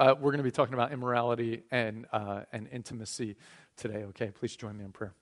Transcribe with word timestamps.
Uh, 0.00 0.14
we're 0.18 0.30
going 0.30 0.38
to 0.38 0.42
be 0.42 0.50
talking 0.50 0.72
about 0.72 0.92
immorality 0.92 1.62
and, 1.70 2.06
uh, 2.10 2.40
and 2.54 2.66
intimacy 2.72 3.36
today, 3.76 4.04
okay? 4.04 4.30
Please 4.30 4.56
join 4.56 4.74
me 4.78 4.82
in 4.82 4.92
prayer. 4.92 5.12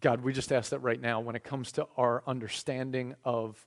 God, 0.00 0.22
we 0.22 0.32
just 0.32 0.50
ask 0.50 0.70
that 0.70 0.80
right 0.80 1.00
now, 1.00 1.20
when 1.20 1.36
it 1.36 1.44
comes 1.44 1.70
to 1.72 1.86
our 1.96 2.24
understanding 2.26 3.14
of 3.24 3.64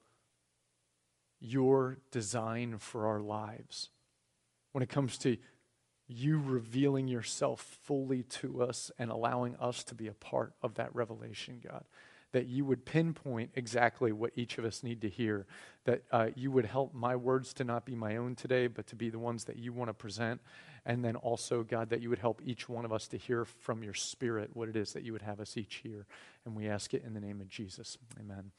your 1.39 1.99
design 2.11 2.79
for 2.79 3.07
our 3.07 3.21
lives, 3.21 3.91
when 4.73 4.81
it 4.81 4.89
comes 4.89 5.17
to 5.19 5.37
you 6.05 6.37
revealing 6.37 7.07
yourself 7.07 7.79
fully 7.83 8.23
to 8.23 8.61
us 8.61 8.91
and 8.99 9.09
allowing 9.09 9.55
us 9.55 9.85
to 9.85 9.95
be 9.95 10.07
a 10.07 10.13
part 10.13 10.51
of 10.61 10.73
that 10.73 10.93
revelation, 10.93 11.61
God. 11.65 11.85
That 12.33 12.47
you 12.47 12.65
would 12.65 12.85
pinpoint 12.85 13.51
exactly 13.55 14.11
what 14.11 14.31
each 14.35 14.57
of 14.57 14.65
us 14.65 14.83
need 14.83 15.01
to 15.01 15.09
hear. 15.09 15.45
That 15.85 16.03
uh, 16.11 16.27
you 16.35 16.51
would 16.51 16.65
help 16.65 16.93
my 16.93 17.15
words 17.15 17.53
to 17.55 17.63
not 17.63 17.85
be 17.85 17.95
my 17.95 18.17
own 18.17 18.35
today, 18.35 18.67
but 18.67 18.85
to 18.87 18.95
be 18.95 19.09
the 19.09 19.19
ones 19.19 19.45
that 19.45 19.57
you 19.57 19.71
want 19.71 19.89
to 19.89 19.93
present. 19.93 20.41
And 20.85 21.03
then 21.03 21.15
also, 21.15 21.63
God, 21.63 21.89
that 21.91 22.01
you 22.01 22.09
would 22.09 22.19
help 22.19 22.41
each 22.45 22.67
one 22.67 22.83
of 22.83 22.91
us 22.91 23.07
to 23.07 23.17
hear 23.17 23.45
from 23.45 23.83
your 23.83 23.93
spirit 23.93 24.49
what 24.53 24.67
it 24.67 24.75
is 24.75 24.93
that 24.93 25.03
you 25.03 25.13
would 25.13 25.21
have 25.21 25.39
us 25.39 25.55
each 25.55 25.75
hear. 25.75 26.05
And 26.45 26.55
we 26.55 26.67
ask 26.67 26.93
it 26.93 27.03
in 27.05 27.13
the 27.13 27.21
name 27.21 27.39
of 27.39 27.47
Jesus. 27.47 27.97
Amen. 28.19 28.51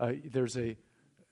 Uh, 0.00 0.12
there's, 0.24 0.56
a, 0.56 0.76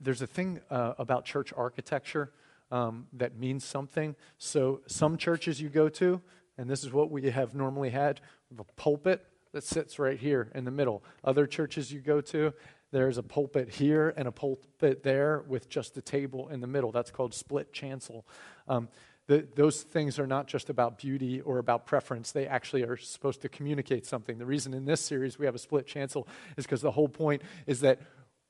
there's 0.00 0.22
a 0.22 0.26
thing 0.26 0.60
uh, 0.70 0.94
about 0.98 1.24
church 1.24 1.52
architecture 1.56 2.32
um, 2.70 3.06
that 3.14 3.36
means 3.36 3.64
something. 3.64 4.14
So, 4.36 4.82
some 4.86 5.16
churches 5.16 5.60
you 5.60 5.68
go 5.68 5.88
to, 5.88 6.20
and 6.56 6.68
this 6.68 6.84
is 6.84 6.92
what 6.92 7.10
we 7.10 7.30
have 7.30 7.54
normally 7.54 7.90
had 7.90 8.20
a 8.58 8.64
pulpit 8.76 9.24
that 9.58 9.64
sits 9.64 9.98
right 9.98 10.20
here 10.20 10.52
in 10.54 10.64
the 10.64 10.70
middle. 10.70 11.02
Other 11.24 11.44
churches 11.44 11.92
you 11.92 11.98
go 11.98 12.20
to, 12.20 12.54
there's 12.92 13.18
a 13.18 13.24
pulpit 13.24 13.68
here 13.68 14.14
and 14.16 14.28
a 14.28 14.30
pulpit 14.30 15.02
there 15.02 15.42
with 15.48 15.68
just 15.68 15.96
a 15.96 16.00
table 16.00 16.48
in 16.50 16.60
the 16.60 16.68
middle. 16.68 16.92
That's 16.92 17.10
called 17.10 17.34
split 17.34 17.72
chancel. 17.72 18.24
Um, 18.68 18.88
the, 19.26 19.48
those 19.56 19.82
things 19.82 20.20
are 20.20 20.28
not 20.28 20.46
just 20.46 20.70
about 20.70 20.96
beauty 20.96 21.40
or 21.40 21.58
about 21.58 21.86
preference. 21.86 22.30
They 22.30 22.46
actually 22.46 22.84
are 22.84 22.96
supposed 22.96 23.42
to 23.42 23.48
communicate 23.48 24.06
something. 24.06 24.38
The 24.38 24.46
reason 24.46 24.74
in 24.74 24.84
this 24.84 25.00
series 25.00 25.40
we 25.40 25.46
have 25.46 25.56
a 25.56 25.58
split 25.58 25.88
chancel 25.88 26.28
is 26.56 26.64
because 26.64 26.80
the 26.80 26.92
whole 26.92 27.08
point 27.08 27.42
is 27.66 27.80
that 27.80 27.98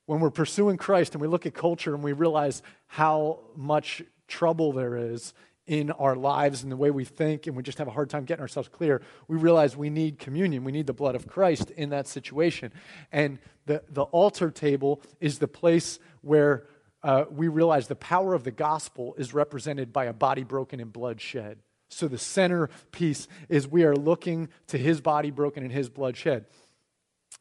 when 0.04 0.20
we're 0.20 0.30
pursuing 0.30 0.76
Christ 0.76 1.14
and 1.14 1.22
we 1.22 1.26
look 1.26 1.46
at 1.46 1.54
culture 1.54 1.94
and 1.94 2.04
we 2.04 2.12
realize 2.12 2.62
how 2.86 3.38
much 3.56 4.02
trouble 4.26 4.72
there 4.72 4.94
is 4.94 5.32
in 5.68 5.90
our 5.92 6.16
lives 6.16 6.62
and 6.62 6.72
the 6.72 6.76
way 6.76 6.90
we 6.90 7.04
think, 7.04 7.46
and 7.46 7.54
we 7.54 7.62
just 7.62 7.78
have 7.78 7.86
a 7.86 7.90
hard 7.90 8.08
time 8.08 8.24
getting 8.24 8.40
ourselves 8.40 8.68
clear, 8.68 9.02
we 9.28 9.36
realize 9.36 9.76
we 9.76 9.90
need 9.90 10.18
communion. 10.18 10.64
We 10.64 10.72
need 10.72 10.86
the 10.86 10.94
blood 10.94 11.14
of 11.14 11.28
Christ 11.28 11.70
in 11.70 11.90
that 11.90 12.08
situation. 12.08 12.72
And 13.12 13.38
the, 13.66 13.82
the 13.90 14.04
altar 14.04 14.50
table 14.50 15.02
is 15.20 15.38
the 15.38 15.46
place 15.46 15.98
where 16.22 16.66
uh, 17.02 17.26
we 17.30 17.48
realize 17.48 17.86
the 17.86 17.94
power 17.94 18.32
of 18.34 18.44
the 18.44 18.50
gospel 18.50 19.14
is 19.18 19.34
represented 19.34 19.92
by 19.92 20.06
a 20.06 20.12
body 20.12 20.42
broken 20.42 20.80
and 20.80 20.92
blood 20.92 21.20
shed. 21.20 21.58
So 21.90 22.08
the 22.08 22.18
centerpiece 22.18 23.28
is 23.50 23.68
we 23.68 23.84
are 23.84 23.94
looking 23.94 24.48
to 24.68 24.78
his 24.78 25.02
body 25.02 25.30
broken 25.30 25.62
and 25.62 25.72
his 25.72 25.90
blood 25.90 26.16
shed. 26.16 26.46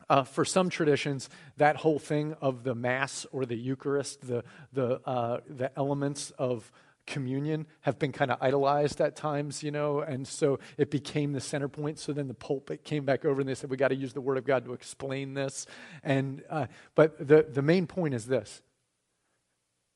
Uh, 0.09 0.23
for 0.23 0.45
some 0.45 0.69
traditions, 0.69 1.29
that 1.57 1.77
whole 1.77 1.99
thing 1.99 2.35
of 2.39 2.63
the 2.63 2.75
Mass 2.75 3.25
or 3.31 3.45
the 3.45 3.57
Eucharist, 3.57 4.27
the, 4.27 4.43
the, 4.73 5.01
uh, 5.07 5.39
the 5.49 5.71
elements 5.77 6.31
of 6.37 6.71
communion 7.07 7.65
have 7.81 7.97
been 7.97 8.11
kind 8.11 8.29
of 8.29 8.37
idolized 8.41 9.01
at 9.01 9.15
times, 9.15 9.63
you 9.63 9.71
know, 9.71 10.01
and 10.01 10.27
so 10.27 10.59
it 10.77 10.91
became 10.91 11.33
the 11.33 11.41
center 11.41 11.67
point. 11.67 11.97
So 11.97 12.13
then 12.13 12.27
the 12.27 12.33
pulpit 12.33 12.83
came 12.83 13.05
back 13.05 13.25
over 13.25 13.41
and 13.41 13.49
they 13.49 13.55
said, 13.55 13.69
we 13.69 13.77
got 13.77 13.87
to 13.87 13.95
use 13.95 14.13
the 14.13 14.21
Word 14.21 14.37
of 14.37 14.45
God 14.45 14.65
to 14.65 14.73
explain 14.73 15.33
this. 15.33 15.65
And, 16.03 16.43
uh, 16.49 16.67
but 16.93 17.27
the, 17.27 17.47
the 17.49 17.63
main 17.63 17.87
point 17.87 18.13
is 18.13 18.27
this 18.27 18.61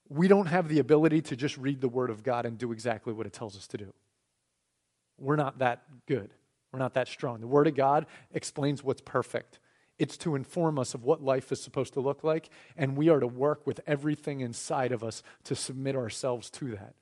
we 0.09 0.27
don't 0.27 0.47
have 0.47 0.67
the 0.67 0.79
ability 0.79 1.21
to 1.21 1.35
just 1.37 1.57
read 1.57 1.79
the 1.79 1.87
Word 1.87 2.09
of 2.09 2.23
God 2.23 2.45
and 2.45 2.57
do 2.57 2.71
exactly 2.71 3.13
what 3.13 3.25
it 3.25 3.33
tells 3.33 3.55
us 3.55 3.67
to 3.67 3.77
do. 3.77 3.93
We're 5.17 5.37
not 5.37 5.59
that 5.59 5.83
good. 6.07 6.33
We're 6.73 6.79
not 6.79 6.95
that 6.95 7.07
strong. 7.07 7.39
The 7.39 7.47
Word 7.47 7.67
of 7.67 7.75
God 7.75 8.07
explains 8.33 8.83
what's 8.83 9.01
perfect. 9.01 9.59
It's 9.99 10.17
to 10.17 10.35
inform 10.35 10.79
us 10.79 10.93
of 10.93 11.03
what 11.03 11.21
life 11.21 11.51
is 11.51 11.61
supposed 11.61 11.93
to 11.93 11.99
look 11.99 12.23
like, 12.23 12.49
and 12.75 12.97
we 12.97 13.07
are 13.09 13.19
to 13.19 13.27
work 13.27 13.67
with 13.67 13.81
everything 13.85 14.41
inside 14.41 14.91
of 14.91 15.03
us 15.03 15.21
to 15.43 15.55
submit 15.55 15.95
ourselves 15.95 16.49
to 16.51 16.71
that. 16.71 16.95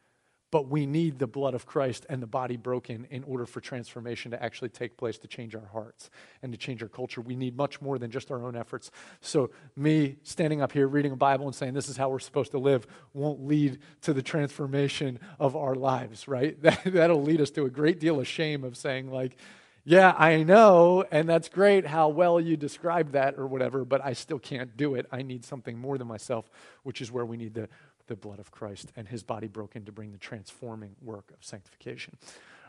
But 0.52 0.68
we 0.68 0.86
need 0.86 1.20
the 1.20 1.28
blood 1.28 1.54
of 1.54 1.66
Christ 1.66 2.06
and 2.10 2.22
the 2.22 2.28
body 2.28 2.58
broken 2.58 3.06
in 3.12 3.24
order 3.24 3.46
for 3.46 3.62
transformation 3.62 4.32
to 4.32 4.44
actually 4.44 4.70
take 4.70 4.98
place 4.98 5.18
to 5.20 5.28
change 5.28 5.56
our 5.56 5.68
hearts 5.72 6.10
and 6.42 6.52
to 6.52 6.58
change 6.58 6.82
our 6.82 6.90
culture. 6.90 7.22
We 7.22 7.36
need 7.36 7.56
much 7.56 7.82
more 7.82 8.00
than 8.00 8.10
just 8.10 8.32
our 8.32 8.44
own 8.44 8.56
efforts. 8.56 8.90
So, 9.22 9.52
me 9.76 10.18
standing 10.24 10.62
up 10.62 10.72
here 10.72 10.88
reading 10.88 11.12
a 11.12 11.16
Bible 11.16 11.46
and 11.46 11.54
saying 11.54 11.74
this 11.74 11.90
is 11.90 11.98
how 11.98 12.10
we're 12.10 12.20
supposed 12.20 12.52
to 12.52 12.60
live 12.60 12.88
won't 13.14 13.46
lead 13.46 13.80
to 14.02 14.14
the 14.14 14.24
transformation 14.24 15.20
of 15.40 15.56
our 15.56 15.76
lives, 15.76 16.28
right? 16.28 16.58
That, 16.70 16.82
that'll 16.86 17.24
lead 17.24 17.42
us 17.42 17.50
to 17.52 17.66
a 17.66 17.70
great 17.70 18.00
deal 18.00 18.20
of 18.20 18.28
shame 18.28 18.64
of 18.64 18.78
saying, 18.78 19.10
like, 19.10 19.38
yeah, 19.86 20.14
I 20.18 20.44
know, 20.44 21.04
and 21.10 21.28
that's 21.28 21.50
great 21.50 21.88
how 21.88 22.10
well 22.10 22.40
you 22.40 22.58
described 22.58 23.14
that 23.14 23.40
or 23.40 23.48
whatever, 23.48 23.86
but 23.86 24.06
I 24.06 24.14
still 24.14 24.38
can't 24.38 24.78
do 24.78 24.94
it. 24.94 25.08
I 25.12 25.24
need 25.24 25.44
something 25.44 25.80
more 25.80 25.98
than 25.98 26.08
myself, 26.08 26.50
which 26.84 27.02
is 27.02 27.12
where 27.12 27.26
we 27.26 27.38
need 27.38 27.56
the, 27.56 27.70
the 28.10 28.16
blood 28.18 28.40
of 28.40 28.52
Christ 28.52 28.92
and 28.96 29.08
his 29.08 29.24
body 29.24 29.48
broken 29.48 29.86
to 29.86 29.92
bring 29.92 30.12
the 30.12 30.18
transforming 30.18 30.96
work 31.02 31.32
of 31.32 31.38
sanctification. 31.40 32.18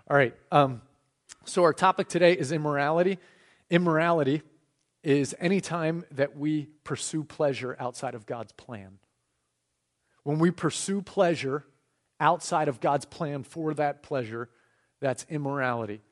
All 0.09 0.17
right, 0.17 0.35
um, 0.53 0.81
so 1.45 1.65
our 1.65 1.73
topic 1.73 2.09
today 2.09 2.33
is 2.33 2.53
immorality. 2.53 3.19
Immorality 3.69 4.43
is 5.03 5.35
any 5.41 5.61
time 5.61 6.05
that 6.13 6.37
we 6.37 6.69
pursue 6.85 7.25
pleasure 7.25 7.77
outside 7.81 8.15
of 8.15 8.27
God's 8.27 8.53
plan. 8.53 8.99
When 10.23 10.39
we 10.39 10.51
pursue 10.51 11.03
pleasure 11.03 11.65
outside 12.21 12.69
of 12.69 12.81
God's 12.81 13.07
plan 13.07 13.43
for 13.43 13.75
that 13.75 14.03
pleasure, 14.03 14.49
that's 15.01 15.27
immorality 15.29 16.03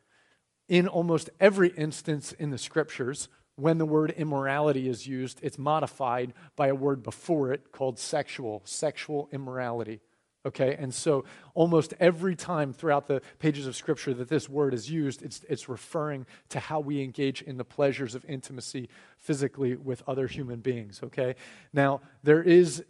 in 0.69 0.87
almost 0.87 1.31
every 1.41 1.71
instance 1.71 2.33
in 2.33 2.51
the 2.51 2.59
scriptures, 2.59 3.29
when 3.59 3.79
the 3.79 3.87
word 3.87 4.13
immorality 4.17 4.89
is 4.89 5.07
used, 5.07 5.41
it's 5.43 5.59
modified 5.59 6.33
by 6.55 6.69
a 6.69 6.75
word 6.75 7.03
before 7.03 7.53
it 7.53 7.73
called 7.73 7.99
sexual, 7.99 8.63
sexual 8.65 9.29
immorality. 9.33 10.01
Okay, 10.47 10.77
and 10.79 10.95
so 10.95 11.25
almost 11.55 11.93
every 11.99 12.37
time 12.37 12.73
throughout 12.73 13.09
the 13.09 13.21
pages 13.41 13.67
of 13.67 13.75
Scripture 13.75 14.15
that 14.15 14.29
this 14.29 14.49
word 14.49 14.73
is 14.73 14.89
used, 14.89 15.23
it's, 15.23 15.45
it's 15.49 15.69
referring 15.69 16.25
to 16.51 16.61
how 16.61 16.79
we 16.79 17.03
engage 17.03 17.43
in 17.43 17.57
the 17.57 17.65
pleasures 17.65 18.15
of 18.15 18.25
intimacy 18.27 18.89
physically 19.19 19.75
with 19.75 20.05
other 20.07 20.29
human 20.29 20.61
beings. 20.61 21.01
Okay, 21.03 21.35
now 21.73 22.01
there 22.23 22.43
is 22.43 22.85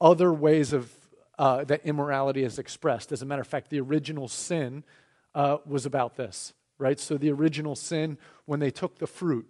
other 0.00 0.32
ways 0.32 0.72
of 0.72 0.92
uh, 1.38 1.62
that 1.64 1.86
immorality 1.86 2.42
is 2.42 2.58
expressed. 2.58 3.12
As 3.12 3.22
a 3.22 3.26
matter 3.26 3.42
of 3.42 3.48
fact, 3.48 3.70
the 3.70 3.80
original 3.80 4.26
sin 4.26 4.82
uh, 5.36 5.58
was 5.64 5.86
about 5.86 6.16
this 6.16 6.52
right? 6.78 6.98
So 6.98 7.16
the 7.16 7.30
original 7.30 7.76
sin, 7.76 8.18
when 8.46 8.60
they 8.60 8.70
took 8.70 8.98
the 8.98 9.06
fruit, 9.06 9.46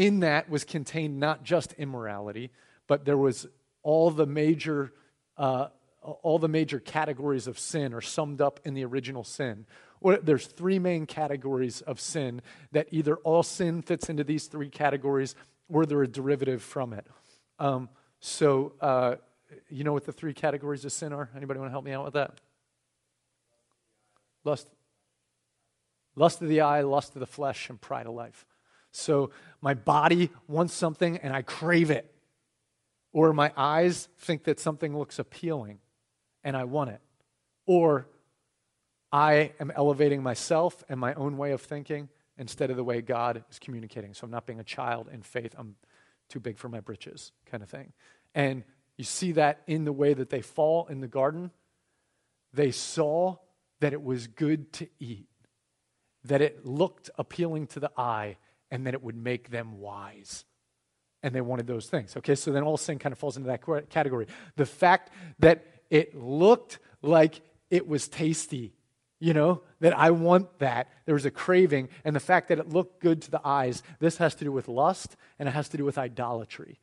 in 0.00 0.20
that 0.20 0.48
was 0.48 0.64
contained 0.64 1.20
not 1.20 1.44
just 1.44 1.74
immorality, 1.74 2.50
but 2.86 3.04
there 3.04 3.18
was 3.18 3.46
all 3.82 4.10
the 4.10 4.24
major, 4.24 4.94
uh, 5.36 5.66
all 6.00 6.38
the 6.38 6.48
major 6.48 6.80
categories 6.80 7.46
of 7.46 7.58
sin 7.58 7.92
are 7.92 8.00
summed 8.00 8.40
up 8.40 8.60
in 8.64 8.72
the 8.72 8.82
original 8.82 9.24
sin. 9.24 9.66
There's 10.22 10.46
three 10.46 10.78
main 10.78 11.04
categories 11.04 11.82
of 11.82 12.00
sin 12.00 12.40
that 12.72 12.88
either 12.92 13.16
all 13.16 13.42
sin 13.42 13.82
fits 13.82 14.08
into 14.08 14.24
these 14.24 14.46
three 14.46 14.70
categories 14.70 15.34
or 15.68 15.84
they're 15.84 16.02
a 16.02 16.08
derivative 16.08 16.62
from 16.62 16.94
it. 16.94 17.06
Um, 17.58 17.90
so, 18.20 18.72
uh, 18.80 19.16
you 19.68 19.84
know 19.84 19.92
what 19.92 20.06
the 20.06 20.12
three 20.12 20.32
categories 20.32 20.86
of 20.86 20.92
sin 20.92 21.12
are? 21.12 21.28
Anybody 21.36 21.60
want 21.60 21.68
to 21.68 21.72
help 21.72 21.84
me 21.84 21.92
out 21.92 22.06
with 22.06 22.14
that? 22.14 22.40
Lust, 24.44 24.66
lust 26.16 26.40
of 26.40 26.48
the 26.48 26.62
eye, 26.62 26.80
lust 26.80 27.14
of 27.16 27.20
the 27.20 27.26
flesh, 27.26 27.68
and 27.68 27.78
pride 27.78 28.06
of 28.06 28.14
life. 28.14 28.46
So 28.92 29.30
my 29.60 29.74
body 29.74 30.30
wants 30.48 30.74
something 30.74 31.18
and 31.18 31.34
I 31.34 31.42
crave 31.42 31.90
it. 31.90 32.12
Or 33.12 33.32
my 33.32 33.52
eyes 33.56 34.08
think 34.18 34.44
that 34.44 34.60
something 34.60 34.96
looks 34.96 35.18
appealing 35.18 35.78
and 36.44 36.56
I 36.56 36.64
want 36.64 36.90
it. 36.90 37.00
Or 37.66 38.08
I 39.12 39.52
am 39.58 39.72
elevating 39.74 40.22
myself 40.22 40.84
and 40.88 41.00
my 41.00 41.14
own 41.14 41.36
way 41.36 41.52
of 41.52 41.60
thinking 41.60 42.08
instead 42.38 42.70
of 42.70 42.76
the 42.76 42.84
way 42.84 43.02
God 43.02 43.44
is 43.50 43.58
communicating. 43.58 44.14
So 44.14 44.24
I'm 44.24 44.30
not 44.30 44.46
being 44.46 44.60
a 44.60 44.64
child 44.64 45.08
in 45.12 45.22
faith. 45.22 45.54
I'm 45.58 45.74
too 46.28 46.40
big 46.40 46.56
for 46.56 46.68
my 46.68 46.80
britches, 46.80 47.32
kind 47.46 47.62
of 47.62 47.68
thing. 47.68 47.92
And 48.34 48.62
you 48.96 49.04
see 49.04 49.32
that 49.32 49.62
in 49.66 49.84
the 49.84 49.92
way 49.92 50.14
that 50.14 50.30
they 50.30 50.40
fall 50.40 50.86
in 50.86 51.00
the 51.00 51.08
garden. 51.08 51.50
They 52.52 52.70
saw 52.70 53.36
that 53.80 53.92
it 53.92 54.02
was 54.02 54.28
good 54.28 54.72
to 54.74 54.88
eat 55.00 55.26
that 56.24 56.40
it 56.40 56.66
looked 56.66 57.10
appealing 57.18 57.66
to 57.68 57.80
the 57.80 57.90
eye 57.96 58.36
and 58.70 58.86
then 58.86 58.94
it 58.94 59.02
would 59.02 59.16
make 59.16 59.50
them 59.50 59.80
wise. 59.80 60.44
And 61.22 61.34
they 61.34 61.40
wanted 61.40 61.66
those 61.66 61.86
things. 61.86 62.16
Okay, 62.16 62.34
so 62.34 62.50
then 62.50 62.62
all 62.62 62.76
sin 62.76 62.98
kind 62.98 63.12
of 63.12 63.18
falls 63.18 63.36
into 63.36 63.48
that 63.48 63.90
category. 63.90 64.26
The 64.56 64.66
fact 64.66 65.10
that 65.40 65.66
it 65.90 66.14
looked 66.14 66.78
like 67.02 67.42
it 67.68 67.86
was 67.86 68.08
tasty, 68.08 68.72
you 69.18 69.34
know, 69.34 69.62
that 69.80 69.96
I 69.98 70.12
want 70.12 70.60
that. 70.60 70.88
There 71.04 71.14
was 71.14 71.26
a 71.26 71.30
craving. 71.30 71.90
And 72.04 72.16
the 72.16 72.20
fact 72.20 72.48
that 72.48 72.58
it 72.58 72.70
looked 72.70 73.02
good 73.02 73.22
to 73.22 73.30
the 73.30 73.40
eyes, 73.44 73.82
this 73.98 74.16
has 74.16 74.34
to 74.36 74.44
do 74.44 74.52
with 74.52 74.66
lust 74.66 75.16
and 75.38 75.48
it 75.48 75.52
has 75.52 75.68
to 75.70 75.76
do 75.76 75.84
with 75.84 75.98
idolatry. 75.98 76.78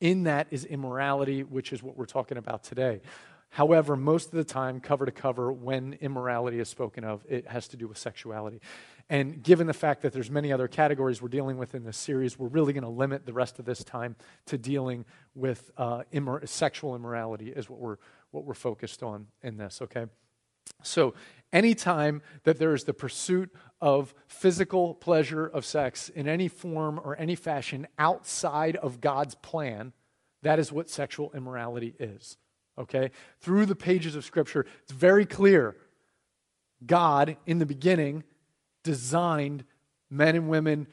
In 0.00 0.24
that 0.24 0.48
is 0.50 0.66
immorality, 0.66 1.42
which 1.42 1.72
is 1.72 1.82
what 1.82 1.96
we're 1.96 2.04
talking 2.04 2.36
about 2.36 2.64
today. 2.64 3.00
However, 3.48 3.96
most 3.96 4.26
of 4.26 4.32
the 4.32 4.44
time, 4.44 4.80
cover 4.80 5.06
to 5.06 5.12
cover, 5.12 5.52
when 5.52 5.96
immorality 6.00 6.58
is 6.58 6.68
spoken 6.68 7.04
of, 7.04 7.24
it 7.28 7.46
has 7.46 7.68
to 7.68 7.76
do 7.76 7.86
with 7.86 7.96
sexuality. 7.96 8.60
And 9.10 9.42
given 9.42 9.66
the 9.66 9.74
fact 9.74 10.02
that 10.02 10.12
there's 10.12 10.30
many 10.30 10.52
other 10.52 10.66
categories 10.66 11.20
we're 11.20 11.28
dealing 11.28 11.58
with 11.58 11.74
in 11.74 11.84
this 11.84 11.96
series, 11.96 12.38
we're 12.38 12.48
really 12.48 12.72
going 12.72 12.84
to 12.84 12.90
limit 12.90 13.26
the 13.26 13.32
rest 13.32 13.58
of 13.58 13.64
this 13.64 13.84
time 13.84 14.16
to 14.46 14.56
dealing 14.56 15.04
with 15.34 15.70
uh, 15.76 16.02
immor- 16.12 16.48
sexual 16.48 16.96
immorality 16.96 17.50
is 17.50 17.68
what 17.68 17.80
we're, 17.80 17.96
what 18.30 18.44
we're 18.44 18.54
focused 18.54 19.02
on 19.02 19.26
in 19.42 19.56
this, 19.58 19.82
okay? 19.82 20.06
So, 20.82 21.14
anytime 21.52 22.22
that 22.44 22.58
there 22.58 22.74
is 22.74 22.84
the 22.84 22.94
pursuit 22.94 23.54
of 23.80 24.14
physical 24.26 24.94
pleasure 24.94 25.46
of 25.46 25.66
sex 25.66 26.08
in 26.08 26.26
any 26.26 26.48
form 26.48 26.98
or 27.02 27.16
any 27.18 27.34
fashion 27.34 27.86
outside 27.98 28.76
of 28.76 29.00
God's 29.00 29.34
plan, 29.34 29.92
that 30.42 30.58
is 30.58 30.72
what 30.72 30.88
sexual 30.88 31.30
immorality 31.34 31.94
is. 31.98 32.38
Okay? 32.78 33.10
Through 33.40 33.66
the 33.66 33.76
pages 33.76 34.16
of 34.16 34.24
Scripture, 34.24 34.66
it's 34.82 34.92
very 34.92 35.26
clear 35.26 35.76
God, 36.84 37.36
in 37.46 37.58
the 37.58 37.66
beginning, 37.66 38.24
designed 38.84 39.64
men 40.08 40.36
and 40.36 40.48
women 40.48 40.86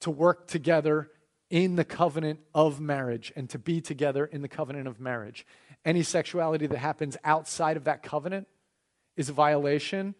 to 0.00 0.10
work 0.10 0.46
together 0.46 1.10
in 1.50 1.76
the 1.76 1.84
covenant 1.84 2.40
of 2.54 2.80
marriage 2.80 3.32
and 3.36 3.50
to 3.50 3.58
be 3.58 3.80
together 3.80 4.24
in 4.24 4.40
the 4.40 4.48
covenant 4.48 4.86
of 4.86 5.00
marriage. 5.00 5.44
Any 5.84 6.02
sexuality 6.02 6.66
that 6.66 6.78
happens 6.78 7.16
outside 7.24 7.76
of 7.76 7.84
that 7.84 8.02
covenant 8.02 8.46
is 9.16 9.28
a 9.28 9.32
violation. 9.32 10.14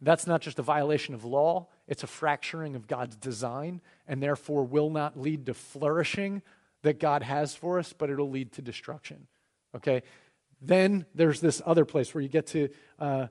That's 0.00 0.26
not 0.26 0.40
just 0.40 0.58
a 0.58 0.62
violation 0.62 1.14
of 1.14 1.24
law, 1.24 1.68
it's 1.86 2.02
a 2.02 2.08
fracturing 2.08 2.74
of 2.74 2.86
God's 2.86 3.14
design, 3.16 3.80
and 4.08 4.22
therefore 4.22 4.64
will 4.64 4.90
not 4.90 5.18
lead 5.18 5.46
to 5.46 5.54
flourishing 5.54 6.42
that 6.82 6.98
God 6.98 7.22
has 7.22 7.54
for 7.54 7.78
us, 7.78 7.92
but 7.92 8.10
it'll 8.10 8.30
lead 8.30 8.52
to 8.52 8.62
destruction. 8.62 9.28
Okay? 9.76 10.02
Then 10.60 11.06
there's 11.14 11.40
this 11.40 11.62
other 11.64 11.84
place 11.84 12.12
where 12.12 12.22
you 12.22 12.28
get 12.28 12.48
to 12.48 12.68
uh, 12.98 13.26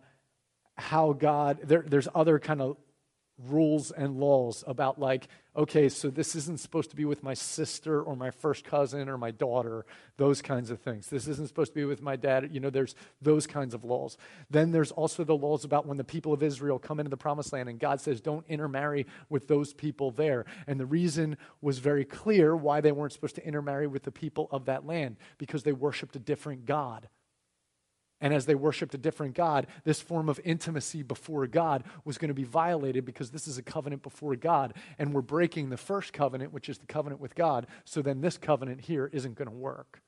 how 0.76 1.14
God, 1.14 1.60
there, 1.64 1.84
there's 1.86 2.08
other 2.16 2.40
kind 2.40 2.62
of 2.62 2.78
rules 3.48 3.92
and 3.92 4.20
laws 4.20 4.64
about 4.68 5.00
like 5.00 5.28
okay 5.56 5.90
so 5.90 6.10
this 6.10 6.36
isn't 6.36 6.60
supposed 6.60 6.90
to 6.90 6.96
be 6.96 7.06
with 7.06 7.24
my 7.24 7.34
sister 7.34 8.02
or 8.02 8.16
my 8.16 8.32
first 8.32 8.64
cousin 8.64 9.10
or 9.10 9.18
my 9.18 9.32
daughter 9.32 9.86
those 10.18 10.42
kinds 10.42 10.70
of 10.70 10.80
things. 10.80 11.08
This 11.08 11.28
isn't 11.28 11.48
supposed 11.48 11.72
to 11.72 11.76
be 11.76 11.86
with 11.86 12.02
my 12.02 12.16
dad. 12.16 12.50
You 12.52 12.60
know 12.60 12.70
there's 12.70 12.96
those 13.22 13.48
kinds 13.48 13.74
of 13.74 13.84
laws. 13.84 14.18
Then 14.50 14.72
there's 14.72 14.92
also 14.92 15.24
the 15.24 15.36
laws 15.36 15.64
about 15.64 15.88
when 15.88 15.98
the 15.98 16.04
people 16.04 16.34
of 16.34 16.44
israel 16.44 16.80
come 16.80 17.00
into 17.00 17.10
the 17.10 17.18
promised 17.18 17.54
land 17.54 17.70
and 17.70 17.80
god 17.80 18.00
says 18.02 18.22
don't 18.22 18.46
intermarry 18.48 19.08
with 19.30 19.48
those 19.48 19.74
people 19.74 20.12
there. 20.12 20.46
And 20.68 20.80
the 20.80 20.86
reason 20.86 21.38
was 21.62 21.80
very 21.80 22.06
clear 22.06 22.56
why 22.56 22.82
they 22.82 22.92
weren't 22.92 23.14
supposed 23.14 23.36
to 23.36 23.46
intermarry 23.46 23.88
with 23.88 24.04
the 24.04 24.12
people 24.12 24.48
of 24.52 24.66
that 24.66 24.86
land 24.86 25.18
because 25.38 25.64
they 25.64 25.74
worshiped 25.74 26.16
a 26.16 26.20
different 26.20 26.66
god 26.66 27.08
and 28.22 28.34
as 28.34 28.46
they 28.46 28.56
worshiped 28.56 28.94
a 28.94 29.00
different 29.00 29.34
God, 29.34 29.68
this 29.84 30.00
form 30.00 30.30
of 30.30 30.40
intimacy 30.44 31.02
before 31.02 31.48
God 31.48 31.84
was 32.06 32.20
going 32.20 32.30
to 32.30 32.36
be 32.36 32.44
violated 32.44 33.04
because 33.04 33.32
this 33.32 33.48
is 33.48 33.58
a 33.58 33.64
covenant 33.64 34.04
before 34.04 34.36
God. 34.36 34.76
And 35.00 35.14
we're 35.14 35.22
breaking 35.22 35.70
the 35.70 35.78
first 35.78 36.14
covenant, 36.14 36.54
which 36.54 36.70
is 36.70 36.78
the 36.78 36.86
covenant 36.86 37.20
with 37.20 37.34
God. 37.34 37.66
So 37.84 38.02
then 38.02 38.22
this 38.22 38.38
covenant 38.38 38.82
here 38.82 39.10
isn't 39.12 39.36
going 39.36 39.50
to 39.50 39.56
work. 39.56 40.02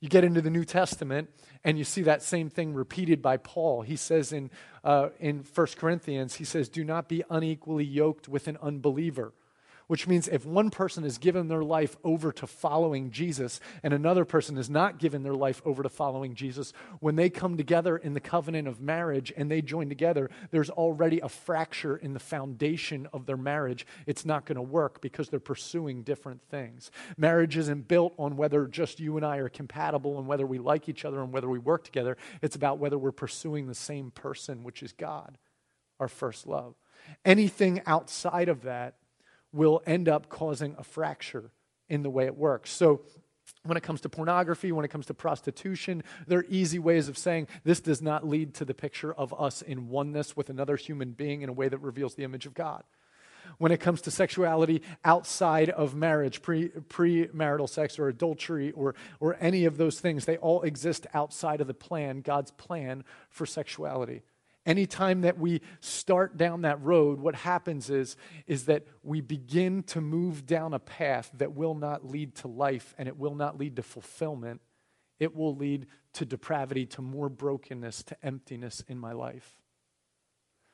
You 0.00 0.10
get 0.10 0.22
into 0.22 0.42
the 0.42 0.50
New 0.50 0.66
Testament 0.66 1.30
and 1.64 1.78
you 1.78 1.84
see 1.84 2.02
that 2.02 2.22
same 2.22 2.50
thing 2.50 2.74
repeated 2.74 3.22
by 3.22 3.38
Paul. 3.38 3.80
He 3.80 3.96
says 3.96 4.34
in, 4.34 4.50
uh, 4.82 5.08
in 5.18 5.44
1 5.54 5.66
Corinthians, 5.78 6.34
he 6.34 6.44
says, 6.44 6.68
Do 6.68 6.84
not 6.84 7.08
be 7.08 7.24
unequally 7.30 7.86
yoked 7.86 8.28
with 8.28 8.46
an 8.46 8.58
unbeliever 8.60 9.32
which 9.94 10.08
means 10.08 10.26
if 10.26 10.44
one 10.44 10.70
person 10.70 11.04
has 11.04 11.18
given 11.18 11.46
their 11.46 11.62
life 11.62 11.96
over 12.02 12.32
to 12.32 12.48
following 12.48 13.12
Jesus 13.12 13.60
and 13.80 13.94
another 13.94 14.24
person 14.24 14.56
has 14.56 14.68
not 14.68 14.98
given 14.98 15.22
their 15.22 15.36
life 15.36 15.62
over 15.64 15.84
to 15.84 15.88
following 15.88 16.34
Jesus, 16.34 16.72
when 16.98 17.14
they 17.14 17.30
come 17.30 17.56
together 17.56 17.96
in 17.96 18.12
the 18.12 18.18
covenant 18.18 18.66
of 18.66 18.80
marriage 18.80 19.32
and 19.36 19.48
they 19.48 19.62
join 19.62 19.88
together, 19.88 20.30
there's 20.50 20.68
already 20.68 21.20
a 21.20 21.28
fracture 21.28 21.96
in 21.96 22.12
the 22.12 22.18
foundation 22.18 23.06
of 23.12 23.26
their 23.26 23.36
marriage. 23.36 23.86
It's 24.04 24.24
not 24.26 24.46
going 24.46 24.56
to 24.56 24.62
work 24.62 25.00
because 25.00 25.28
they're 25.28 25.38
pursuing 25.38 26.02
different 26.02 26.42
things. 26.42 26.90
Marriage 27.16 27.56
isn't 27.56 27.86
built 27.86 28.14
on 28.18 28.36
whether 28.36 28.66
just 28.66 28.98
you 28.98 29.16
and 29.16 29.24
I 29.24 29.36
are 29.36 29.48
compatible 29.48 30.18
and 30.18 30.26
whether 30.26 30.44
we 30.44 30.58
like 30.58 30.88
each 30.88 31.04
other 31.04 31.22
and 31.22 31.32
whether 31.32 31.48
we 31.48 31.60
work 31.60 31.84
together. 31.84 32.16
It's 32.42 32.56
about 32.56 32.80
whether 32.80 32.98
we're 32.98 33.12
pursuing 33.12 33.68
the 33.68 33.76
same 33.76 34.10
person, 34.10 34.64
which 34.64 34.82
is 34.82 34.90
God, 34.90 35.38
our 36.00 36.08
first 36.08 36.48
love. 36.48 36.74
Anything 37.24 37.80
outside 37.86 38.48
of 38.48 38.62
that 38.62 38.96
will 39.54 39.82
end 39.86 40.08
up 40.08 40.28
causing 40.28 40.74
a 40.78 40.84
fracture 40.84 41.50
in 41.88 42.02
the 42.02 42.10
way 42.10 42.26
it 42.26 42.36
works. 42.36 42.70
So, 42.70 43.02
when 43.62 43.76
it 43.76 43.82
comes 43.82 44.00
to 44.02 44.08
pornography, 44.08 44.72
when 44.72 44.84
it 44.84 44.88
comes 44.88 45.06
to 45.06 45.14
prostitution, 45.14 46.02
there 46.26 46.40
are 46.40 46.46
easy 46.48 46.78
ways 46.78 47.08
of 47.08 47.16
saying 47.16 47.48
this 47.62 47.80
does 47.80 48.02
not 48.02 48.26
lead 48.26 48.54
to 48.54 48.64
the 48.64 48.74
picture 48.74 49.12
of 49.12 49.38
us 49.38 49.62
in 49.62 49.88
oneness 49.88 50.36
with 50.36 50.50
another 50.50 50.76
human 50.76 51.12
being 51.12 51.42
in 51.42 51.48
a 51.48 51.52
way 51.52 51.68
that 51.68 51.78
reveals 51.78 52.14
the 52.14 52.24
image 52.24 52.46
of 52.46 52.54
God. 52.54 52.84
When 53.58 53.72
it 53.72 53.80
comes 53.80 54.00
to 54.02 54.10
sexuality 54.10 54.82
outside 55.04 55.70
of 55.70 55.94
marriage, 55.94 56.42
pre, 56.42 56.68
premarital 56.68 57.68
sex 57.68 57.98
or 57.98 58.08
adultery 58.08 58.72
or, 58.72 58.94
or 59.20 59.36
any 59.40 59.64
of 59.66 59.76
those 59.76 60.00
things, 60.00 60.24
they 60.24 60.38
all 60.38 60.62
exist 60.62 61.06
outside 61.14 61.60
of 61.60 61.66
the 61.66 61.74
plan, 61.74 62.20
God's 62.20 62.50
plan 62.50 63.04
for 63.30 63.46
sexuality. 63.46 64.22
Anytime 64.66 65.22
that 65.22 65.38
we 65.38 65.60
start 65.80 66.38
down 66.38 66.62
that 66.62 66.80
road, 66.82 67.20
what 67.20 67.34
happens 67.34 67.90
is, 67.90 68.16
is 68.46 68.64
that 68.66 68.86
we 69.02 69.20
begin 69.20 69.82
to 69.84 70.00
move 70.00 70.46
down 70.46 70.72
a 70.72 70.78
path 70.78 71.30
that 71.34 71.52
will 71.52 71.74
not 71.74 72.06
lead 72.06 72.34
to 72.36 72.48
life 72.48 72.94
and 72.96 73.06
it 73.06 73.18
will 73.18 73.34
not 73.34 73.58
lead 73.58 73.76
to 73.76 73.82
fulfillment. 73.82 74.62
It 75.20 75.36
will 75.36 75.54
lead 75.54 75.86
to 76.14 76.24
depravity, 76.24 76.86
to 76.86 77.02
more 77.02 77.28
brokenness, 77.28 78.02
to 78.04 78.16
emptiness 78.24 78.82
in 78.88 78.98
my 78.98 79.12
life. 79.12 79.58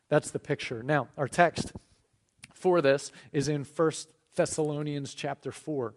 That's 0.09 0.31
the 0.31 0.39
picture. 0.39 0.83
Now, 0.83 1.09
our 1.17 1.29
text 1.29 1.73
for 2.53 2.81
this 2.81 3.11
is 3.33 3.49
in 3.49 3.65
First 3.65 4.13
Thessalonians 4.37 5.15
chapter 5.15 5.51
4. 5.51 5.95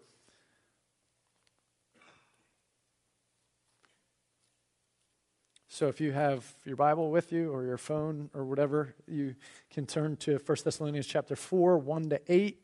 So 5.74 5.88
if 5.88 6.00
you 6.00 6.12
have 6.12 6.54
your 6.64 6.76
Bible 6.76 7.10
with 7.10 7.32
you 7.32 7.52
or 7.52 7.64
your 7.64 7.78
phone 7.78 8.30
or 8.32 8.44
whatever, 8.44 8.94
you 9.08 9.34
can 9.72 9.86
turn 9.86 10.14
to 10.18 10.38
1 10.38 10.58
Thessalonians 10.62 11.04
chapter 11.04 11.34
4, 11.34 11.78
1 11.78 12.10
to 12.10 12.20
8. 12.28 12.46
It 12.46 12.60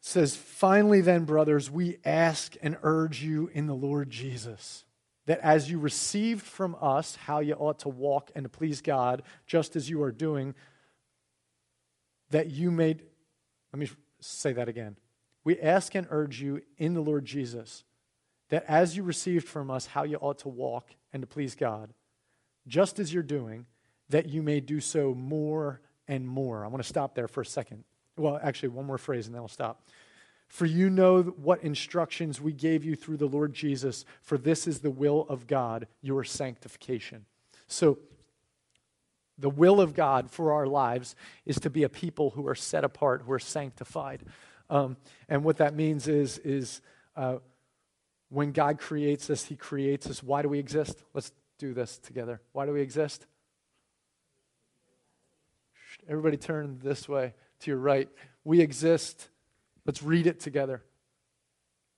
says, 0.00 0.36
Finally, 0.36 1.00
then, 1.00 1.24
brothers, 1.24 1.68
we 1.68 1.96
ask 2.04 2.54
and 2.62 2.76
urge 2.84 3.24
you 3.24 3.50
in 3.52 3.66
the 3.66 3.74
Lord 3.74 4.08
Jesus 4.10 4.84
that 5.26 5.40
as 5.40 5.68
you 5.68 5.80
received 5.80 6.42
from 6.42 6.76
us 6.80 7.16
how 7.16 7.40
you 7.40 7.54
ought 7.54 7.80
to 7.80 7.88
walk 7.88 8.30
and 8.36 8.44
to 8.44 8.48
please 8.48 8.80
God, 8.80 9.24
just 9.48 9.74
as 9.74 9.90
you 9.90 10.00
are 10.04 10.12
doing, 10.12 10.54
that 12.30 12.52
you 12.52 12.70
may. 12.70 12.94
Let 13.72 13.80
me 13.80 13.88
say 14.20 14.52
that 14.52 14.68
again. 14.68 14.96
We 15.42 15.58
ask 15.58 15.92
and 15.96 16.06
urge 16.08 16.40
you 16.40 16.62
in 16.78 16.94
the 16.94 17.00
Lord 17.00 17.24
Jesus 17.24 17.82
that 18.50 18.64
as 18.68 18.96
you 18.96 19.02
received 19.02 19.48
from 19.48 19.72
us 19.72 19.86
how 19.86 20.04
you 20.04 20.16
ought 20.18 20.38
to 20.40 20.48
walk 20.48 20.90
and 21.12 21.22
to 21.22 21.26
please 21.26 21.54
God, 21.54 21.92
just 22.66 22.98
as 22.98 23.12
you're 23.12 23.22
doing, 23.22 23.66
that 24.08 24.28
you 24.28 24.42
may 24.42 24.60
do 24.60 24.80
so 24.80 25.14
more 25.14 25.80
and 26.08 26.26
more. 26.26 26.64
I 26.64 26.68
want 26.68 26.82
to 26.82 26.88
stop 26.88 27.14
there 27.14 27.28
for 27.28 27.40
a 27.40 27.46
second. 27.46 27.84
Well, 28.16 28.38
actually, 28.42 28.70
one 28.70 28.86
more 28.86 28.98
phrase 28.98 29.26
and 29.26 29.34
then 29.34 29.42
I'll 29.42 29.48
stop. 29.48 29.82
For 30.48 30.66
you 30.66 30.90
know 30.90 31.22
what 31.22 31.62
instructions 31.62 32.40
we 32.40 32.52
gave 32.52 32.84
you 32.84 32.96
through 32.96 33.18
the 33.18 33.26
Lord 33.26 33.54
Jesus, 33.54 34.04
for 34.20 34.36
this 34.36 34.66
is 34.66 34.80
the 34.80 34.90
will 34.90 35.26
of 35.28 35.46
God, 35.46 35.86
your 36.02 36.24
sanctification. 36.24 37.24
So, 37.68 37.98
the 39.38 39.48
will 39.48 39.80
of 39.80 39.94
God 39.94 40.30
for 40.30 40.52
our 40.52 40.66
lives 40.66 41.14
is 41.46 41.58
to 41.60 41.70
be 41.70 41.84
a 41.84 41.88
people 41.88 42.30
who 42.30 42.46
are 42.46 42.54
set 42.54 42.84
apart, 42.84 43.22
who 43.24 43.32
are 43.32 43.38
sanctified. 43.38 44.22
Um, 44.68 44.96
and 45.28 45.44
what 45.44 45.56
that 45.58 45.74
means 45.74 46.08
is, 46.08 46.38
is 46.38 46.82
uh, 47.16 47.36
when 48.30 48.52
God 48.52 48.78
creates 48.78 49.28
us, 49.28 49.44
He 49.44 49.56
creates 49.56 50.06
us. 50.08 50.22
Why 50.22 50.42
do 50.42 50.48
we 50.48 50.58
exist? 50.58 51.02
Let's 51.12 51.32
do 51.58 51.74
this 51.74 51.98
together. 51.98 52.40
Why 52.52 52.64
do 52.64 52.72
we 52.72 52.80
exist? 52.80 53.26
Everybody 56.08 56.36
turn 56.36 56.78
this 56.82 57.08
way 57.08 57.34
to 57.60 57.70
your 57.70 57.78
right. 57.78 58.08
We 58.44 58.60
exist. 58.60 59.28
Let's 59.84 60.02
read 60.02 60.26
it 60.26 60.40
together. 60.40 60.82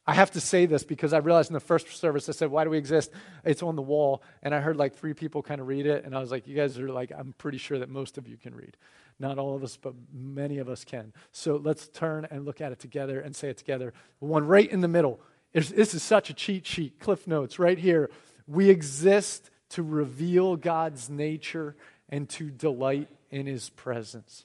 I 0.05 0.15
have 0.15 0.33
to 0.33 0.41
say 0.41 0.67
this 0.67 0.83
because 0.83 1.13
I 1.13 1.19
realized 1.19 1.51
in 1.51 1.55
the 1.55 1.61
first 1.61 1.89
service, 1.97 2.29
I 2.29 2.33
said, 2.33 2.51
Why 2.51 2.65
do 2.65 2.71
we 2.71 2.79
exist? 2.79 3.13
It's 3.45 3.63
on 3.63 3.77
the 3.77 3.83
wall. 3.83 4.23
And 4.43 4.55
I 4.55 4.61
heard 4.61 4.77
like 4.77 4.97
three 4.97 5.15
people 5.15 5.43
kind 5.43 5.61
of 5.61 5.69
read 5.69 5.87
it. 5.87 6.05
And 6.05 6.17
I 6.17 6.19
was 6.19 6.31
like, 6.31 6.49
You 6.49 6.57
guys 6.57 6.79
are 6.79 6.89
like, 6.89 7.13
I'm 7.17 7.35
pretty 7.39 7.59
sure 7.59 7.79
that 7.79 7.89
most 7.89 8.19
of 8.19 8.27
you 8.27 8.37
can 8.37 8.55
read. 8.55 8.77
Not 9.21 9.39
all 9.39 9.55
of 9.55 9.63
us, 9.63 9.77
but 9.77 9.95
many 10.13 10.59
of 10.59 10.69
us 10.69 10.85
can. 10.85 11.13
So 11.31 11.57
let's 11.57 11.87
turn 11.87 12.27
and 12.31 12.45
look 12.45 12.61
at 12.61 12.73
it 12.73 12.81
together 12.81 13.21
and 13.21 13.37
say 13.37 13.49
it 13.49 13.59
together. 13.59 13.93
One 14.19 14.47
right 14.47 14.69
in 14.69 14.81
the 14.81 14.89
middle. 14.89 15.21
This 15.53 15.95
is 15.95 16.03
such 16.03 16.31
a 16.31 16.35
cheat 16.35 16.67
sheet. 16.67 16.99
Cliff 16.99 17.27
notes 17.27 17.59
right 17.59 17.79
here. 17.79 18.11
We 18.47 18.71
exist 18.71 19.51
to 19.71 19.83
reveal 19.83 20.57
God's 20.57 21.11
nature 21.11 21.77
and 22.09 22.29
to 22.31 22.51
delight 22.51 23.09
in 23.31 23.47
his 23.47 23.71
presence. 23.71 24.45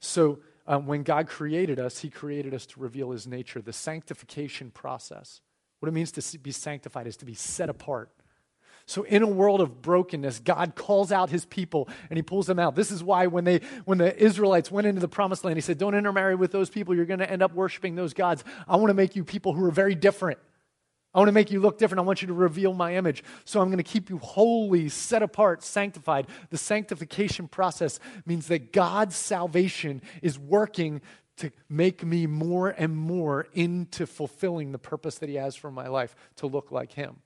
So, 0.00 0.40
um, 0.66 0.86
when 0.86 1.02
God 1.02 1.26
created 1.28 1.78
us, 1.78 1.98
he 1.98 2.08
created 2.08 2.54
us 2.54 2.64
to 2.66 2.80
reveal 2.80 3.10
his 3.10 3.26
nature. 3.26 3.60
The 3.60 3.72
sanctification 3.72 4.70
process, 4.70 5.40
What 5.80 5.88
it 5.88 5.92
means 5.92 6.12
to 6.12 6.38
be 6.38 6.52
sanctified 6.52 7.06
is 7.06 7.16
to 7.18 7.26
be 7.26 7.34
set 7.34 7.68
apart. 7.68 8.10
So 8.86 9.02
in 9.04 9.22
a 9.22 9.26
world 9.26 9.60
of 9.60 9.80
brokenness, 9.80 10.40
God 10.40 10.74
calls 10.74 11.10
out 11.10 11.30
his 11.30 11.46
people 11.46 11.88
and 12.10 12.18
he 12.18 12.22
pulls 12.22 12.46
them 12.46 12.58
out. 12.58 12.74
This 12.74 12.90
is 12.90 13.02
why 13.02 13.26
when 13.26 13.44
they 13.44 13.60
when 13.86 13.98
the 13.98 14.16
Israelites 14.22 14.70
went 14.70 14.86
into 14.86 15.00
the 15.00 15.08
promised 15.08 15.44
land, 15.44 15.56
he 15.56 15.62
said, 15.62 15.78
"Don't 15.78 15.94
intermarry 15.94 16.34
with 16.34 16.52
those 16.52 16.68
people. 16.68 16.94
You're 16.94 17.06
going 17.06 17.20
to 17.20 17.30
end 17.30 17.42
up 17.42 17.54
worshiping 17.54 17.94
those 17.94 18.12
gods. 18.12 18.44
I 18.68 18.76
want 18.76 18.88
to 18.90 18.94
make 18.94 19.16
you 19.16 19.24
people 19.24 19.54
who 19.54 19.64
are 19.64 19.70
very 19.70 19.94
different. 19.94 20.38
I 21.14 21.18
want 21.18 21.28
to 21.28 21.32
make 21.32 21.52
you 21.52 21.60
look 21.60 21.78
different. 21.78 22.00
I 22.00 22.02
want 22.02 22.22
you 22.22 22.28
to 22.28 22.34
reveal 22.34 22.74
my 22.74 22.96
image. 22.96 23.22
So 23.44 23.60
I'm 23.60 23.68
going 23.68 23.78
to 23.78 23.84
keep 23.84 24.10
you 24.10 24.18
holy, 24.18 24.88
set 24.88 25.22
apart, 25.22 25.62
sanctified. 25.62 26.26
The 26.50 26.58
sanctification 26.58 27.46
process 27.46 28.00
means 28.26 28.48
that 28.48 28.72
God's 28.72 29.14
salvation 29.14 30.02
is 30.22 30.38
working 30.38 31.00
to 31.36 31.52
make 31.68 32.04
me 32.04 32.26
more 32.26 32.68
and 32.68 32.96
more 32.96 33.46
into 33.54 34.06
fulfilling 34.06 34.72
the 34.72 34.78
purpose 34.78 35.18
that 35.18 35.28
he 35.28 35.36
has 35.36 35.54
for 35.54 35.70
my 35.70 35.86
life 35.86 36.16
to 36.36 36.48
look 36.48 36.72
like 36.72 36.92
him. 36.92 37.16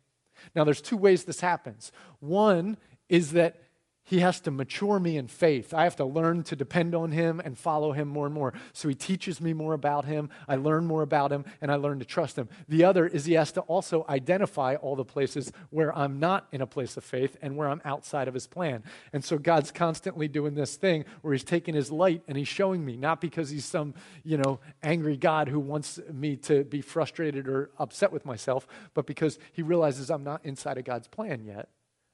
Now, 0.55 0.65
there's 0.65 0.81
two 0.81 0.97
ways 0.97 1.25
this 1.25 1.41
happens. 1.41 1.93
One 2.21 2.77
is 3.09 3.33
that 3.33 3.63
he 4.09 4.21
has 4.21 4.41
to 4.41 4.51
mature 4.51 4.99
me 4.99 5.19
in 5.19 5.29
faith. 5.29 5.75
I 5.75 5.85
have 5.85 5.97
to 5.97 6.05
learn 6.07 6.43
to 6.45 6.57
depend 6.57 6.95
on 6.95 7.13
him 7.13 7.41
and 7.45 7.59
follow 7.59 7.93
him 7.93 8.09
more 8.09 8.25
and 8.25 8.35
more. 8.35 8.55
So 8.73 8.89
he 8.89 8.95
teaches 8.95 9.39
me 9.39 9.53
more 9.53 9.75
about 9.75 10.07
him. 10.07 10.31
I 10.49 10.57
learn 10.57 10.87
more 10.87 11.03
about 11.03 11.31
him 11.31 11.45
and 11.61 11.71
I 11.71 11.75
learn 11.75 11.99
to 11.99 12.07
trust 12.07 12.39
him. 12.39 12.49
The 12.69 12.85
other 12.85 13.07
is 13.07 13.27
he 13.27 13.35
has 13.35 13.53
to 13.53 13.61
also 13.63 14.07
identify 14.09 14.77
all 14.77 14.97
the 14.97 15.05
places 15.05 15.53
where 15.69 15.97
I'm 15.97 16.19
not 16.19 16.49
in 16.53 16.63
a 16.63 16.67
place 16.67 16.97
of 16.97 17.05
faith 17.05 17.37
and 17.43 17.55
where 17.55 17.69
I'm 17.69 17.83
outside 17.85 18.29
of 18.29 18.35
his 18.35 18.47
plan. 18.47 18.83
And 19.13 19.23
so 19.23 19.37
God's 19.37 19.71
constantly 19.71 20.27
doing 20.27 20.55
this 20.55 20.77
thing 20.77 21.05
where 21.21 21.35
he's 21.35 21.45
taking 21.45 21.75
his 21.75 21.93
light 21.93 22.23
and 22.27 22.39
he's 22.39 22.49
showing 22.49 22.87
me, 22.87 22.97
not 22.97 23.21
because 23.21 23.51
he's 23.51 23.67
some, 23.67 23.93
you 24.25 24.39
know, 24.39 24.59
angry 24.83 25.19
God 25.19 25.49
who 25.49 25.61
wants 25.61 26.01
me 26.11 26.37
to 26.37 26.65
be 26.65 26.81
frustrated 26.81 27.47
or 27.47 27.71
upset 27.79 28.11
with 28.11 28.25
myself, 28.25 28.67
but 28.95 29.05
because 29.05 29.39
he 29.53 29.61
realizes 29.61 30.11
I'm 30.11 30.25
not 30.25 30.41
inside 30.45 30.79
of 30.79 30.85
God's 30.85 31.09
plan 31.09 31.45
yet. 31.45 31.69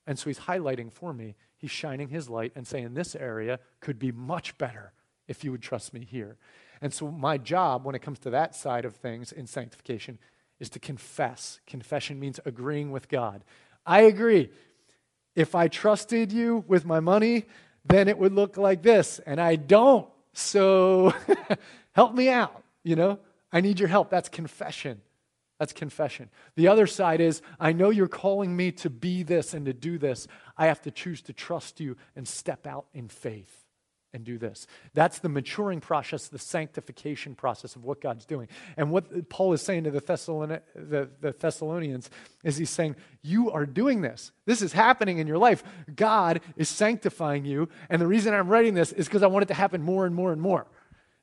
And 0.07 0.19
so 0.19 0.29
he's 0.29 0.41
highlighting 0.41 0.93
for 0.93 1.15
me, 1.15 1.35
he's 1.57 1.71
shining 1.71 2.09
his 2.09 2.29
light 2.29 2.53
and 2.55 2.67
saying, 2.67 2.95
This 2.95 3.15
area 3.15 3.61
could 3.81 3.99
be 3.99 4.13
much 4.13 4.57
better 4.59 4.93
if 5.29 5.45
you 5.45 5.53
would 5.53 5.63
trust 5.63 5.95
me 5.95 6.05
here. 6.05 6.37
And 6.81 6.93
so 6.93 7.11
my 7.11 7.39
job 7.39 7.85
when 7.85 7.95
it 7.95 8.03
comes 8.03 8.19
to 8.21 8.31
that 8.31 8.55
side 8.55 8.85
of 8.85 8.95
things 8.97 9.33
in 9.33 9.47
sanctification 9.47 10.19
is 10.61 10.69
to 10.71 10.79
confess. 10.79 11.61
Confession 11.67 12.21
means 12.21 12.41
agreeing 12.45 12.91
with 12.91 13.09
God. 13.09 13.45
I 13.87 14.03
agree. 14.03 14.51
If 15.35 15.55
I 15.55 15.69
trusted 15.69 16.33
you 16.33 16.65
with 16.67 16.85
my 16.85 17.01
money, 17.01 17.47
then 17.85 18.09
it 18.09 18.19
would 18.19 18.33
look 18.33 18.57
like 18.57 18.83
this. 18.83 19.19
And 19.27 19.41
I 19.41 19.57
don't. 19.57 20.09
So 20.33 21.15
help 21.93 22.15
me 22.15 22.29
out. 22.29 22.63
You 22.83 22.97
know, 22.97 23.19
I 23.53 23.61
need 23.61 23.81
your 23.81 23.89
help. 23.89 24.11
That's 24.11 24.29
confession. 24.29 25.01
That's 25.59 25.73
confession. 25.73 26.31
The 26.57 26.69
other 26.69 26.87
side 26.87 27.21
is 27.21 27.41
I 27.61 27.73
know 27.73 27.91
you're 27.91 28.09
calling 28.09 28.57
me 28.57 28.73
to 28.73 28.91
be 28.91 29.23
this 29.23 29.55
and 29.55 29.67
to 29.67 29.73
do 29.73 29.99
this. 29.99 30.27
I 30.57 30.67
have 30.67 30.83
to 30.83 30.91
choose 30.91 31.23
to 31.23 31.33
trust 31.33 31.81
you 31.81 31.97
and 32.17 32.27
step 32.27 32.67
out 32.67 32.87
in 32.93 33.09
faith 33.09 33.65
and 34.15 34.25
do 34.25 34.39
this. 34.39 34.67
That's 34.95 35.19
the 35.19 35.29
maturing 35.29 35.81
process, 35.81 36.29
the 36.29 36.39
sanctification 36.39 37.35
process 37.35 37.75
of 37.77 37.85
what 37.85 38.01
God's 38.01 38.25
doing. 38.25 38.49
And 38.77 38.91
what 38.91 39.29
Paul 39.29 39.53
is 39.53 39.61
saying 39.61 39.85
to 39.85 39.91
the, 39.91 40.01
Thessalon- 40.01 40.61
the, 40.75 41.11
the 41.21 41.33
Thessalonians 41.33 42.09
is 42.45 42.57
he's 42.57 42.71
saying, 42.71 42.95
You 43.23 43.51
are 43.51 43.67
doing 43.67 44.03
this. 44.03 44.31
This 44.47 44.63
is 44.63 44.73
happening 44.73 45.19
in 45.19 45.27
your 45.27 45.39
life. 45.39 45.65
God 45.95 46.41
is 46.57 46.69
sanctifying 46.69 47.45
you. 47.45 47.69
And 47.91 48.01
the 48.01 48.07
reason 48.07 48.33
I'm 48.33 48.49
writing 48.49 48.75
this 48.75 48.93
is 48.93 49.07
because 49.07 49.25
I 49.25 49.27
want 49.27 49.43
it 49.43 49.49
to 49.49 49.55
happen 49.55 49.83
more 49.83 50.07
and 50.07 50.15
more 50.15 50.33
and 50.33 50.41
more. 50.41 50.67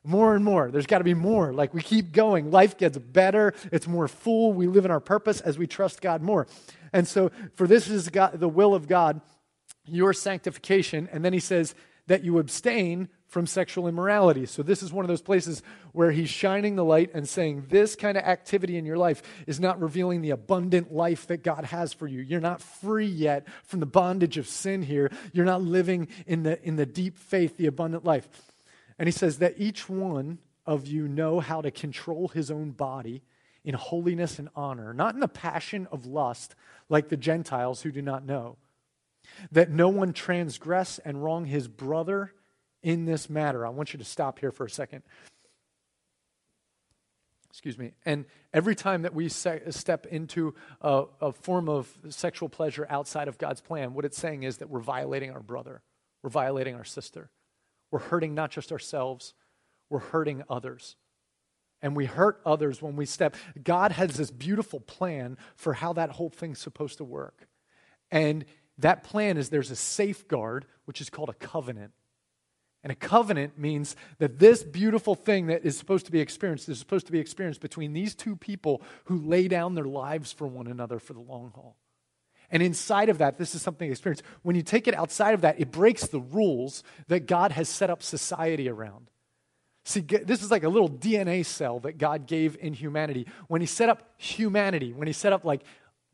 More 0.04 0.34
and 0.34 0.44
more. 0.44 0.70
There's 0.70 0.86
got 0.86 0.98
to 0.98 1.04
be 1.04 1.14
more. 1.14 1.52
Like 1.52 1.72
we 1.72 1.80
keep 1.80 2.12
going. 2.12 2.50
Life 2.50 2.76
gets 2.76 2.98
better. 2.98 3.54
It's 3.70 3.86
more 3.86 4.08
full. 4.08 4.52
We 4.52 4.66
live 4.66 4.84
in 4.84 4.90
our 4.90 5.00
purpose 5.00 5.40
as 5.40 5.58
we 5.58 5.66
trust 5.66 6.00
God 6.00 6.22
more. 6.22 6.48
And 6.92 7.06
so, 7.06 7.30
for 7.54 7.66
this 7.66 7.88
is 7.88 8.08
God, 8.08 8.40
the 8.40 8.48
will 8.48 8.74
of 8.74 8.88
God, 8.88 9.20
your 9.86 10.12
sanctification. 10.12 11.08
And 11.12 11.24
then 11.24 11.32
he 11.32 11.40
says 11.40 11.74
that 12.08 12.24
you 12.24 12.38
abstain 12.38 13.08
from 13.28 13.46
sexual 13.46 13.88
immorality. 13.88 14.44
So, 14.44 14.62
this 14.62 14.82
is 14.82 14.92
one 14.92 15.04
of 15.04 15.08
those 15.08 15.22
places 15.22 15.62
where 15.92 16.10
he's 16.10 16.28
shining 16.28 16.74
the 16.74 16.84
light 16.84 17.12
and 17.14 17.28
saying, 17.28 17.66
This 17.68 17.94
kind 17.94 18.18
of 18.18 18.24
activity 18.24 18.76
in 18.76 18.84
your 18.84 18.98
life 18.98 19.22
is 19.46 19.60
not 19.60 19.80
revealing 19.80 20.20
the 20.20 20.30
abundant 20.30 20.92
life 20.92 21.28
that 21.28 21.44
God 21.44 21.64
has 21.64 21.92
for 21.92 22.08
you. 22.08 22.20
You're 22.20 22.40
not 22.40 22.60
free 22.60 23.06
yet 23.06 23.46
from 23.64 23.78
the 23.78 23.86
bondage 23.86 24.36
of 24.36 24.48
sin 24.48 24.82
here. 24.82 25.12
You're 25.32 25.46
not 25.46 25.62
living 25.62 26.08
in 26.26 26.42
the, 26.42 26.60
in 26.66 26.74
the 26.74 26.86
deep 26.86 27.16
faith, 27.16 27.56
the 27.56 27.68
abundant 27.68 28.04
life. 28.04 28.28
And 28.98 29.06
he 29.06 29.12
says 29.12 29.38
that 29.38 29.54
each 29.58 29.88
one 29.88 30.38
of 30.66 30.86
you 30.86 31.08
know 31.08 31.40
how 31.40 31.60
to 31.60 31.70
control 31.70 32.28
his 32.28 32.50
own 32.50 32.70
body 32.70 33.22
in 33.64 33.74
holiness 33.74 34.38
and 34.38 34.48
honor, 34.54 34.92
not 34.92 35.14
in 35.14 35.20
the 35.20 35.28
passion 35.28 35.86
of 35.90 36.06
lust 36.06 36.54
like 36.88 37.08
the 37.08 37.16
Gentiles 37.16 37.82
who 37.82 37.92
do 37.92 38.02
not 38.02 38.24
know. 38.24 38.56
That 39.52 39.70
no 39.70 39.88
one 39.88 40.12
transgress 40.12 40.98
and 40.98 41.22
wrong 41.22 41.46
his 41.46 41.68
brother 41.68 42.32
in 42.82 43.04
this 43.04 43.30
matter. 43.30 43.64
I 43.64 43.70
want 43.70 43.92
you 43.92 43.98
to 43.98 44.04
stop 44.04 44.40
here 44.40 44.50
for 44.50 44.66
a 44.66 44.70
second. 44.70 45.02
Excuse 47.50 47.78
me. 47.78 47.92
And 48.04 48.24
every 48.52 48.74
time 48.74 49.02
that 49.02 49.14
we 49.14 49.28
se- 49.28 49.62
step 49.70 50.06
into 50.06 50.54
a, 50.80 51.04
a 51.20 51.32
form 51.32 51.68
of 51.68 51.96
sexual 52.08 52.48
pleasure 52.48 52.86
outside 52.88 53.28
of 53.28 53.38
God's 53.38 53.60
plan, 53.60 53.94
what 53.94 54.04
it's 54.04 54.16
saying 54.16 54.42
is 54.42 54.56
that 54.58 54.70
we're 54.70 54.80
violating 54.80 55.30
our 55.30 55.42
brother, 55.42 55.82
we're 56.22 56.30
violating 56.30 56.74
our 56.74 56.84
sister. 56.84 57.30
We're 57.92 58.00
hurting 58.00 58.34
not 58.34 58.50
just 58.50 58.72
ourselves, 58.72 59.34
we're 59.88 60.00
hurting 60.00 60.42
others. 60.50 60.96
And 61.82 61.94
we 61.94 62.06
hurt 62.06 62.40
others 62.46 62.80
when 62.80 62.96
we 62.96 63.06
step. 63.06 63.36
God 63.62 63.92
has 63.92 64.16
this 64.16 64.30
beautiful 64.30 64.80
plan 64.80 65.36
for 65.56 65.74
how 65.74 65.92
that 65.92 66.10
whole 66.10 66.30
thing's 66.30 66.60
supposed 66.60 66.98
to 66.98 67.04
work. 67.04 67.46
And 68.10 68.44
that 68.78 69.04
plan 69.04 69.36
is 69.36 69.50
there's 69.50 69.70
a 69.70 69.76
safeguard, 69.76 70.64
which 70.86 71.00
is 71.00 71.10
called 71.10 71.28
a 71.28 71.34
covenant. 71.34 71.92
And 72.84 72.90
a 72.90 72.96
covenant 72.96 73.58
means 73.58 73.94
that 74.18 74.38
this 74.38 74.62
beautiful 74.62 75.14
thing 75.14 75.46
that 75.46 75.64
is 75.64 75.76
supposed 75.76 76.06
to 76.06 76.12
be 76.12 76.20
experienced 76.20 76.68
is 76.68 76.78
supposed 76.78 77.06
to 77.06 77.12
be 77.12 77.20
experienced 77.20 77.60
between 77.60 77.92
these 77.92 78.14
two 78.14 78.36
people 78.36 78.82
who 79.04 79.18
lay 79.18 79.48
down 79.48 79.74
their 79.74 79.84
lives 79.84 80.32
for 80.32 80.46
one 80.46 80.66
another 80.66 80.98
for 80.98 81.12
the 81.12 81.20
long 81.20 81.52
haul. 81.54 81.76
And 82.52 82.62
inside 82.62 83.08
of 83.08 83.18
that, 83.18 83.38
this 83.38 83.54
is 83.54 83.62
something 83.62 83.88
I 83.88 83.92
experienced. 83.92 84.22
When 84.42 84.54
you 84.54 84.62
take 84.62 84.86
it 84.86 84.94
outside 84.94 85.32
of 85.32 85.40
that, 85.40 85.58
it 85.58 85.72
breaks 85.72 86.06
the 86.06 86.20
rules 86.20 86.84
that 87.08 87.26
God 87.26 87.50
has 87.52 87.68
set 87.68 87.88
up 87.88 88.02
society 88.02 88.68
around. 88.68 89.08
See, 89.84 90.00
this 90.00 90.42
is 90.42 90.50
like 90.50 90.62
a 90.62 90.68
little 90.68 90.88
DNA 90.88 91.44
cell 91.44 91.80
that 91.80 91.98
God 91.98 92.26
gave 92.26 92.56
in 92.60 92.74
humanity. 92.74 93.26
When 93.48 93.62
He 93.62 93.66
set 93.66 93.88
up 93.88 94.12
humanity, 94.18 94.92
when 94.92 95.08
He 95.08 95.14
set 95.14 95.32
up 95.32 95.44
like 95.44 95.62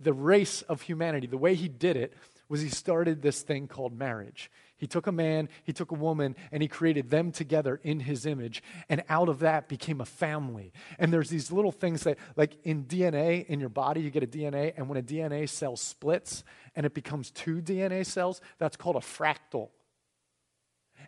the 0.01 0.13
race 0.13 0.63
of 0.63 0.81
humanity, 0.83 1.27
the 1.27 1.37
way 1.37 1.55
He 1.55 1.69
did 1.69 1.97
it 1.97 2.15
was 2.49 2.61
He 2.61 2.69
started 2.69 3.21
this 3.21 3.43
thing 3.43 3.67
called 3.67 3.99
marriage. 3.99 4.51
He 4.79 4.87
took 4.87 5.07
a 5.07 5.13
man, 5.13 5.49
he 5.65 5.73
took 5.73 5.91
a 5.91 5.95
woman, 5.95 6.37
and 6.51 6.63
he 6.63 6.69
created 6.69 7.11
them 7.11 7.33
together 7.33 7.81
in 7.83 8.01
his 8.01 8.25
image. 8.25 8.63
And 8.89 9.03
out 9.09 9.29
of 9.29 9.41
that 9.41 9.69
became 9.69 10.01
a 10.01 10.07
family. 10.07 10.73
And 10.99 11.13
there's 11.13 11.29
these 11.29 11.53
little 11.53 11.73
things 11.73 12.05
that, 12.05 12.17
like 12.37 12.57
in 12.65 12.85
DNA, 12.85 13.45
in 13.47 13.61
your 13.61 13.69
body, 13.69 14.01
you 14.01 14.11
get 14.11 14.23
a 14.23 14.27
DNA, 14.27 14.73
and 14.77 14.89
when 14.89 14.97
a 14.97 15.03
DNA 15.03 15.49
cell 15.49 15.77
splits 15.77 16.45
and 16.77 16.87
it 16.87 16.95
becomes 16.95 17.31
two 17.31 17.61
DNA 17.61 18.07
cells, 18.07 18.41
that's 18.59 18.77
called 18.77 18.97
a 18.97 19.01
fractal. 19.01 19.71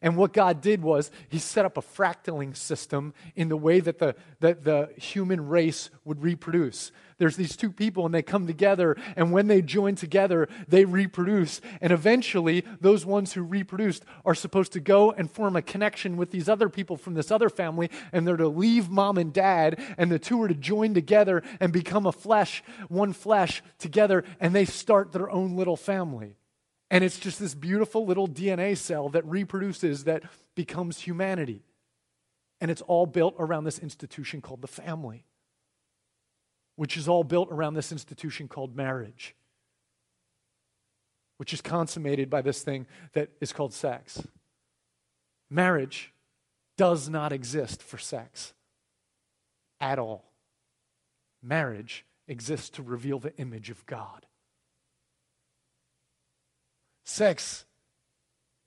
And 0.03 0.17
what 0.17 0.33
God 0.33 0.61
did 0.61 0.83
was 0.83 1.11
he 1.29 1.39
set 1.39 1.67
up 1.67 1.77
a 1.77 1.83
fractaling 1.83 2.57
system 2.57 3.13
in 3.37 3.49
the 3.49 3.57
way 3.57 3.81
that 3.81 3.99
the, 3.99 4.15
that 4.41 4.65
the 4.65 4.91
human 4.97 5.49
race 5.49 5.91
would 6.05 6.23
reproduce. 6.23 6.91
There's 7.19 7.37
these 7.37 7.55
two 7.55 7.71
people 7.71 8.07
and 8.07 8.15
they 8.15 8.23
come 8.23 8.47
together, 8.47 8.97
and 9.15 9.31
when 9.31 9.47
they 9.47 9.61
join 9.61 9.95
together, 9.95 10.49
they 10.67 10.87
reproduce. 10.87 11.61
And 11.83 11.93
eventually, 11.93 12.65
those 12.81 13.05
ones 13.05 13.35
who 13.35 13.43
reproduced 13.43 14.07
are 14.25 14.35
supposed 14.35 14.73
to 14.73 14.81
go 14.81 15.13
and 15.13 15.31
form 15.31 15.55
a 15.55 15.61
connection 15.61 16.17
with 16.17 16.31
these 16.31 16.49
other 16.49 16.71
people 16.71 16.97
from 16.97 17.13
this 17.13 17.31
other 17.31 17.51
family, 17.51 17.91
and 18.11 18.27
they're 18.27 18.39
to 18.39 18.49
leave 18.49 18.89
mom 18.89 19.19
and 19.19 19.35
dad, 19.35 19.79
and 19.99 20.11
the 20.11 20.19
two 20.19 20.43
are 20.43 20.49
to 20.49 20.55
join 20.55 20.95
together 20.95 21.43
and 21.61 21.75
become 21.75 22.07
a 22.07 22.13
flesh, 22.13 22.65
one 22.89 23.13
flesh 23.13 23.63
together, 23.79 24.25
and 24.41 24.55
they 24.55 24.65
start 24.65 25.13
their 25.13 25.31
own 25.31 25.57
little 25.57 25.77
family. 25.77 26.37
And 26.91 27.05
it's 27.05 27.19
just 27.19 27.39
this 27.39 27.55
beautiful 27.55 28.05
little 28.05 28.27
DNA 28.27 28.77
cell 28.77 29.09
that 29.11 29.25
reproduces, 29.25 30.05
that 30.05 30.25
becomes 30.57 31.01
humanity. 31.01 31.63
And 32.61 32.71
it's 32.71 32.83
all 32.83 33.07
built 33.07 33.37
around 33.39 33.65
this 33.65 33.79
institution 33.79 34.41
called 34.41 34.61
the 34.61 34.69
family, 34.69 35.25
which 36.77 36.97
is 36.97 37.09
all 37.09 37.23
built 37.23 37.49
around 37.51 37.75
this 37.75 37.93
institution 37.93 38.49
called 38.49 38.77
marriage, 38.77 39.37
which 41.37 41.55
is 41.55 41.61
consummated 41.61 42.29
by 42.29 42.43
this 42.43 42.63
thing 42.63 42.87
that 43.13 43.31
is 43.41 43.53
called 43.53 43.73
sex. 43.73 44.27
Marriage 45.49 46.13
does 46.77 47.09
not 47.09 47.33
exist 47.33 47.83
for 47.83 47.99
sex 47.99 48.53
at 49.81 49.99
all. 49.99 50.33
Marriage 51.43 52.05
exists 52.27 52.69
to 52.71 52.83
reveal 52.83 53.19
the 53.19 53.35
image 53.37 53.71
of 53.71 53.87
God. 53.87 54.27
Sex 57.11 57.65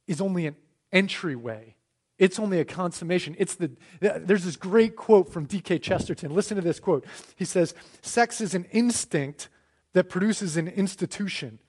is 0.06 0.20
only 0.20 0.48
an 0.48 0.58
entryway, 0.92 1.76
It's 2.20 2.40
only 2.40 2.60
a 2.60 2.66
consummation. 2.66 3.36
It's 3.40 3.56
the, 3.56 3.72
there's 4.00 4.44
this 4.44 4.58
great 4.58 4.98
quote 4.98 5.32
from 5.32 5.48
G.K. 5.48 5.80
Chesterton. 5.80 6.36
Listen 6.36 6.58
to 6.58 6.62
this 6.62 6.80
quote. 6.80 7.06
He 7.38 7.46
says, 7.46 7.74
Sex 8.02 8.42
is 8.42 8.54
an 8.54 8.66
instinct 8.66 9.48
that 9.94 10.10
produces 10.10 10.58
an 10.58 10.68
institution. 10.68 11.60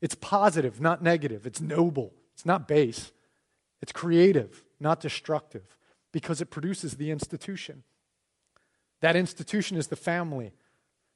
It's 0.00 0.14
positive, 0.14 0.80
not 0.80 1.02
negative. 1.02 1.44
It's 1.44 1.60
noble. 1.60 2.14
It's 2.34 2.46
not 2.46 2.68
base. 2.68 3.10
It's 3.82 3.92
creative, 3.92 4.62
not 4.78 5.00
destructive, 5.00 5.76
because 6.12 6.40
it 6.40 6.50
produces 6.50 6.94
the 6.94 7.10
institution. 7.10 7.82
That 9.00 9.16
institution 9.16 9.76
is 9.76 9.88
the 9.88 9.96
family. 9.96 10.52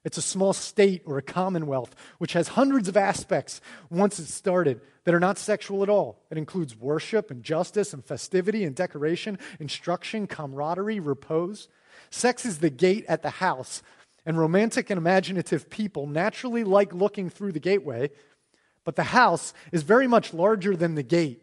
It's 0.04 0.18
a 0.18 0.22
small 0.22 0.52
state 0.52 1.02
or 1.06 1.16
a 1.16 1.22
commonwealth 1.22 1.94
which 2.18 2.34
has 2.34 2.48
hundreds 2.48 2.88
of 2.88 2.96
aspects 2.96 3.60
once 3.90 4.18
it's 4.18 4.34
started 4.34 4.80
that 5.04 5.14
are 5.14 5.20
not 5.20 5.38
sexual 5.38 5.82
at 5.82 5.88
all. 5.88 6.22
It 6.30 6.38
includes 6.38 6.76
worship 6.76 7.30
and 7.30 7.42
justice 7.42 7.92
and 7.92 8.04
festivity 8.04 8.64
and 8.64 8.76
decoration, 8.76 9.38
instruction, 9.58 10.26
camaraderie, 10.26 11.00
repose. 11.00 11.68
Sex 12.10 12.44
is 12.44 12.58
the 12.58 12.70
gate 12.70 13.04
at 13.08 13.22
the 13.22 13.30
house, 13.30 13.82
and 14.26 14.38
romantic 14.38 14.90
and 14.90 14.98
imaginative 14.98 15.68
people 15.68 16.06
naturally 16.06 16.64
like 16.64 16.94
looking 16.94 17.28
through 17.28 17.52
the 17.52 17.60
gateway, 17.60 18.10
but 18.84 18.96
the 18.96 19.02
house 19.02 19.52
is 19.72 19.82
very 19.82 20.06
much 20.06 20.32
larger 20.32 20.76
than 20.76 20.94
the 20.94 21.02
gate. 21.02 21.42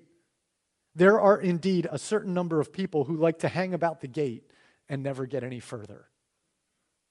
There 0.96 1.20
are 1.20 1.40
indeed 1.40 1.88
a 1.92 2.00
certain 2.00 2.34
number 2.34 2.60
of 2.60 2.74
people 2.74 3.06
who 3.06 3.16
like 3.16 3.40
to 3.40 3.48
hang 3.48 3.74
about 3.74 4.02
the 4.02 4.08
gate 4.08 4.44
and 4.90 5.04
never 5.04 5.26
get 5.26 5.44
any 5.44 5.60
further. 5.60 6.06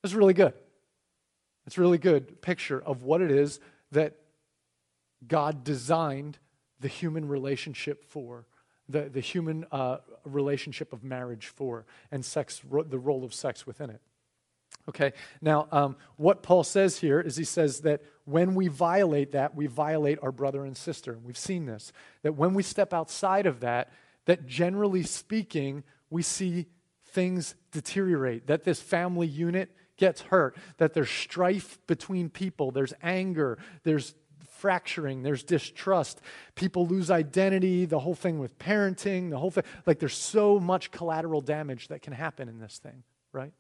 That's 0.03 0.15
really 0.15 0.35
good. 0.35 0.55
It's 1.67 1.79
a 1.79 1.81
really 1.81 1.99
good 1.99 2.43
picture 2.43 2.83
of 2.83 3.03
what 3.03 3.21
it 3.21 3.31
is 3.31 3.61
that 3.93 4.17
God 5.27 5.65
designed 5.65 6.39
the 6.81 6.89
human 6.89 7.29
relationship 7.29 8.05
for, 8.05 8.47
the, 8.89 9.03
the 9.03 9.21
human 9.21 9.67
uh, 9.71 9.99
relationship 10.25 10.93
of 10.93 11.05
marriage 11.05 11.47
for, 11.47 11.85
and 12.11 12.25
sex, 12.25 12.61
the 12.89 12.99
role 12.99 13.25
of 13.25 13.35
sex 13.35 13.67
within 13.67 13.91
it. 13.91 14.01
Okay, 14.89 15.13
now 15.41 15.69
um, 15.73 15.97
what 16.17 16.43
Paul 16.43 16.65
says 16.65 16.99
here 16.99 17.21
is 17.21 17.37
he 17.37 17.45
says 17.45 17.81
that 17.81 18.03
when 18.25 18.55
we 18.55 18.69
violate 18.69 19.33
that, 19.33 19.55
we 19.55 19.67
violate 19.67 20.19
our 20.23 20.33
brother 20.33 20.65
and 20.65 20.77
sister. 20.77 21.19
We've 21.23 21.37
seen 21.37 21.67
this. 21.67 21.93
That 22.23 22.33
when 22.33 22.55
we 22.55 22.63
step 22.63 22.95
outside 22.95 23.47
of 23.47 23.61
that, 23.61 23.93
that 24.25 24.47
generally 24.47 25.03
speaking, 25.03 25.85
we 26.09 26.23
see 26.23 26.67
things 27.05 27.55
deteriorate, 27.73 28.47
that 28.47 28.65
this 28.65 28.81
family 28.81 29.27
unit 29.27 29.71
gets 30.01 30.23
hurt, 30.23 30.57
that 30.79 30.95
there's 30.95 31.11
strife 31.11 31.79
between 31.87 32.29
people, 32.31 32.73
there's 32.73 32.95
anger, 33.03 33.59
there's 33.85 34.15
fracturing, 34.49 35.23
there's 35.23 35.45
distrust. 35.45 36.21
People 36.55 36.87
lose 36.87 37.11
identity, 37.11 37.85
the 37.85 38.01
whole 38.01 38.15
thing 38.15 38.39
with 38.39 38.59
parenting, 38.59 39.31
the 39.31 39.39
whole 39.39 39.51
thing. 39.51 39.65
Like 39.87 40.01
there's 40.01 40.17
so 40.17 40.59
much 40.59 40.91
collateral 40.91 41.41
damage 41.41 41.89
that 41.89 42.03
can 42.03 42.13
happen 42.13 42.49
in 42.49 42.59
this 42.59 42.79
thing, 42.79 43.05
right? 43.33 43.53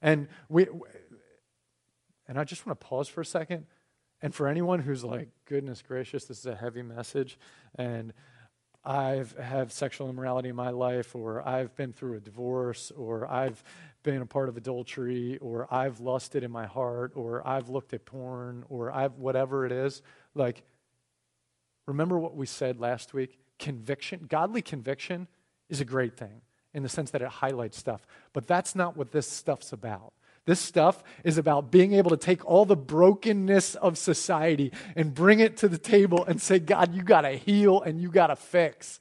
And 0.00 0.28
we 0.48 0.66
and 2.28 2.38
I 2.38 2.44
just 2.44 2.66
want 2.66 2.78
to 2.78 2.86
pause 2.86 3.08
for 3.08 3.20
a 3.20 3.26
second. 3.26 3.66
And 4.22 4.34
for 4.34 4.48
anyone 4.48 4.80
who's 4.80 5.04
like, 5.04 5.28
goodness 5.44 5.82
gracious, 5.82 6.24
this 6.24 6.38
is 6.38 6.46
a 6.46 6.54
heavy 6.54 6.82
message, 6.82 7.38
and 7.74 8.12
I've 8.82 9.36
had 9.36 9.72
sexual 9.72 10.08
immorality 10.08 10.48
in 10.48 10.56
my 10.56 10.70
life, 10.70 11.14
or 11.16 11.46
I've 11.46 11.74
been 11.74 11.92
through 11.92 12.16
a 12.16 12.20
divorce, 12.20 12.92
or 12.96 13.30
I've 13.30 13.62
been 14.06 14.22
a 14.22 14.26
part 14.26 14.48
of 14.48 14.56
adultery, 14.56 15.36
or 15.38 15.66
I've 15.68 15.98
lusted 15.98 16.44
in 16.44 16.50
my 16.52 16.64
heart, 16.64 17.12
or 17.16 17.46
I've 17.46 17.68
looked 17.68 17.92
at 17.92 18.06
porn, 18.06 18.64
or 18.68 18.92
I've 18.92 19.14
whatever 19.14 19.66
it 19.66 19.72
is. 19.72 20.00
Like, 20.32 20.62
remember 21.86 22.16
what 22.16 22.36
we 22.36 22.46
said 22.46 22.78
last 22.78 23.12
week? 23.12 23.36
Conviction, 23.58 24.26
godly 24.28 24.62
conviction 24.62 25.26
is 25.68 25.80
a 25.80 25.84
great 25.84 26.16
thing 26.16 26.40
in 26.72 26.84
the 26.84 26.88
sense 26.88 27.10
that 27.10 27.20
it 27.20 27.26
highlights 27.26 27.78
stuff. 27.78 28.06
But 28.32 28.46
that's 28.46 28.76
not 28.76 28.96
what 28.96 29.10
this 29.10 29.28
stuff's 29.28 29.72
about. 29.72 30.12
This 30.44 30.60
stuff 30.60 31.02
is 31.24 31.36
about 31.36 31.72
being 31.72 31.92
able 31.94 32.10
to 32.10 32.16
take 32.16 32.44
all 32.44 32.64
the 32.64 32.76
brokenness 32.76 33.74
of 33.74 33.98
society 33.98 34.70
and 34.94 35.12
bring 35.12 35.40
it 35.40 35.56
to 35.56 35.68
the 35.68 35.78
table 35.78 36.24
and 36.24 36.40
say, 36.40 36.60
God, 36.60 36.94
you 36.94 37.02
got 37.02 37.22
to 37.22 37.32
heal 37.32 37.82
and 37.82 38.00
you 38.00 38.12
got 38.12 38.28
to 38.28 38.36
fix. 38.36 39.00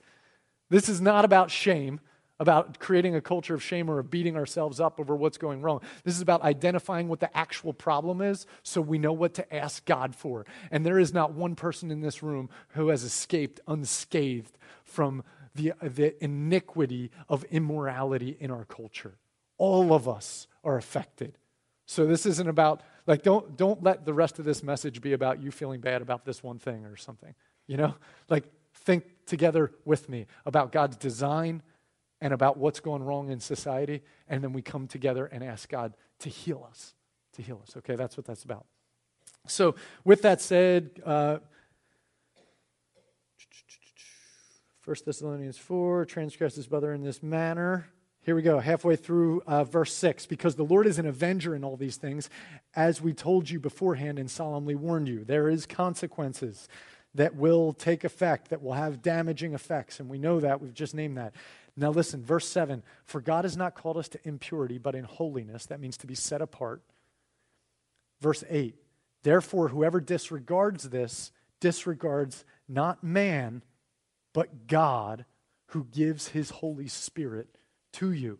This 0.71 0.89
is 0.89 1.00
not 1.00 1.25
about 1.25 1.51
shame, 1.51 2.00
about 2.39 2.79
creating 2.79 3.15
a 3.15 3.21
culture 3.21 3.53
of 3.53 3.63
shame 3.63 3.89
or 3.89 4.00
of 4.00 4.11
beating 4.11 4.35
ourselves 4.35 4.79
up 4.79 5.00
over 5.00 5.15
what's 5.15 5.37
going 5.37 5.61
wrong. 5.61 5.81
This 6.03 6.15
is 6.15 6.21
about 6.21 6.41
identifying 6.43 7.07
what 7.07 7.19
the 7.19 7.35
actual 7.35 7.74
problem 7.74 8.21
is 8.21 8.45
so 8.63 8.81
we 8.81 8.98
know 8.98 9.13
what 9.13 9.33
to 9.35 9.55
ask 9.55 9.85
God 9.85 10.15
for. 10.15 10.45
And 10.71 10.85
there 10.85 11.00
is 11.00 11.13
not 11.13 11.33
one 11.33 11.55
person 11.55 11.91
in 11.91 12.01
this 12.01 12.21
room 12.21 12.50
who 12.69 12.89
has 12.89 13.03
escaped 13.03 13.61
unscathed 13.67 14.57
from 14.83 15.24
the, 15.55 15.74
the 15.81 16.21
iniquity 16.24 17.11
of 17.29 17.45
immorality 17.45 18.35
in 18.39 18.51
our 18.51 18.65
culture. 18.65 19.15
All 19.57 19.93
of 19.93 20.09
us 20.09 20.48
are 20.63 20.75
affected. 20.75 21.37
So 21.85 22.05
this 22.05 22.25
isn't 22.25 22.50
about 22.50 22.81
like 23.07 23.21
don't 23.21 23.55
don't 23.55 23.83
let 23.83 24.05
the 24.05 24.13
rest 24.13 24.39
of 24.39 24.45
this 24.45 24.63
message 24.63 25.00
be 25.00 25.13
about 25.13 25.41
you 25.41 25.51
feeling 25.51 25.79
bad 25.79 26.01
about 26.01 26.25
this 26.25 26.43
one 26.43 26.59
thing 26.59 26.85
or 26.85 26.98
something. 26.98 27.33
You 27.67 27.77
know? 27.77 27.95
Like 28.27 28.45
think 28.74 29.05
together 29.25 29.71
with 29.85 30.09
me 30.09 30.25
about 30.45 30.71
God's 30.71 30.98
design 30.98 31.61
and 32.25 32.33
about 32.33 32.57
what's 32.57 32.79
going 32.79 33.03
wrong 33.03 33.29
in 33.29 33.40
society 33.40 34.01
and 34.27 34.44
then 34.44 34.51
we 34.51 34.59
come 34.59 34.88
together 34.88 35.27
and 35.27 35.44
ask 35.44 35.70
God 35.70 35.94
to 36.18 36.27
heal 36.27 36.66
us. 36.68 36.96
To 37.33 37.44
heal 37.44 37.61
us. 37.61 37.77
Okay? 37.77 37.96
That's 37.96 38.18
what 38.18 38.25
that's 38.25 38.44
about. 38.44 38.66
So 39.46 39.75
with 40.03 40.24
that 40.24 40.42
said, 40.42 40.90
uh, 41.05 41.38
1 44.85 44.96
Thessalonians 45.05 45.59
4, 45.59 46.05
transgress 46.05 46.55
his 46.55 46.66
brother 46.66 46.94
in 46.94 47.03
this 47.03 47.22
manner. 47.22 47.90
Here 48.22 48.33
we 48.33 48.42
go, 48.42 48.57
halfway 48.57 48.96
through 48.96 49.44
uh, 49.46 49.64
verse 49.64 49.94
6. 49.94 50.25
Because 50.25 50.55
the 50.55 50.64
Lord 50.64 50.88
is 50.88 50.98
an 50.98 51.05
avenger 51.05 51.53
in 51.53 51.64
all 51.64 51.77
these 51.77 51.98
things, 51.98 52.31
as 52.75 53.03
we 53.03 53.14
told 53.14 53.51
you 53.51 53.59
beforehand 53.59 54.18
and 54.18 54.31
solemnly 54.31 54.74
warned 54.74 55.07
you. 55.07 55.25
There 55.25 55.48
is 55.48 55.68
consequences 55.68 56.68
that 57.14 57.35
will 57.35 57.72
take 57.72 58.03
effect, 58.03 58.50
that 58.50 58.61
will 58.61 58.74
have 58.74 59.01
damaging 59.01 59.53
effects, 59.53 60.00
and 60.00 60.09
we 60.09 60.18
know 60.18 60.40
that. 60.40 60.59
We've 60.59 60.74
just 60.74 60.96
named 60.96 61.18
that. 61.18 61.33
Now 61.77 61.90
listen, 61.90 62.24
verse 62.24 62.48
7 62.48 62.83
For 63.03 63.22
God 63.22 63.46
has 63.46 63.57
not 63.57 63.75
called 63.75 63.98
us 63.98 64.07
to 64.09 64.20
impurity, 64.24 64.77
but 64.77 64.96
in 64.96 65.03
holiness. 65.03 65.66
That 65.66 65.79
means 65.79 65.98
to 65.98 66.07
be 66.07 66.16
set 66.16 66.42
apart. 66.42 66.81
Verse 68.22 68.44
8 68.50 68.75
Therefore, 69.24 69.70
whoever 69.70 70.00
disregards 70.00 70.90
this 70.90 71.31
disregards 71.59 72.46
not 72.68 73.03
man 73.03 73.61
but 74.33 74.68
God 74.68 75.25
who 75.68 75.85
gives 75.85 76.27
his 76.27 76.50
Holy 76.50 76.88
Spirit 76.88 77.57
to 77.94 78.11
you. 78.11 78.38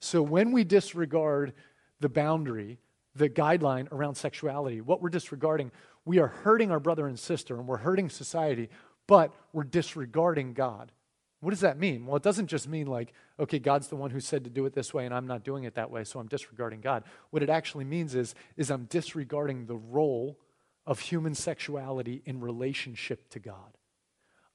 So 0.00 0.22
when 0.22 0.52
we 0.52 0.62
disregard 0.64 1.52
the 2.00 2.08
boundary, 2.08 2.78
the 3.16 3.28
guideline 3.28 3.90
around 3.92 4.14
sexuality, 4.14 4.80
what 4.80 5.02
we're 5.02 5.08
disregarding, 5.08 5.72
we 6.04 6.20
are 6.20 6.28
hurting 6.28 6.70
our 6.70 6.78
brother 6.78 7.08
and 7.08 7.18
sister 7.18 7.58
and 7.58 7.66
we're 7.66 7.78
hurting 7.78 8.08
society, 8.08 8.70
but 9.08 9.34
we're 9.52 9.64
disregarding 9.64 10.52
God. 10.52 10.92
What 11.40 11.50
does 11.50 11.60
that 11.60 11.78
mean? 11.78 12.04
Well, 12.04 12.16
it 12.16 12.22
doesn't 12.22 12.48
just 12.48 12.68
mean 12.68 12.86
like, 12.86 13.12
okay, 13.38 13.58
God's 13.58 13.88
the 13.88 13.96
one 13.96 14.10
who 14.10 14.18
said 14.18 14.44
to 14.44 14.50
do 14.50 14.66
it 14.66 14.72
this 14.72 14.92
way 14.92 15.04
and 15.04 15.14
I'm 15.14 15.26
not 15.26 15.44
doing 15.44 15.64
it 15.64 15.74
that 15.74 15.90
way, 15.90 16.02
so 16.04 16.18
I'm 16.18 16.26
disregarding 16.26 16.80
God. 16.80 17.04
What 17.30 17.42
it 17.42 17.50
actually 17.50 17.84
means 17.84 18.14
is, 18.14 18.34
is 18.56 18.70
I'm 18.70 18.84
disregarding 18.84 19.66
the 19.66 19.76
role 19.76 20.38
of 20.84 21.00
human 21.00 21.34
sexuality 21.34 22.22
in 22.24 22.40
relationship 22.40 23.28
to 23.30 23.38
God. 23.38 23.76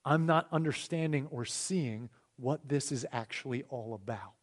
I'm 0.04 0.26
not 0.26 0.48
understanding 0.52 1.28
or 1.32 1.46
seeing 1.46 2.10
what 2.38 2.68
this 2.68 2.92
is 2.92 3.06
actually 3.12 3.64
all 3.70 3.94
about. 3.94 4.34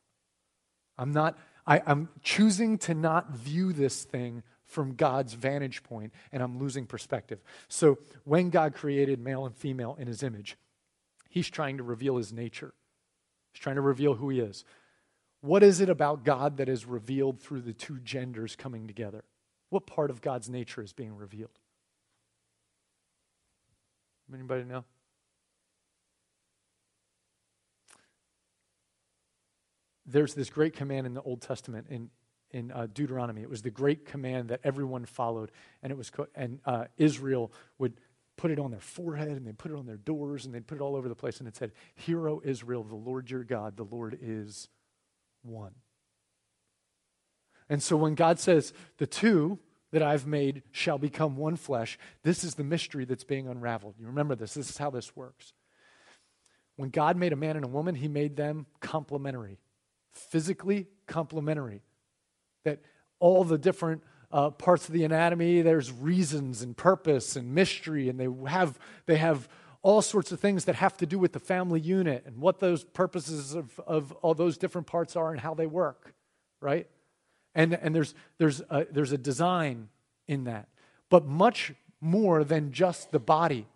I'm 0.96 1.12
not, 1.12 1.36
I, 1.66 1.82
I'm 1.86 2.08
choosing 2.22 2.78
to 2.78 2.94
not 2.94 3.32
view 3.32 3.72
this 3.72 4.04
thing 4.04 4.42
from 4.64 4.94
God's 4.94 5.34
vantage 5.34 5.82
point, 5.82 6.12
and 6.32 6.42
I'm 6.42 6.58
losing 6.58 6.86
perspective. 6.86 7.40
So 7.68 7.98
when 8.24 8.50
God 8.50 8.72
created 8.72 9.18
male 9.18 9.44
and 9.44 9.54
female 9.54 9.96
in 9.98 10.06
his 10.06 10.22
image, 10.22 10.56
he's 11.30 11.48
trying 11.48 11.78
to 11.78 11.82
reveal 11.82 12.18
his 12.18 12.32
nature. 12.32 12.74
He's 13.52 13.62
trying 13.62 13.76
to 13.76 13.82
reveal 13.82 14.14
who 14.14 14.28
he 14.28 14.40
is. 14.40 14.64
What 15.40 15.62
is 15.62 15.80
it 15.80 15.88
about 15.88 16.22
God 16.22 16.58
that 16.58 16.68
is 16.68 16.84
revealed 16.84 17.40
through 17.40 17.62
the 17.62 17.72
two 17.72 17.98
genders 18.00 18.54
coming 18.54 18.86
together? 18.86 19.24
What 19.70 19.86
part 19.86 20.10
of 20.10 20.20
God's 20.20 20.50
nature 20.50 20.82
is 20.82 20.92
being 20.92 21.16
revealed? 21.16 21.58
Anybody 24.32 24.64
know? 24.64 24.84
there's 30.10 30.34
this 30.34 30.50
great 30.50 30.74
command 30.74 31.06
in 31.06 31.14
the 31.14 31.22
Old 31.22 31.40
Testament 31.40 31.86
in, 31.90 32.10
in 32.50 32.70
uh, 32.72 32.86
Deuteronomy. 32.92 33.42
It 33.42 33.50
was 33.50 33.62
the 33.62 33.70
great 33.70 34.04
command 34.04 34.48
that 34.48 34.60
everyone 34.64 35.04
followed, 35.04 35.50
and 35.82 35.90
it 35.90 35.96
was 35.96 36.10
co- 36.10 36.26
and 36.34 36.60
uh, 36.64 36.86
Israel 36.96 37.52
would 37.78 37.94
put 38.40 38.50
it 38.50 38.58
on 38.58 38.70
their 38.70 38.80
forehead 38.80 39.28
and 39.28 39.46
they'd 39.46 39.58
put 39.58 39.70
it 39.70 39.76
on 39.76 39.84
their 39.84 39.98
doors 39.98 40.46
and 40.46 40.54
they'd 40.54 40.66
put 40.66 40.78
it 40.78 40.80
all 40.80 40.96
over 40.96 41.10
the 41.10 41.14
place, 41.14 41.40
and 41.40 41.46
it 41.46 41.54
said, 41.54 41.72
"Hear, 41.94 42.26
O 42.26 42.40
Israel, 42.42 42.82
the 42.82 42.94
Lord 42.94 43.30
your 43.30 43.44
God, 43.44 43.76
the 43.76 43.84
Lord 43.84 44.18
is 44.22 44.70
one." 45.42 45.74
And 47.68 47.82
so 47.82 47.98
when 47.98 48.14
God 48.14 48.38
says, 48.38 48.72
"The 48.96 49.06
two 49.06 49.58
that 49.90 50.02
I've 50.02 50.26
made 50.26 50.62
shall 50.70 50.96
become 50.96 51.36
one 51.36 51.56
flesh," 51.56 51.98
this 52.22 52.42
is 52.42 52.54
the 52.54 52.64
mystery 52.64 53.04
that's 53.04 53.24
being 53.24 53.46
unraveled. 53.46 53.96
You 53.98 54.06
remember 54.06 54.34
this? 54.34 54.54
This 54.54 54.70
is 54.70 54.78
how 54.78 54.88
this 54.88 55.14
works. 55.14 55.52
when 56.80 56.88
God 56.88 57.18
made 57.18 57.34
a 57.34 57.36
man 57.36 57.56
and 57.56 57.64
a 57.66 57.68
woman, 57.68 57.94
he 57.94 58.08
made 58.08 58.36
them 58.36 58.64
complementary, 58.80 59.58
physically 60.12 60.88
complementary. 61.06 61.82
That 62.64 62.80
all 63.18 63.44
the 63.44 63.58
different 63.58 64.02
uh, 64.32 64.50
parts 64.50 64.88
of 64.88 64.94
the 64.94 65.04
anatomy, 65.04 65.62
there's 65.62 65.90
reasons 65.90 66.62
and 66.62 66.76
purpose 66.76 67.36
and 67.36 67.54
mystery, 67.54 68.08
and 68.08 68.18
they 68.18 68.28
have, 68.48 68.78
they 69.06 69.16
have 69.16 69.48
all 69.82 70.02
sorts 70.02 70.30
of 70.30 70.40
things 70.40 70.66
that 70.66 70.74
have 70.76 70.96
to 70.98 71.06
do 71.06 71.18
with 71.18 71.32
the 71.32 71.40
family 71.40 71.80
unit 71.80 72.24
and 72.26 72.38
what 72.38 72.60
those 72.60 72.84
purposes 72.84 73.54
of, 73.54 73.80
of 73.86 74.12
all 74.22 74.34
those 74.34 74.58
different 74.58 74.86
parts 74.86 75.16
are 75.16 75.30
and 75.30 75.40
how 75.40 75.54
they 75.54 75.66
work, 75.66 76.14
right? 76.60 76.86
And, 77.54 77.74
and 77.74 77.94
there's, 77.94 78.14
there's, 78.38 78.60
a, 78.70 78.86
there's 78.90 79.12
a 79.12 79.18
design 79.18 79.88
in 80.28 80.44
that. 80.44 80.68
But 81.08 81.26
much 81.26 81.72
more 82.00 82.44
than 82.44 82.72
just 82.72 83.10
the 83.10 83.18
body 83.18 83.66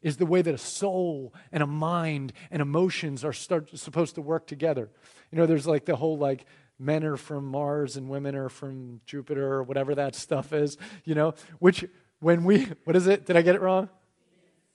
is 0.00 0.16
the 0.16 0.26
way 0.26 0.42
that 0.42 0.54
a 0.54 0.58
soul 0.58 1.34
and 1.50 1.62
a 1.62 1.66
mind 1.66 2.32
and 2.50 2.62
emotions 2.62 3.24
are 3.24 3.32
start, 3.32 3.76
supposed 3.76 4.14
to 4.14 4.22
work 4.22 4.46
together. 4.46 4.88
You 5.30 5.38
know, 5.38 5.46
there's 5.46 5.66
like 5.66 5.84
the 5.84 5.96
whole 5.96 6.16
like 6.16 6.46
men 6.78 7.04
are 7.04 7.16
from 7.16 7.44
Mars 7.46 7.96
and 7.96 8.08
women 8.08 8.34
are 8.34 8.48
from 8.48 9.00
Jupiter 9.04 9.54
or 9.54 9.62
whatever 9.62 9.94
that 9.96 10.14
stuff 10.14 10.52
is, 10.52 10.76
you 11.04 11.14
know, 11.14 11.34
which 11.58 11.84
when 12.20 12.44
we, 12.44 12.68
what 12.84 12.96
is 12.96 13.06
it? 13.06 13.26
Did 13.26 13.36
I 13.36 13.42
get 13.42 13.54
it 13.54 13.60
wrong? 13.60 13.88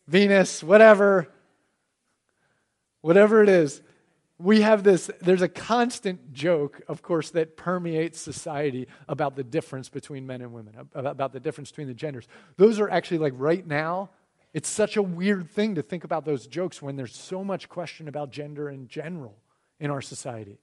Venus, 0.07 0.63
whatever, 0.63 1.29
whatever 3.01 3.41
it 3.41 3.49
is. 3.49 3.81
We 4.37 4.61
have 4.61 4.83
this, 4.83 5.09
there's 5.21 5.41
a 5.41 5.47
constant 5.47 6.33
joke, 6.33 6.81
of 6.89 7.01
course, 7.01 7.29
that 7.31 7.55
permeates 7.55 8.19
society 8.19 8.87
about 9.07 9.35
the 9.35 9.43
difference 9.43 9.87
between 9.87 10.27
men 10.27 10.41
and 10.41 10.51
women, 10.51 10.73
about 10.93 11.31
the 11.31 11.39
difference 11.39 11.69
between 11.69 11.87
the 11.87 11.93
genders. 11.93 12.27
Those 12.57 12.79
are 12.79 12.89
actually 12.89 13.19
like 13.19 13.33
right 13.37 13.65
now, 13.65 14.09
it's 14.53 14.67
such 14.67 14.97
a 14.97 15.01
weird 15.03 15.49
thing 15.49 15.75
to 15.75 15.81
think 15.81 16.03
about 16.03 16.25
those 16.25 16.47
jokes 16.47 16.81
when 16.81 16.95
there's 16.97 17.15
so 17.15 17.43
much 17.43 17.69
question 17.69 18.07
about 18.07 18.31
gender 18.31 18.69
in 18.69 18.87
general 18.87 19.37
in 19.79 19.89
our 19.89 20.01
society 20.01 20.59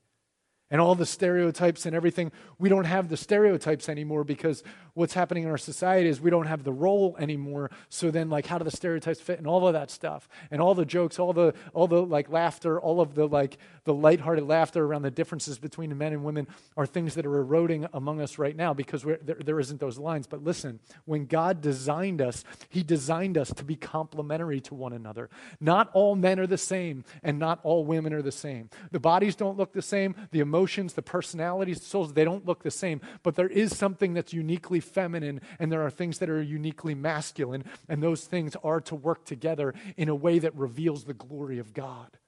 and 0.70 0.80
all 0.80 0.94
the 0.94 1.06
stereotypes 1.06 1.84
and 1.84 1.96
everything. 1.96 2.30
We 2.58 2.68
don't 2.68 2.84
have 2.84 3.08
the 3.08 3.16
stereotypes 3.16 3.88
anymore 3.88 4.24
because 4.24 4.62
what's 4.94 5.14
happening 5.14 5.44
in 5.44 5.50
our 5.50 5.58
society 5.58 6.08
is 6.08 6.20
we 6.20 6.30
don't 6.30 6.46
have 6.46 6.62
the 6.62 6.72
role 6.72 7.16
anymore. 7.18 7.70
So 7.88 8.10
then, 8.10 8.30
like, 8.30 8.46
how 8.46 8.58
do 8.58 8.64
the 8.64 8.70
stereotypes 8.70 9.20
fit 9.20 9.38
and 9.38 9.46
all 9.46 9.66
of 9.66 9.72
that 9.72 9.90
stuff 9.90 10.28
and 10.50 10.60
all 10.60 10.74
the 10.74 10.84
jokes, 10.84 11.18
all 11.18 11.32
the 11.32 11.54
all 11.72 11.88
the 11.88 12.02
like 12.02 12.30
laughter, 12.30 12.80
all 12.80 13.00
of 13.00 13.14
the 13.14 13.26
like 13.26 13.58
the 13.84 13.94
lighthearted 13.94 14.44
laughter 14.44 14.84
around 14.84 15.02
the 15.02 15.10
differences 15.10 15.58
between 15.58 15.96
men 15.96 16.12
and 16.12 16.22
women 16.22 16.46
are 16.76 16.86
things 16.86 17.14
that 17.14 17.26
are 17.26 17.38
eroding 17.38 17.86
among 17.92 18.20
us 18.20 18.38
right 18.38 18.54
now 18.54 18.72
because 18.72 19.02
there, 19.02 19.38
there 19.44 19.58
isn't 19.58 19.80
those 19.80 19.98
lines. 19.98 20.26
But 20.26 20.44
listen, 20.44 20.78
when 21.04 21.26
God 21.26 21.60
designed 21.60 22.22
us, 22.22 22.44
He 22.68 22.82
designed 22.82 23.36
us 23.36 23.52
to 23.54 23.64
be 23.64 23.74
complementary 23.74 24.60
to 24.62 24.74
one 24.74 24.92
another. 24.92 25.30
Not 25.60 25.90
all 25.94 26.14
men 26.14 26.38
are 26.38 26.46
the 26.46 26.58
same, 26.58 27.04
and 27.22 27.38
not 27.38 27.58
all 27.64 27.84
women 27.84 28.12
are 28.12 28.22
the 28.22 28.30
same. 28.30 28.70
The 28.92 29.00
bodies 29.00 29.34
don't 29.34 29.56
look 29.56 29.72
the 29.72 29.82
same. 29.82 30.14
The 30.30 30.40
emotions 30.40 30.59
emotions, 30.60 30.92
the 30.92 31.00
personalities, 31.00 31.78
the 31.78 31.86
souls, 31.86 32.12
they 32.12 32.24
don't 32.24 32.44
look 32.44 32.62
the 32.62 32.70
same, 32.70 33.00
but 33.22 33.34
there 33.34 33.48
is 33.48 33.74
something 33.74 34.12
that's 34.12 34.34
uniquely 34.34 34.78
feminine 34.78 35.40
and 35.58 35.72
there 35.72 35.80
are 35.80 35.90
things 35.90 36.18
that 36.18 36.28
are 36.28 36.42
uniquely 36.42 36.94
masculine, 36.94 37.64
and 37.88 38.02
those 38.02 38.26
things 38.26 38.54
are 38.62 38.80
to 38.82 38.94
work 38.94 39.24
together 39.24 39.72
in 39.96 40.10
a 40.10 40.14
way 40.14 40.38
that 40.38 40.54
reveals 40.54 41.04
the 41.04 41.14
glory 41.14 41.58
of 41.58 41.72
God. 41.72 42.18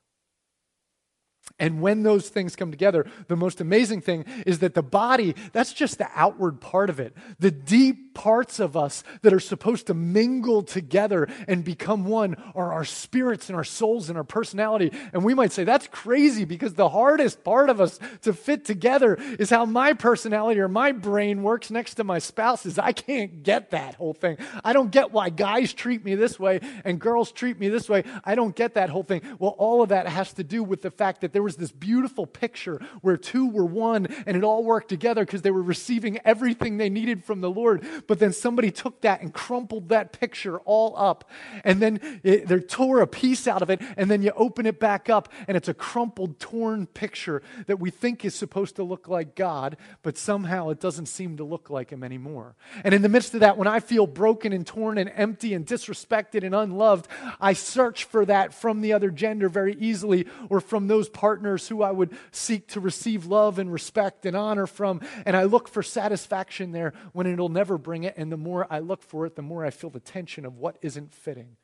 And 1.59 1.81
when 1.81 2.03
those 2.03 2.29
things 2.29 2.57
come 2.57 2.71
together, 2.71 3.07
the 3.29 3.37
most 3.37 3.61
amazing 3.61 4.01
thing 4.01 4.25
is 4.47 4.61
that 4.61 4.75
the 4.75 4.83
body, 4.83 5.35
that's 5.53 5.73
just 5.73 5.99
the 5.99 6.09
outward 6.15 6.61
part 6.61 6.91
of 6.91 7.01
it. 7.01 7.15
The 7.39 7.51
deep 7.51 8.15
parts 8.15 8.61
of 8.61 8.77
us 8.77 9.05
that 9.23 9.33
are 9.33 9.41
supposed 9.41 9.87
to 9.87 9.95
mingle 9.95 10.63
together 10.63 11.29
and 11.49 11.65
become 11.65 12.05
one 12.05 12.37
are 12.55 12.73
our 12.73 12.85
spirits 12.85 13.49
and 13.49 13.57
our 13.57 13.65
souls 13.65 14.09
and 14.09 14.19
our 14.19 14.25
personality. 14.25 14.93
And 15.13 15.25
we 15.25 15.35
might 15.35 15.53
say 15.53 15.65
that's 15.65 15.89
crazy 15.89 16.45
because 16.45 16.75
the 16.75 16.89
hardest 16.89 17.45
part 17.45 17.71
of 17.71 17.81
us 17.81 17.99
to 18.23 18.33
fit 18.33 18.65
together 18.65 19.17
is 19.39 19.51
how 19.51 19.65
my 19.65 19.93
personality 19.93 20.61
or 20.61 20.69
my 20.69 20.93
brain 20.93 21.43
works 21.43 21.71
next 21.71 21.95
to 21.95 22.05
my 22.05 22.19
spouse's. 22.19 22.79
I 22.79 22.93
can't 22.93 23.43
get 23.43 23.71
that 23.71 23.95
whole 23.95 24.15
thing. 24.15 24.37
I 24.65 24.73
don't 24.73 24.91
get 24.91 25.13
why 25.13 25.31
guys 25.31 25.73
treat 25.73 26.05
me 26.05 26.15
this 26.15 26.39
way 26.39 26.61
and 26.85 27.01
girls 27.01 27.33
treat 27.33 27.59
me 27.59 27.69
this 27.69 27.89
way. 27.89 28.05
I 28.25 28.35
don't 28.35 28.55
get 28.55 28.75
that 28.75 28.91
whole 28.91 29.03
thing. 29.03 29.23
Well, 29.39 29.55
all 29.59 29.83
of 29.83 29.91
that 29.91 30.07
has 30.07 30.33
to 30.35 30.45
do 30.45 30.63
with 30.63 30.83
the 30.83 30.91
fact 30.91 31.23
that 31.23 31.33
there 31.43 31.47
was 31.47 31.57
this 31.57 31.73
beautiful 31.73 32.25
picture 32.25 32.81
where 33.01 33.17
two 33.17 33.51
were 33.51 33.65
one 33.65 34.07
and 34.27 34.37
it 34.37 34.45
all 34.45 34.63
worked 34.63 34.89
together 34.89 35.25
because 35.25 35.43
they 35.43 35.51
were 35.51 35.61
receiving 35.61 36.21
everything 36.25 36.77
they 36.77 36.89
needed 36.89 37.25
from 37.25 37.41
the 37.41 37.51
Lord. 37.51 37.85
But 38.07 38.21
then 38.21 38.33
somebody 38.33 38.71
took 38.71 39.01
that 39.01 39.23
and 39.23 39.35
crumpled 39.35 39.89
that 39.89 40.13
picture 40.13 40.61
all 40.61 40.95
up. 40.97 41.29
And 41.65 41.83
then 41.83 42.21
it, 42.23 42.47
they 42.47 42.61
tore 42.61 43.01
a 43.01 43.09
piece 43.09 43.49
out 43.49 43.61
of 43.61 43.71
it. 43.71 43.83
And 43.97 44.09
then 44.09 44.23
you 44.23 44.31
open 44.37 44.67
it 44.67 44.79
back 44.79 45.11
up 45.11 45.31
and 45.49 45.57
it's 45.57 45.67
a 45.67 45.75
crumpled, 45.75 46.39
torn 46.39 46.87
picture 46.87 47.43
that 47.67 47.81
we 47.81 47.91
think 47.91 48.25
is 48.25 48.37
supposed 48.37 48.77
to 48.77 48.85
look 48.85 49.09
like 49.09 49.35
God, 49.35 49.77
but 50.05 50.17
somehow 50.17 50.69
it 50.69 50.79
doesn't 50.79 51.07
seem 51.07 51.39
to 51.39 51.45
look 51.45 51.71
like 51.71 51.91
Him 51.91 52.05
anymore. 52.05 52.55
And 52.85 52.95
in 52.95 53.03
the 53.03 53.09
midst 53.09 53.35
of 53.35 53.41
that, 53.41 53.59
when 53.59 53.67
I 53.67 53.81
feel 53.81 54.07
broken 54.07 54.53
and 54.53 54.65
torn 54.65 54.97
and 54.97 55.11
empty 55.17 55.55
and 55.55 55.67
disrespected 55.67 56.45
and 56.45 56.55
unloved, 56.55 57.09
I 57.41 57.55
search 57.55 58.05
for 58.05 58.25
that 58.27 58.55
from 58.55 58.81
the 58.81 58.93
other 58.93 59.11
gender 59.11 59.49
very 59.49 59.75
easily 59.81 60.27
or 60.49 60.61
from 60.61 60.87
those 60.87 61.09
partners 61.23 61.69
who 61.69 61.85
I 61.85 61.93
would 61.93 62.19
seek 62.33 62.67
to 62.71 62.81
receive 62.81 63.27
love 63.27 63.61
and 63.61 63.73
respect 63.73 64.27
and 64.27 64.37
honor 64.37 64.67
from. 64.67 65.01
And 65.25 65.37
I 65.37 65.45
look 65.45 65.69
for 65.69 65.81
satisfaction 65.81 66.73
there 66.73 66.93
when 67.13 67.29
it'll 67.29 67.49
never 67.49 67.79
bring 67.79 68.03
it. 68.03 68.15
And 68.17 68.33
the 68.33 68.37
more 68.37 68.67
I 68.69 68.81
look 68.81 69.05
for 69.05 69.25
it, 69.25 69.37
the 69.37 69.41
more 69.43 69.65
I 69.65 69.71
feel 69.71 69.89
the 69.89 70.01
tension 70.01 70.45
of 70.45 70.59
what 70.59 70.79
isn't 70.83 71.15
fitting. 71.15 71.59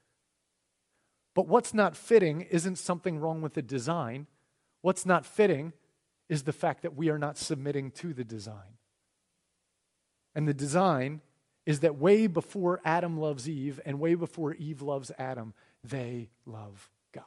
But 1.35 1.49
what's 1.49 1.75
not 1.75 1.97
fitting 1.97 2.43
isn't 2.43 2.77
something 2.77 3.19
wrong 3.19 3.43
with 3.43 3.55
the 3.55 3.63
design. 3.63 4.29
What's 4.83 5.05
not 5.05 5.27
fitting 5.27 5.73
is 6.29 6.45
the 6.45 6.53
fact 6.53 6.83
that 6.83 6.95
we 6.95 7.09
are 7.09 7.19
not 7.19 7.37
submitting 7.37 7.91
to 7.91 8.15
the 8.15 8.23
design. 8.23 8.79
And 10.37 10.47
the 10.47 10.55
design 10.55 11.21
is 11.67 11.81
that 11.81 11.99
way 11.99 12.29
before 12.29 12.81
Adam 12.85 13.19
loves 13.19 13.49
Eve 13.49 13.81
and 13.85 13.99
way 13.99 14.15
before 14.15 14.55
Eve 14.55 14.83
loves 14.83 15.11
Adam, 15.19 15.53
they 15.83 16.31
love 16.47 16.89
God. 17.13 17.25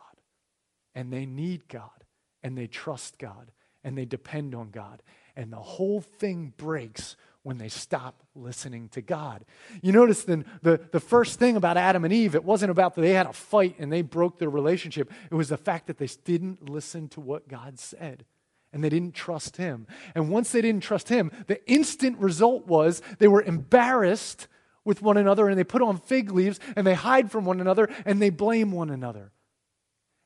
And 0.95 1.11
they 1.11 1.25
need 1.25 1.67
God 1.67 2.00
and 2.43 2.57
they 2.57 2.67
trust 2.67 3.17
God 3.17 3.51
and 3.83 3.97
they 3.97 4.05
depend 4.05 4.55
on 4.55 4.69
God. 4.69 5.01
And 5.35 5.51
the 5.51 5.57
whole 5.57 6.01
thing 6.01 6.53
breaks 6.57 7.15
when 7.43 7.57
they 7.57 7.69
stop 7.69 8.23
listening 8.35 8.89
to 8.89 9.01
God. 9.01 9.45
You 9.81 9.91
notice 9.91 10.23
then 10.23 10.45
the, 10.61 10.79
the 10.91 10.99
first 10.99 11.39
thing 11.39 11.55
about 11.55 11.77
Adam 11.77 12.03
and 12.03 12.13
Eve, 12.13 12.35
it 12.35 12.43
wasn't 12.43 12.71
about 12.71 12.95
that 12.95 13.01
they 13.01 13.13
had 13.13 13.25
a 13.25 13.33
fight 13.33 13.75
and 13.79 13.91
they 13.91 14.03
broke 14.03 14.37
their 14.37 14.49
relationship. 14.49 15.11
It 15.31 15.35
was 15.35 15.49
the 15.49 15.57
fact 15.57 15.87
that 15.87 15.97
they 15.97 16.09
didn't 16.23 16.69
listen 16.69 17.07
to 17.09 17.19
what 17.19 17.47
God 17.47 17.79
said 17.79 18.25
and 18.71 18.83
they 18.83 18.89
didn't 18.89 19.15
trust 19.15 19.57
him. 19.57 19.87
And 20.13 20.29
once 20.29 20.51
they 20.51 20.61
didn't 20.61 20.83
trust 20.83 21.09
him, 21.09 21.31
the 21.47 21.65
instant 21.69 22.19
result 22.19 22.67
was 22.67 23.01
they 23.19 23.27
were 23.27 23.41
embarrassed 23.41 24.47
with 24.85 25.01
one 25.01 25.17
another 25.17 25.49
and 25.49 25.57
they 25.57 25.63
put 25.63 25.81
on 25.81 25.97
fig 25.97 26.31
leaves 26.31 26.59
and 26.75 26.85
they 26.85 26.93
hide 26.93 27.31
from 27.31 27.45
one 27.45 27.59
another 27.59 27.89
and 28.05 28.21
they 28.21 28.29
blame 28.29 28.71
one 28.71 28.89
another. 28.89 29.31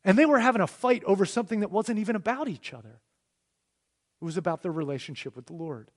And 0.05 0.17
they 0.17 0.27
were 0.27 0.39
having 0.39 0.61
a 0.61 0.67
fight 0.67 1.03
over 1.03 1.25
something 1.25 1.61
that 1.61 1.71
wasn't 1.71 1.97
even 1.97 2.15
about 2.15 2.47
each 2.47 2.73
other. 2.73 3.01
It 4.21 4.25
was 4.25 4.37
about 4.37 4.61
their 4.61 4.71
relationship 4.71 5.35
with 5.35 5.47
the 5.47 5.53
Lord. 5.53 5.89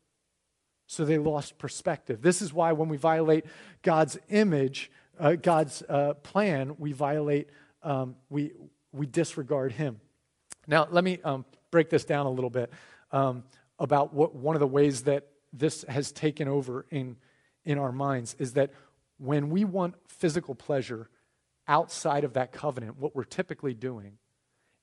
So 0.87 1.05
they 1.05 1.19
lost 1.19 1.59
perspective. 1.59 2.23
This 2.23 2.41
is 2.41 2.53
why 2.53 2.73
when 2.73 2.89
we 2.89 2.97
violate 2.97 3.45
God's 3.83 4.19
image, 4.31 4.91
uh, 5.21 5.35
God's 5.35 5.83
uh, 5.87 6.15
plan, 6.15 6.77
we 6.79 6.93
violate, 6.93 7.51
um, 7.83 8.17
we, 8.31 8.53
we 8.93 9.05
disregard 9.05 9.73
Him. 9.73 10.01
Now, 10.67 10.89
let 10.91 11.05
me 11.05 11.19
um, 11.23 11.45
break 11.71 11.91
this 11.91 12.07
down 12.07 12.25
a 12.25 12.31
little 12.31 12.51
bit 12.51 12.73
um, 13.13 13.45
about 13.79 14.15
what 14.15 14.35
one 14.35 14.57
of 14.57 14.61
the 14.61 14.67
ways 14.67 15.03
that 15.03 15.27
this 15.53 15.85
has 15.87 16.13
taken 16.13 16.49
over 16.49 16.87
in, 16.91 17.17
in 17.67 17.77
our 17.77 17.93
minds 17.93 18.35
is 18.39 18.55
that 18.55 18.71
when 19.19 19.51
we 19.51 19.65
want 19.67 19.95
physical 20.09 20.55
pleasure 20.55 21.11
outside 21.69 22.25
of 22.25 22.33
that 22.33 22.51
covenant, 22.53 22.99
what 22.99 23.15
we're 23.15 23.25
typically 23.25 23.75
doing 23.75 24.19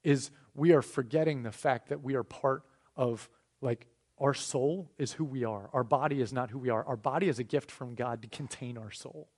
is 0.03 0.31
we 0.53 0.71
are 0.71 0.81
forgetting 0.81 1.43
the 1.43 1.51
fact 1.51 1.89
that 1.89 2.03
we 2.03 2.15
are 2.15 2.23
part 2.23 2.63
of 2.95 3.27
like 3.61 3.87
our 4.19 4.33
soul 4.33 4.91
is 4.97 5.11
who 5.11 5.25
we 5.25 5.43
are. 5.43 5.69
Our 5.73 5.83
body 5.83 6.21
is 6.21 6.31
not 6.31 6.51
who 6.51 6.59
we 6.59 6.69
are. 6.69 6.85
Our 6.85 6.95
body 6.95 7.27
is 7.27 7.39
a 7.39 7.43
gift 7.43 7.71
from 7.71 7.95
God 7.95 8.21
to 8.21 8.27
contain 8.29 8.77
our 8.77 8.91
soul. 8.91 9.29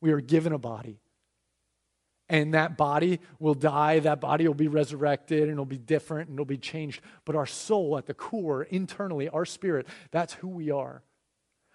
We 0.00 0.10
are 0.10 0.20
given 0.20 0.52
a 0.52 0.58
body. 0.58 0.98
And 2.28 2.54
that 2.54 2.76
body 2.76 3.20
will 3.38 3.54
die, 3.54 3.98
that 4.00 4.20
body 4.20 4.48
will 4.48 4.54
be 4.54 4.66
resurrected, 4.66 5.42
and 5.42 5.52
it'll 5.52 5.66
be 5.66 5.78
different, 5.78 6.30
and 6.30 6.36
it'll 6.36 6.46
be 6.46 6.56
changed. 6.56 7.02
But 7.26 7.36
our 7.36 7.46
soul, 7.46 7.98
at 7.98 8.06
the 8.06 8.14
core, 8.14 8.62
internally, 8.62 9.28
our 9.28 9.44
spirit, 9.44 9.86
that's 10.10 10.32
who 10.34 10.48
we 10.48 10.70
are. 10.70 11.02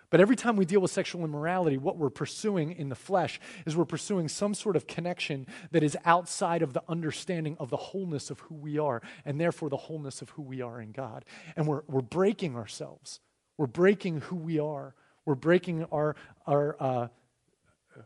But 0.10 0.22
every 0.22 0.36
time 0.36 0.56
we 0.56 0.66
deal 0.66 0.80
with 0.82 0.92
sexual 0.92 1.24
immorality, 1.24 1.78
what 1.78 1.98
we're 1.98 2.10
pursuing 2.10 2.72
in 2.72 2.90
the 2.90 2.96
flesh 2.96 3.40
is 3.66 3.76
we're 3.76 3.86
pursuing 3.86 4.28
some 4.28 4.54
sort 4.54 4.76
of 4.76 4.88
connection 4.88 5.46
that 5.72 5.84
is 5.84 5.96
outside 6.04 6.62
of 6.62 6.74
the 6.74 6.82
understanding 6.90 7.56
of 7.60 7.70
the 7.70 7.78
wholeness 7.78 8.32
of 8.32 8.40
who 8.40 8.56
we 8.56 8.80
are, 8.80 9.02
and 9.24 9.40
therefore 9.40 9.70
the 9.70 9.78
wholeness 9.78 10.22
of 10.22 10.30
who 10.32 10.42
we 10.42 10.62
are 10.62 10.82
in 10.82 10.92
God. 10.92 11.26
And 11.56 11.68
we're, 11.68 11.84
we're 11.88 12.02
breaking 12.02 12.56
ourselves. 12.56 13.20
We're 13.58 13.68
breaking 13.68 14.22
who 14.22 14.36
we 14.36 14.60
are. 14.60 14.96
We're 15.26 15.36
breaking 15.36 15.86
our, 15.92 16.16
our 16.48 16.76
uh, 16.80 17.08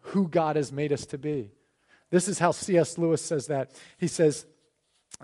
who 0.02 0.28
God 0.28 0.58
has 0.58 0.72
made 0.72 0.92
us 0.92 1.06
to 1.08 1.18
be. 1.18 1.52
This 2.10 2.28
is 2.28 2.38
how 2.38 2.52
C.S. 2.52 2.98
Lewis 2.98 3.22
says 3.22 3.48
that. 3.48 3.72
He 3.98 4.08
says, 4.08 4.46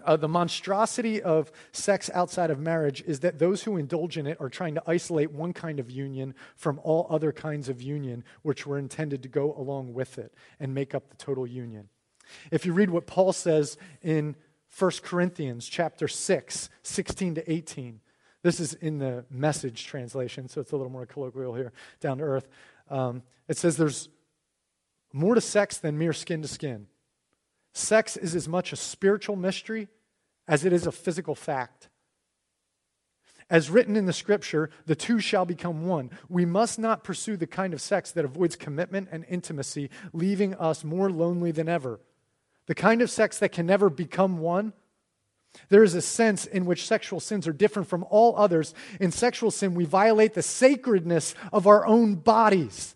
Uh, 0.05 0.15
the 0.15 0.27
monstrosity 0.27 1.21
of 1.21 1.51
sex 1.71 2.09
outside 2.13 2.49
of 2.49 2.59
marriage 2.59 3.01
is 3.05 3.19
that 3.19 3.39
those 3.39 3.63
who 3.63 3.77
indulge 3.77 4.17
in 4.17 4.27
it 4.27 4.37
are 4.39 4.49
trying 4.49 4.75
to 4.75 4.83
isolate 4.87 5.31
one 5.31 5.53
kind 5.53 5.79
of 5.79 5.91
union 5.91 6.33
from 6.55 6.79
all 6.83 7.07
other 7.09 7.31
kinds 7.31 7.69
of 7.69 7.81
union 7.81 8.23
which 8.41 8.65
were 8.65 8.77
intended 8.77 9.21
to 9.23 9.29
go 9.29 9.53
along 9.55 9.93
with 9.93 10.17
it 10.17 10.33
and 10.59 10.73
make 10.73 10.95
up 10.95 11.09
the 11.09 11.17
total 11.17 11.45
union. 11.45 11.89
If 12.51 12.65
you 12.65 12.73
read 12.73 12.89
what 12.89 13.07
Paul 13.07 13.33
says 13.33 13.77
in 14.01 14.35
1 14.77 14.91
Corinthians 15.03 15.67
chapter 15.67 16.07
6, 16.07 16.69
16 16.83 17.35
to 17.35 17.51
18, 17.51 17.99
this 18.41 18.59
is 18.59 18.73
in 18.75 18.99
the 18.99 19.25
message 19.29 19.85
translation, 19.85 20.47
so 20.47 20.61
it's 20.61 20.71
a 20.71 20.77
little 20.77 20.91
more 20.91 21.05
colloquial 21.05 21.55
here, 21.55 21.73
down 21.99 22.19
to 22.19 22.23
earth. 22.23 22.47
Um, 22.89 23.23
it 23.47 23.57
says 23.57 23.75
there's 23.75 24.09
more 25.11 25.35
to 25.35 25.41
sex 25.41 25.77
than 25.77 25.97
mere 25.97 26.13
skin 26.13 26.41
to 26.43 26.47
skin. 26.47 26.87
Sex 27.79 28.17
is 28.17 28.35
as 28.35 28.47
much 28.47 28.73
a 28.73 28.75
spiritual 28.75 29.35
mystery 29.35 29.87
as 30.47 30.65
it 30.65 30.73
is 30.73 30.85
a 30.85 30.91
physical 30.91 31.33
fact. 31.33 31.87
As 33.49 33.69
written 33.69 33.95
in 33.95 34.05
the 34.05 34.13
scripture, 34.13 34.69
the 34.85 34.95
two 34.95 35.19
shall 35.19 35.45
become 35.45 35.87
one. 35.87 36.11
We 36.27 36.45
must 36.45 36.77
not 36.77 37.03
pursue 37.03 37.37
the 37.37 37.47
kind 37.47 37.73
of 37.73 37.81
sex 37.81 38.11
that 38.11 38.25
avoids 38.25 38.55
commitment 38.55 39.09
and 39.11 39.25
intimacy, 39.27 39.89
leaving 40.13 40.53
us 40.55 40.83
more 40.83 41.09
lonely 41.09 41.51
than 41.51 41.67
ever. 41.67 41.99
The 42.67 42.75
kind 42.75 43.01
of 43.01 43.09
sex 43.09 43.39
that 43.39 43.53
can 43.53 43.65
never 43.65 43.89
become 43.89 44.39
one. 44.39 44.73
There 45.69 45.83
is 45.83 45.95
a 45.95 46.01
sense 46.01 46.45
in 46.45 46.65
which 46.65 46.85
sexual 46.85 47.19
sins 47.19 47.47
are 47.47 47.53
different 47.53 47.87
from 47.87 48.05
all 48.09 48.35
others. 48.35 48.75
In 48.99 49.11
sexual 49.11 49.49
sin, 49.49 49.73
we 49.73 49.85
violate 49.85 50.35
the 50.35 50.43
sacredness 50.43 51.33
of 51.51 51.65
our 51.65 51.87
own 51.87 52.15
bodies. 52.15 52.95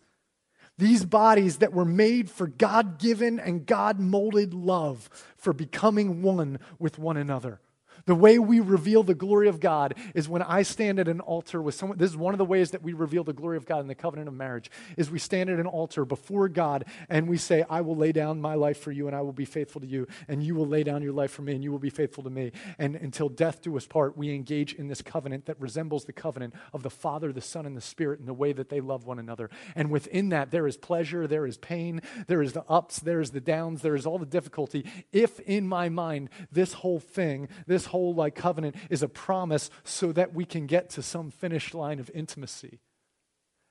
These 0.78 1.06
bodies 1.06 1.58
that 1.58 1.74
were 1.74 1.86
made 1.86 2.30
for 2.30 2.48
God 2.48 2.98
given 3.00 3.40
and 3.40 3.66
God 3.66 4.00
molded 4.00 4.54
love, 4.54 5.10
for 5.38 5.54
becoming 5.54 6.22
one 6.22 6.60
with 6.80 6.98
one 6.98 7.18
another. 7.18 7.60
The 8.06 8.16
way 8.16 8.38
we 8.38 8.60
reveal 8.60 9.04
the 9.04 9.16
glory 9.16 9.48
of 9.48 9.60
God 9.60 9.96
is 10.14 10.28
when 10.28 10.42
I 10.42 10.64
stand 10.64 11.00
at 11.00 11.08
an 11.08 11.22
altar 11.22 11.62
with 11.62 11.76
someone. 11.76 11.98
This 11.98 12.12
is 12.12 12.18
one 12.18 12.34
of 12.34 12.38
the 12.38 12.46
ways 12.46 12.72
that 12.72 12.84
we 12.84 12.92
reveal 12.92 13.24
the 13.24 13.32
glory 13.32 13.56
of 13.56 13.66
God 13.66 13.80
in 13.80 13.88
the 13.88 13.96
covenant 13.96 14.28
of 14.28 14.34
marriage 14.34 14.70
is 14.98 15.10
we 15.10 15.20
stand 15.20 15.50
at 15.50 15.60
an 15.60 15.68
altar 15.68 16.04
before 16.04 16.50
God 16.50 16.86
and 17.08 17.30
we 17.30 17.38
say, 17.38 17.64
I 17.70 17.82
will 17.82 17.96
lay 17.96 18.12
down 18.12 18.42
my 18.42 18.56
life 18.56 18.80
for 18.80 18.92
you 18.92 19.08
and 19.08 19.16
I 19.16 19.22
will 19.22 19.32
be 19.32 19.46
faithful 19.46 19.80
to 19.80 19.88
you 19.88 20.08
and 20.28 20.44
you 20.44 20.54
will 20.56 20.68
lay 20.68 20.84
down 20.84 21.02
your 21.02 21.14
life 21.14 21.32
for 21.32 21.44
me 21.44 21.54
and 21.54 21.64
you 21.64 21.72
will 21.72 21.80
be 21.80 21.90
faithful 21.90 22.24
to 22.24 22.30
me. 22.30 22.52
And 22.78 22.96
until 22.98 23.30
death 23.30 23.62
do 23.62 23.78
us 23.78 23.86
part, 23.86 24.18
we 24.18 24.34
engage 24.34 24.74
in 24.74 24.90
this 24.90 25.02
covenant 25.02 25.46
that 25.46 25.60
resembles 25.62 26.04
the 26.04 26.14
covenant 26.14 26.54
of 26.74 26.84
the 26.84 26.90
Father, 26.90 27.32
the 27.32 27.42
Son, 27.42 27.66
and 27.66 27.78
the 27.78 27.82
Spirit 27.82 28.20
in 28.20 28.26
the 28.26 28.34
way 28.34 28.52
that 28.52 28.68
they 28.68 28.82
love 28.82 29.06
one 29.06 29.20
another. 29.20 29.50
And 29.76 29.90
within 29.90 30.30
that, 30.30 30.52
there 30.52 30.68
is 30.68 30.76
pleasure, 30.76 31.26
there 31.26 31.46
is 31.46 31.58
pain, 31.58 32.02
there 32.28 32.42
is 32.42 32.52
the 32.52 32.66
ups, 32.68 33.00
there 33.00 33.22
is 33.22 33.32
the 33.32 33.40
downs, 33.40 33.82
there 33.82 33.96
is 33.96 34.06
all 34.06 34.20
the 34.20 34.26
difficulty. 34.26 34.86
If 35.14 35.40
in 35.42 35.68
my 35.68 35.88
mind, 35.88 36.30
this 36.52 36.74
whole 36.74 37.00
thing, 37.00 37.48
this 37.66 37.86
whole 37.94 38.16
like 38.16 38.34
covenant 38.34 38.76
is 38.90 39.04
a 39.04 39.08
promise 39.08 39.70
so 39.84 40.12
that 40.12 40.34
we 40.34 40.46
can 40.46 40.66
get 40.66 40.90
to 40.90 41.04
some 41.04 41.30
finish 41.30 41.76
line 41.76 42.00
of 42.00 42.10
intimacy, 42.16 42.80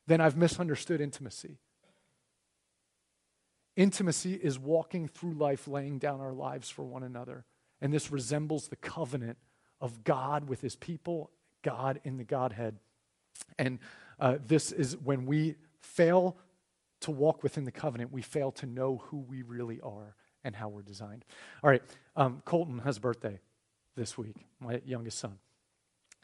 then 0.07 0.21
I've 0.21 0.37
misunderstood 0.37 1.01
intimacy. 1.01 1.59
Intimacy 3.75 4.35
is 4.35 4.61
walking 4.61 5.09
through 5.09 5.33
life 5.33 5.67
laying 5.67 5.99
down 5.99 6.21
our 6.21 6.33
lives 6.33 6.71
for 6.71 6.85
one 6.85 7.03
another. 7.03 7.45
And 7.81 7.93
this 7.93 8.13
resembles 8.13 8.69
the 8.69 8.77
covenant 8.77 9.39
of 9.81 10.05
God 10.05 10.49
with 10.49 10.61
his 10.61 10.77
people, 10.77 11.33
God 11.63 12.01
in 12.05 12.17
the 12.17 12.25
Godhead. 12.25 12.79
And 13.59 13.81
uh, 14.21 14.37
this 14.47 14.71
is 14.71 14.97
when 14.97 15.27
we 15.27 15.57
fail 15.81 16.37
to 17.01 17.11
walk 17.11 17.43
within 17.43 17.65
the 17.65 17.73
covenant, 17.73 18.13
we 18.13 18.23
fail 18.23 18.53
to 18.53 18.67
know 18.67 19.03
who 19.07 19.19
we 19.19 19.43
really 19.43 19.81
are 19.81 20.15
and 20.45 20.55
how 20.55 20.69
we're 20.69 20.83
designed. 20.83 21.25
All 21.65 21.71
right, 21.71 21.83
um, 22.15 22.41
Colton 22.45 22.79
has 22.79 22.99
a 22.99 23.01
birthday 23.01 23.41
this 23.97 24.17
week, 24.17 24.37
my 24.61 24.81
youngest 24.85 25.19
son. 25.19 25.39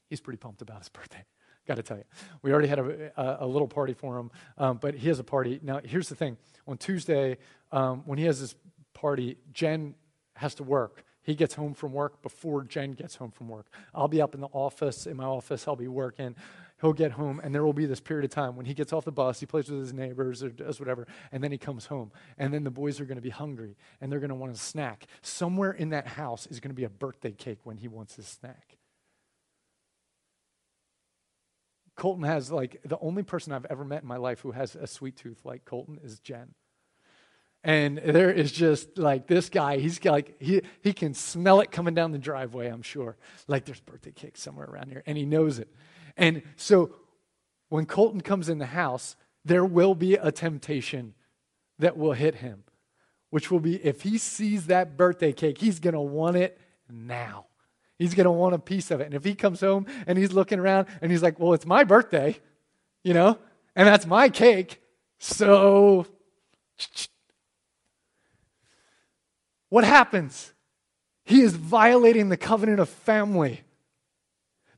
He's 0.09 0.21
pretty 0.21 0.39
pumped 0.39 0.63
about 0.63 0.79
his 0.79 0.89
birthday. 0.89 1.25
Got 1.67 1.77
to 1.77 1.83
tell 1.83 1.99
you, 1.99 2.05
we 2.43 2.53
already 2.53 2.69
had 2.69 2.79
a, 2.79 3.13
a, 3.17 3.45
a 3.45 3.47
little 3.47 3.69
party 3.69 3.93
for 3.93 4.19
him, 4.19 4.31
um, 4.57 4.79
but 4.81 4.95
he 4.95 5.09
has 5.09 5.19
a 5.19 5.25
party. 5.25 5.61
Now, 5.63 5.81
here's 5.85 6.09
the 6.09 6.15
thing 6.15 6.39
on 6.67 6.79
Tuesday, 6.79 7.37
um, 7.73 8.03
when 8.07 8.19
he 8.19 8.25
has 8.25 8.41
this 8.41 8.55
party, 8.95 9.37
Jen 9.53 9.95
has 10.37 10.55
to 10.57 10.63
work. 10.63 11.05
He 11.23 11.35
gets 11.35 11.55
home 11.55 11.75
from 11.75 11.93
work 11.93 12.23
before 12.23 12.65
Jen 12.65 12.93
gets 12.93 13.17
home 13.17 13.33
from 13.33 13.49
work. 13.49 13.67
I'll 13.95 14.09
be 14.09 14.23
up 14.23 14.35
in 14.35 14.41
the 14.41 14.49
office, 14.49 15.07
in 15.07 15.19
my 15.19 15.25
office, 15.25 15.69
I'll 15.69 15.77
be 15.77 15.89
working 15.89 16.37
he'll 16.81 16.93
get 16.93 17.13
home 17.13 17.41
and 17.43 17.55
there 17.55 17.65
will 17.65 17.73
be 17.73 17.87
this 17.87 18.01
period 18.01 18.25
of 18.25 18.31
time 18.31 18.57
when 18.57 18.67
he 18.67 18.75
gets 18.75 18.93
off 18.93 19.05
the 19.05 19.13
bus, 19.13 19.41
he 19.41 19.47
plays 19.47 19.71
with 19.71 19.81
his 19.81 19.93
neighbors 19.93 20.43
or 20.43 20.51
does 20.51 20.79
whatever, 20.79 21.07
and 21.33 21.43
then 21.43 21.53
he 21.53 21.59
comes 21.59 21.87
home. 21.87 22.11
And 22.39 22.53
then 22.53 22.65
the 22.65 22.71
boys 22.71 23.01
are 23.01 23.05
going 23.05 23.17
to 23.17 23.23
be 23.23 23.31
hungry 23.31 23.77
and 24.01 24.11
they're 24.11 24.21
going 24.21 24.29
to 24.31 24.35
want 24.35 24.53
a 24.53 24.59
snack. 24.59 25.07
Somewhere 25.23 25.73
in 25.73 25.91
that 25.91 26.07
house 26.07 26.47
is 26.47 26.61
going 26.61 26.71
to 26.71 26.77
be 26.77 26.85
a 26.85 26.91
birthday 26.91 27.33
cake 27.33 27.61
when 27.65 27.77
he 27.77 27.89
wants 27.89 28.17
his 28.17 28.27
snack. 28.27 28.77
Colton 31.97 32.23
has, 32.23 32.53
like, 32.53 32.81
the 32.85 32.99
only 33.01 33.25
person 33.25 33.53
I've 33.53 33.67
ever 33.67 33.85
met 33.85 34.03
in 34.03 34.09
my 34.09 34.19
life 34.19 34.39
who 34.39 34.53
has 34.53 34.77
a 34.77 34.87
sweet 34.87 35.17
tooth 35.17 35.41
like 35.45 35.65
Colton 35.65 35.99
is 36.05 36.21
Jen. 36.21 36.55
And 37.65 37.99
there 37.99 38.31
is 38.31 38.53
just 38.53 38.99
like 38.99 39.27
this 39.27 39.51
guy, 39.51 39.79
he's 39.79 40.05
like, 40.05 40.41
he, 40.41 40.63
he 40.81 40.93
can 40.93 41.13
smell 41.13 41.61
it 41.61 41.73
coming 41.73 41.95
down 41.95 42.13
the 42.13 42.19
driveway, 42.19 42.69
I'm 42.69 42.83
sure. 42.83 43.17
Like 43.49 43.65
there's 43.65 43.81
birthday 43.81 44.13
cake 44.13 44.37
somewhere 44.37 44.67
around 44.67 44.91
here, 44.91 45.03
and 45.07 45.19
he 45.19 45.27
knows 45.27 45.59
it. 45.59 45.69
And 46.19 46.43
so 46.57 46.95
when 47.69 47.87
Colton 47.87 48.21
comes 48.21 48.49
in 48.49 48.59
the 48.59 48.67
house, 48.67 49.17
there 49.45 49.65
will 49.65 49.95
be 49.95 50.15
a 50.15 50.33
temptation 50.33 51.15
that 51.79 51.97
will 51.97 52.13
hit 52.13 52.37
him, 52.37 52.65
which 53.31 53.51
will 53.51 53.61
be 53.61 53.77
if 53.77 54.03
he 54.03 54.19
sees 54.19 54.67
that 54.67 54.97
birthday 54.97 55.33
cake, 55.33 55.59
he's 55.59 55.79
going 55.79 55.95
to 55.95 56.01
want 56.01 56.37
it 56.37 56.61
now. 56.91 57.47
He's 57.99 58.15
going 58.15 58.25
to 58.25 58.31
want 58.31 58.55
a 58.55 58.59
piece 58.59 58.91
of 58.91 59.01
it. 59.01 59.07
And 59.07 59.15
if 59.15 59.25
he 59.25 59.35
comes 59.35 59.61
home 59.61 59.87
and 60.07 60.19
he's 60.19 60.33
looking 60.33 60.59
around 60.59 60.89
and 61.01 61.11
he's 61.11 61.23
like, 61.23 61.39
well, 61.39 61.55
it's 61.55 61.67
my 61.67 61.85
birthday, 61.85 62.39
you 63.03 63.15
know, 63.15 63.39
and 63.75 63.87
that's 63.87 64.07
my 64.07 64.29
cake. 64.29 64.83
So, 65.19 66.07
what 69.69 69.85
happens? 69.85 70.53
He 71.25 71.43
is 71.43 71.55
violating 71.55 72.29
the 72.29 72.37
covenant 72.37 72.81
of 72.81 72.89
family. 72.89 73.63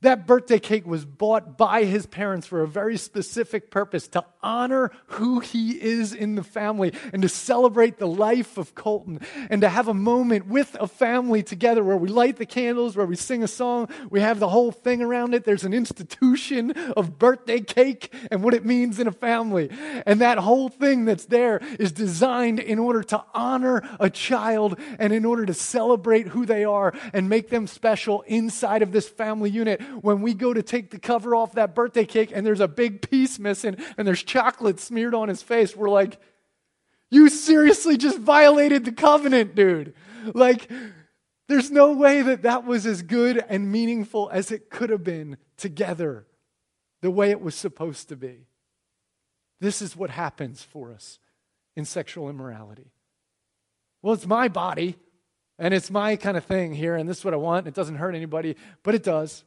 That 0.03 0.27
birthday 0.27 0.59
cake 0.59 0.87
was 0.87 1.05
bought 1.05 1.59
by 1.59 1.85
his 1.85 2.07
parents 2.07 2.47
for 2.47 2.63
a 2.63 2.67
very 2.67 2.97
specific 2.97 3.71
purpose 3.71 4.09
to 4.09 4.25
honor 4.43 4.93
who 5.09 5.41
he 5.41 5.73
is 5.73 6.15
in 6.15 6.37
the 6.37 6.43
family 6.43 6.95
and 7.13 7.21
to 7.21 7.29
celebrate 7.29 7.99
the 7.99 8.07
life 8.07 8.57
of 8.57 8.75
Colton 8.75 9.21
and 9.51 9.61
to 9.61 9.69
have 9.69 9.89
a 9.89 9.95
moment 9.95 10.47
with 10.47 10.75
a 10.81 10.87
family 10.87 11.43
together 11.43 11.85
where 11.85 11.99
we 11.99 12.09
light 12.09 12.39
the 12.39 12.47
candles, 12.47 12.97
where 12.97 13.05
we 13.05 13.15
sing 13.15 13.43
a 13.43 13.49
song, 13.49 13.91
we 14.09 14.21
have 14.21 14.39
the 14.39 14.49
whole 14.49 14.73
thing 14.73 15.03
around 15.03 15.35
it. 15.35 15.45
There's 15.45 15.65
an 15.65 15.75
institution 15.75 16.71
of 16.71 17.19
birthday 17.19 17.61
cake 17.61 18.11
and 18.31 18.43
what 18.43 18.55
it 18.55 18.65
means 18.65 18.99
in 19.01 19.07
a 19.07 19.13
family. 19.13 19.69
And 20.07 20.23
that 20.23 20.39
whole 20.39 20.71
thing 20.71 21.05
that's 21.05 21.27
there 21.27 21.61
is 21.79 21.93
designed 21.93 22.59
in 22.59 22.79
order 22.79 23.03
to 23.03 23.23
honor 23.35 23.83
a 24.01 24.09
child 24.09 24.81
and 24.99 25.13
in 25.13 25.27
order 25.27 25.45
to 25.45 25.53
celebrate 25.53 26.29
who 26.29 26.47
they 26.47 26.65
are 26.65 26.95
and 27.13 27.29
make 27.29 27.51
them 27.51 27.67
special 27.67 28.23
inside 28.23 28.81
of 28.81 28.93
this 28.93 29.07
family 29.07 29.51
unit 29.51 29.83
when 30.01 30.23
we 30.23 30.35
go 30.35 30.53
to 30.53 30.63
take 30.63 30.91
the 30.91 30.99
cover 30.99 31.35
off 31.35 31.53
that 31.53 31.75
birthday 31.75 32.05
cake 32.05 32.33
and 32.35 32.47
there's 32.47 32.61
a 32.61 32.69
big 32.69 33.09
piece 33.09 33.39
missing 33.39 33.77
and 33.97 34.07
there's 34.07 34.23
chocolate 34.23 34.81
smeared 34.81 35.15
on 35.15 35.29
his 35.29 35.43
face, 35.43 35.75
we're 35.77 35.91
like, 35.91 36.19
you 37.11 37.29
seriously 37.29 37.97
just 37.97 38.19
violated 38.19 38.85
the 38.85 38.93
covenant, 38.93 39.55
dude. 39.55 39.95
Like, 40.35 40.71
there's 41.49 41.71
no 41.71 41.93
way 41.93 42.23
that 42.23 42.43
that 42.43 42.65
was 42.65 42.87
as 42.87 43.03
good 43.03 43.45
and 43.49 43.73
meaningful 43.73 44.31
as 44.33 44.53
it 44.53 44.71
could 44.71 44.91
have 44.91 45.03
been 45.03 45.37
together, 45.57 46.27
the 47.01 47.11
way 47.11 47.31
it 47.31 47.41
was 47.41 47.55
supposed 47.55 48.09
to 48.11 48.17
be. 48.17 48.47
This 49.61 49.83
is 49.83 49.97
what 49.97 50.11
happens 50.11 50.63
for 50.63 50.93
us 50.93 51.19
in 51.77 51.85
sexual 51.85 52.31
immorality. 52.31 52.93
Well, 54.03 54.15
it's 54.15 54.27
my 54.27 54.49
body, 54.49 54.97
and 55.59 55.75
it's 55.75 55.91
my 55.91 56.17
kind 56.17 56.37
of 56.37 56.45
thing 56.45 56.73
here, 56.73 56.95
and 56.95 57.09
this 57.09 57.19
is 57.19 57.25
what 57.25 57.35
I 57.35 57.39
want. 57.39 57.67
It 57.67 57.75
doesn't 57.75 57.97
hurt 57.97 58.15
anybody, 58.15 58.57
but 58.83 58.95
it 58.95 59.03
does. 59.03 59.45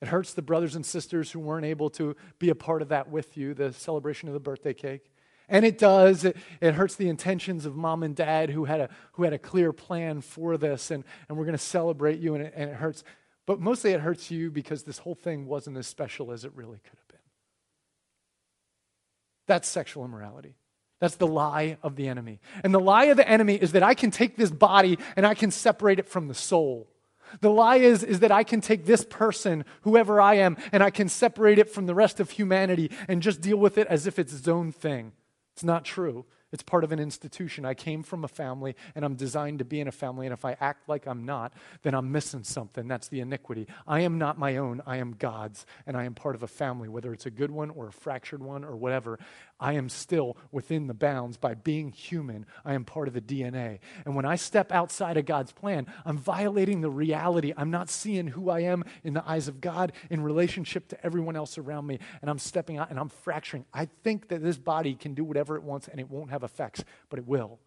It 0.00 0.08
hurts 0.08 0.32
the 0.32 0.42
brothers 0.42 0.76
and 0.76 0.86
sisters 0.86 1.32
who 1.32 1.40
weren't 1.40 1.66
able 1.66 1.90
to 1.90 2.16
be 2.38 2.50
a 2.50 2.54
part 2.54 2.82
of 2.82 2.88
that 2.88 3.10
with 3.10 3.36
you, 3.36 3.54
the 3.54 3.72
celebration 3.72 4.28
of 4.28 4.34
the 4.34 4.40
birthday 4.40 4.74
cake. 4.74 5.10
And 5.48 5.64
it 5.64 5.78
does. 5.78 6.24
It, 6.24 6.36
it 6.60 6.74
hurts 6.74 6.94
the 6.94 7.08
intentions 7.08 7.66
of 7.66 7.74
mom 7.74 8.02
and 8.02 8.14
dad 8.14 8.50
who 8.50 8.66
had 8.66 8.80
a, 8.80 8.88
who 9.12 9.24
had 9.24 9.32
a 9.32 9.38
clear 9.38 9.72
plan 9.72 10.20
for 10.20 10.56
this, 10.56 10.90
and, 10.90 11.04
and 11.28 11.38
we're 11.38 11.44
going 11.44 11.56
to 11.56 11.58
celebrate 11.58 12.20
you, 12.20 12.34
and 12.34 12.44
it, 12.44 12.52
and 12.54 12.70
it 12.70 12.76
hurts. 12.76 13.02
But 13.46 13.60
mostly 13.60 13.92
it 13.92 14.00
hurts 14.00 14.30
you 14.30 14.50
because 14.50 14.82
this 14.82 14.98
whole 14.98 15.14
thing 15.14 15.46
wasn't 15.46 15.78
as 15.78 15.86
special 15.86 16.32
as 16.32 16.44
it 16.44 16.52
really 16.54 16.78
could 16.78 16.98
have 16.98 17.08
been. 17.08 17.18
That's 19.46 19.66
sexual 19.66 20.04
immorality. 20.04 20.54
That's 21.00 21.16
the 21.16 21.26
lie 21.26 21.78
of 21.82 21.96
the 21.96 22.08
enemy. 22.08 22.40
And 22.62 22.74
the 22.74 22.80
lie 22.80 23.04
of 23.04 23.16
the 23.16 23.28
enemy 23.28 23.54
is 23.54 23.72
that 23.72 23.82
I 23.82 23.94
can 23.94 24.10
take 24.10 24.36
this 24.36 24.50
body 24.50 24.98
and 25.16 25.24
I 25.24 25.34
can 25.34 25.50
separate 25.50 25.98
it 25.98 26.08
from 26.08 26.28
the 26.28 26.34
soul. 26.34 26.88
The 27.40 27.50
lie 27.50 27.76
is, 27.76 28.02
is 28.02 28.20
that 28.20 28.32
I 28.32 28.44
can 28.44 28.60
take 28.60 28.86
this 28.86 29.04
person, 29.04 29.64
whoever 29.82 30.20
I 30.20 30.34
am, 30.34 30.56
and 30.72 30.82
I 30.82 30.90
can 30.90 31.08
separate 31.08 31.58
it 31.58 31.70
from 31.70 31.86
the 31.86 31.94
rest 31.94 32.20
of 32.20 32.30
humanity 32.30 32.90
and 33.08 33.22
just 33.22 33.40
deal 33.40 33.56
with 33.58 33.78
it 33.78 33.86
as 33.88 34.06
if 34.06 34.18
it's 34.18 34.32
its 34.32 34.48
own 34.48 34.72
thing. 34.72 35.12
It's 35.54 35.64
not 35.64 35.84
true. 35.84 36.24
It's 36.50 36.62
part 36.62 36.84
of 36.84 36.92
an 36.92 36.98
institution. 36.98 37.64
I 37.64 37.74
came 37.74 38.02
from 38.02 38.24
a 38.24 38.28
family 38.28 38.74
and 38.94 39.04
I'm 39.04 39.16
designed 39.16 39.58
to 39.58 39.64
be 39.64 39.80
in 39.80 39.88
a 39.88 39.92
family. 39.92 40.26
And 40.26 40.32
if 40.32 40.44
I 40.44 40.56
act 40.60 40.88
like 40.88 41.06
I'm 41.06 41.24
not, 41.24 41.52
then 41.82 41.94
I'm 41.94 42.10
missing 42.10 42.42
something. 42.42 42.88
That's 42.88 43.08
the 43.08 43.20
iniquity. 43.20 43.66
I 43.86 44.00
am 44.00 44.18
not 44.18 44.38
my 44.38 44.56
own. 44.56 44.80
I 44.86 44.96
am 44.96 45.14
God's. 45.18 45.66
And 45.86 45.96
I 45.96 46.04
am 46.04 46.14
part 46.14 46.34
of 46.34 46.42
a 46.42 46.48
family, 46.48 46.88
whether 46.88 47.12
it's 47.12 47.26
a 47.26 47.30
good 47.30 47.50
one 47.50 47.70
or 47.70 47.88
a 47.88 47.92
fractured 47.92 48.42
one 48.42 48.64
or 48.64 48.76
whatever. 48.76 49.18
I 49.60 49.74
am 49.74 49.88
still 49.88 50.36
within 50.50 50.86
the 50.86 50.94
bounds 50.94 51.36
by 51.36 51.54
being 51.54 51.90
human. 51.90 52.46
I 52.64 52.74
am 52.74 52.84
part 52.84 53.08
of 53.08 53.14
the 53.14 53.20
DNA. 53.20 53.80
And 54.06 54.14
when 54.14 54.24
I 54.24 54.36
step 54.36 54.72
outside 54.72 55.16
of 55.16 55.26
God's 55.26 55.52
plan, 55.52 55.86
I'm 56.06 56.16
violating 56.16 56.80
the 56.80 56.90
reality. 56.90 57.52
I'm 57.56 57.70
not 57.70 57.90
seeing 57.90 58.28
who 58.28 58.50
I 58.50 58.60
am 58.60 58.84
in 59.04 59.14
the 59.14 59.28
eyes 59.28 59.48
of 59.48 59.60
God 59.60 59.92
in 60.10 60.22
relationship 60.22 60.88
to 60.88 61.04
everyone 61.04 61.36
else 61.36 61.58
around 61.58 61.86
me. 61.86 61.98
And 62.22 62.30
I'm 62.30 62.38
stepping 62.38 62.78
out 62.78 62.90
and 62.90 62.98
I'm 62.98 63.08
fracturing. 63.08 63.66
I 63.74 63.88
think 64.02 64.28
that 64.28 64.42
this 64.42 64.56
body 64.56 64.94
can 64.94 65.14
do 65.14 65.24
whatever 65.24 65.56
it 65.56 65.62
wants 65.62 65.88
and 65.88 66.00
it 66.00 66.08
won't 66.08 66.30
have 66.30 66.37
effects, 66.42 66.84
but 67.08 67.18
it 67.18 67.26
will. 67.26 67.58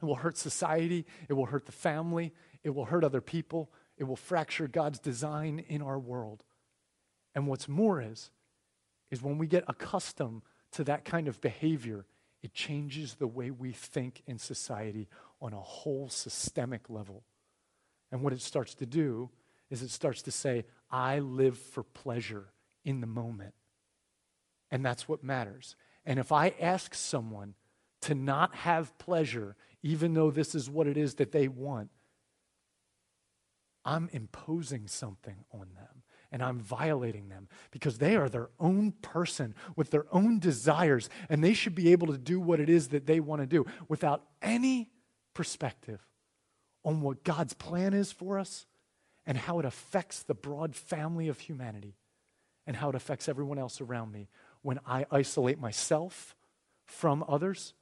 It 0.00 0.06
will 0.06 0.16
hurt 0.16 0.36
society. 0.36 1.06
It 1.28 1.34
will 1.34 1.46
hurt 1.46 1.66
the 1.66 1.72
family. 1.72 2.32
It 2.64 2.70
will 2.70 2.86
hurt 2.86 3.04
other 3.04 3.20
people. 3.20 3.70
It 3.96 4.04
will 4.04 4.16
fracture 4.16 4.66
God's 4.66 4.98
design 4.98 5.64
in 5.68 5.82
our 5.82 5.98
world. 5.98 6.44
And 7.34 7.46
what's 7.46 7.68
more 7.68 8.00
is, 8.00 8.30
is 9.10 9.22
when 9.22 9.38
we 9.38 9.46
get 9.46 9.64
accustomed 9.68 10.42
to 10.72 10.84
that 10.84 11.04
kind 11.04 11.28
of 11.28 11.40
behavior, 11.40 12.06
it 12.42 12.52
changes 12.52 13.14
the 13.14 13.26
way 13.26 13.50
we 13.50 13.72
think 13.72 14.22
in 14.26 14.38
society 14.38 15.08
on 15.40 15.52
a 15.52 15.60
whole 15.60 16.08
systemic 16.08 16.90
level. 16.90 17.22
And 18.10 18.22
what 18.22 18.32
it 18.32 18.40
starts 18.40 18.74
to 18.76 18.86
do 18.86 19.30
is 19.70 19.82
it 19.82 19.90
starts 19.90 20.22
to 20.22 20.30
say, 20.30 20.64
I 20.90 21.20
live 21.20 21.56
for 21.56 21.82
pleasure 21.82 22.48
in 22.84 23.00
the 23.00 23.06
moment. 23.06 23.54
And 24.70 24.84
that's 24.84 25.08
what 25.08 25.22
matters. 25.22 25.76
And 26.04 26.18
if 26.18 26.32
I 26.32 26.54
ask 26.60 26.94
someone 26.94 27.54
to 28.02 28.14
not 28.14 28.54
have 28.54 28.96
pleasure, 28.98 29.56
even 29.82 30.14
though 30.14 30.30
this 30.30 30.54
is 30.54 30.68
what 30.68 30.86
it 30.86 30.96
is 30.96 31.14
that 31.14 31.32
they 31.32 31.48
want, 31.48 31.90
I'm 33.84 34.08
imposing 34.12 34.86
something 34.86 35.44
on 35.52 35.68
them 35.74 36.02
and 36.30 36.42
I'm 36.42 36.60
violating 36.60 37.28
them 37.28 37.48
because 37.70 37.98
they 37.98 38.16
are 38.16 38.28
their 38.28 38.48
own 38.58 38.92
person 39.02 39.54
with 39.76 39.90
their 39.90 40.06
own 40.12 40.38
desires, 40.38 41.10
and 41.28 41.44
they 41.44 41.52
should 41.52 41.74
be 41.74 41.92
able 41.92 42.06
to 42.06 42.18
do 42.18 42.40
what 42.40 42.58
it 42.58 42.70
is 42.70 42.88
that 42.88 43.06
they 43.06 43.20
want 43.20 43.42
to 43.42 43.46
do 43.46 43.66
without 43.88 44.24
any 44.40 44.90
perspective 45.34 46.00
on 46.84 47.02
what 47.02 47.22
God's 47.22 47.52
plan 47.52 47.92
is 47.92 48.12
for 48.12 48.38
us 48.38 48.66
and 49.26 49.36
how 49.36 49.58
it 49.58 49.64
affects 49.64 50.22
the 50.22 50.34
broad 50.34 50.74
family 50.74 51.28
of 51.28 51.38
humanity 51.38 51.96
and 52.66 52.76
how 52.76 52.88
it 52.88 52.94
affects 52.94 53.28
everyone 53.28 53.58
else 53.58 53.80
around 53.80 54.10
me 54.10 54.28
when 54.62 54.80
I 54.86 55.06
isolate 55.10 55.60
myself 55.60 56.34
from 56.86 57.24
others 57.28 57.74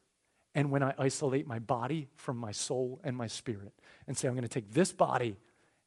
and 0.54 0.70
when 0.70 0.82
I 0.82 0.94
isolate 0.98 1.46
my 1.46 1.58
body 1.58 2.08
from 2.16 2.36
my 2.36 2.52
soul 2.52 3.00
and 3.04 3.16
my 3.16 3.26
spirit 3.26 3.72
and 4.06 4.16
say, 4.16 4.28
I'm 4.28 4.34
going 4.34 4.42
to 4.42 4.48
take 4.48 4.72
this 4.72 4.92
body 4.92 5.36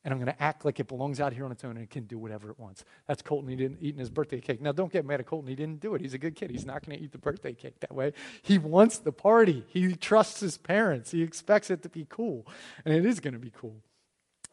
and 0.05 0.13
I'm 0.13 0.19
going 0.19 0.33
to 0.33 0.43
act 0.43 0.65
like 0.65 0.79
it 0.79 0.87
belongs 0.87 1.19
out 1.19 1.33
here 1.33 1.45
on 1.45 1.51
its 1.51 1.63
own 1.63 1.71
and 1.71 1.83
it 1.83 1.89
can 1.89 2.03
do 2.03 2.17
whatever 2.17 2.49
it 2.49 2.59
wants. 2.59 2.83
That's 3.07 3.21
Colton 3.21 3.49
he 3.49 3.55
didn't 3.55 3.77
eating 3.81 3.99
his 3.99 4.09
birthday 4.09 4.41
cake. 4.41 4.61
Now, 4.61 4.73
don't 4.73 4.91
get 4.91 5.05
mad 5.05 5.19
at 5.21 5.25
Colton. 5.25 5.47
He 5.47 5.55
didn't 5.55 5.79
do 5.79 5.95
it. 5.95 6.01
He's 6.01 6.13
a 6.13 6.17
good 6.17 6.35
kid. 6.35 6.51
He's 6.51 6.65
not 6.65 6.85
going 6.85 6.97
to 6.97 7.03
eat 7.03 7.11
the 7.11 7.17
birthday 7.17 7.53
cake 7.53 7.79
that 7.79 7.93
way. 7.93 8.13
He 8.41 8.57
wants 8.57 8.97
the 8.97 9.13
party. 9.13 9.65
He 9.67 9.95
trusts 9.95 10.41
his 10.41 10.57
parents. 10.57 11.11
He 11.11 11.23
expects 11.23 11.69
it 11.69 11.83
to 11.83 11.89
be 11.89 12.05
cool, 12.09 12.45
and 12.83 12.93
it 12.93 13.05
is 13.05 13.19
going 13.19 13.33
to 13.33 13.39
be 13.39 13.51
cool. 13.51 13.77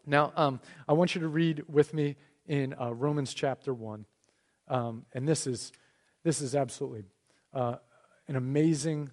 Now, 0.06 0.32
um, 0.36 0.60
I 0.88 0.92
want 0.92 1.14
you 1.14 1.20
to 1.20 1.28
read 1.28 1.64
with 1.68 1.94
me 1.94 2.16
in 2.46 2.74
uh, 2.80 2.94
Romans 2.94 3.34
chapter 3.34 3.74
1. 3.74 4.06
Um, 4.68 5.04
and 5.12 5.26
this 5.26 5.46
is, 5.46 5.72
this 6.22 6.40
is 6.40 6.54
absolutely 6.54 7.04
uh, 7.52 7.76
an 8.28 8.36
amazing 8.36 9.10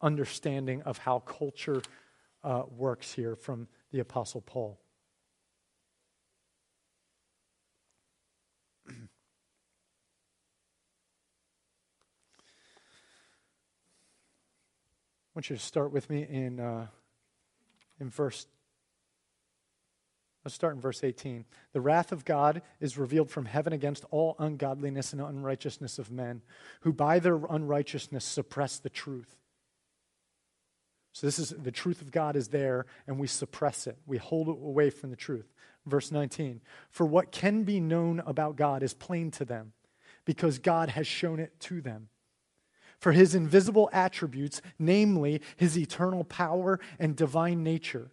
understanding 0.00 0.82
of 0.82 0.98
how 0.98 1.20
culture 1.20 1.82
uh, 2.44 2.62
works 2.70 3.12
here 3.12 3.34
from 3.34 3.68
the 3.92 4.00
Apostle 4.00 4.40
Paul. 4.40 4.78
I 8.88 8.94
want 15.34 15.50
you 15.50 15.56
to 15.56 15.62
start 15.62 15.92
with 15.92 16.10
me 16.10 16.26
in, 16.28 16.58
uh, 16.58 16.86
in 18.00 18.10
verse. 18.10 18.46
Let's 20.44 20.54
start 20.54 20.74
in 20.74 20.80
verse 20.80 21.04
18. 21.04 21.44
The 21.72 21.80
wrath 21.80 22.10
of 22.10 22.24
God 22.24 22.62
is 22.80 22.98
revealed 22.98 23.30
from 23.30 23.44
heaven 23.44 23.72
against 23.72 24.04
all 24.10 24.34
ungodliness 24.38 25.12
and 25.12 25.22
unrighteousness 25.22 25.98
of 25.98 26.10
men, 26.10 26.42
who 26.80 26.92
by 26.92 27.18
their 27.18 27.36
unrighteousness 27.50 28.24
suppress 28.24 28.78
the 28.78 28.90
truth. 28.90 29.36
So, 31.18 31.26
this 31.26 31.40
is 31.40 31.48
the 31.50 31.72
truth 31.72 32.00
of 32.00 32.12
God 32.12 32.36
is 32.36 32.46
there, 32.46 32.86
and 33.08 33.18
we 33.18 33.26
suppress 33.26 33.88
it. 33.88 33.98
We 34.06 34.18
hold 34.18 34.48
it 34.48 34.52
away 34.52 34.88
from 34.88 35.10
the 35.10 35.16
truth. 35.16 35.52
Verse 35.84 36.12
19 36.12 36.60
For 36.92 37.04
what 37.04 37.32
can 37.32 37.64
be 37.64 37.80
known 37.80 38.20
about 38.24 38.54
God 38.54 38.84
is 38.84 38.94
plain 38.94 39.32
to 39.32 39.44
them, 39.44 39.72
because 40.24 40.60
God 40.60 40.90
has 40.90 41.08
shown 41.08 41.40
it 41.40 41.58
to 41.62 41.80
them. 41.80 42.08
For 43.00 43.10
his 43.10 43.34
invisible 43.34 43.90
attributes, 43.92 44.62
namely 44.78 45.42
his 45.56 45.76
eternal 45.76 46.22
power 46.22 46.78
and 47.00 47.16
divine 47.16 47.64
nature, 47.64 48.12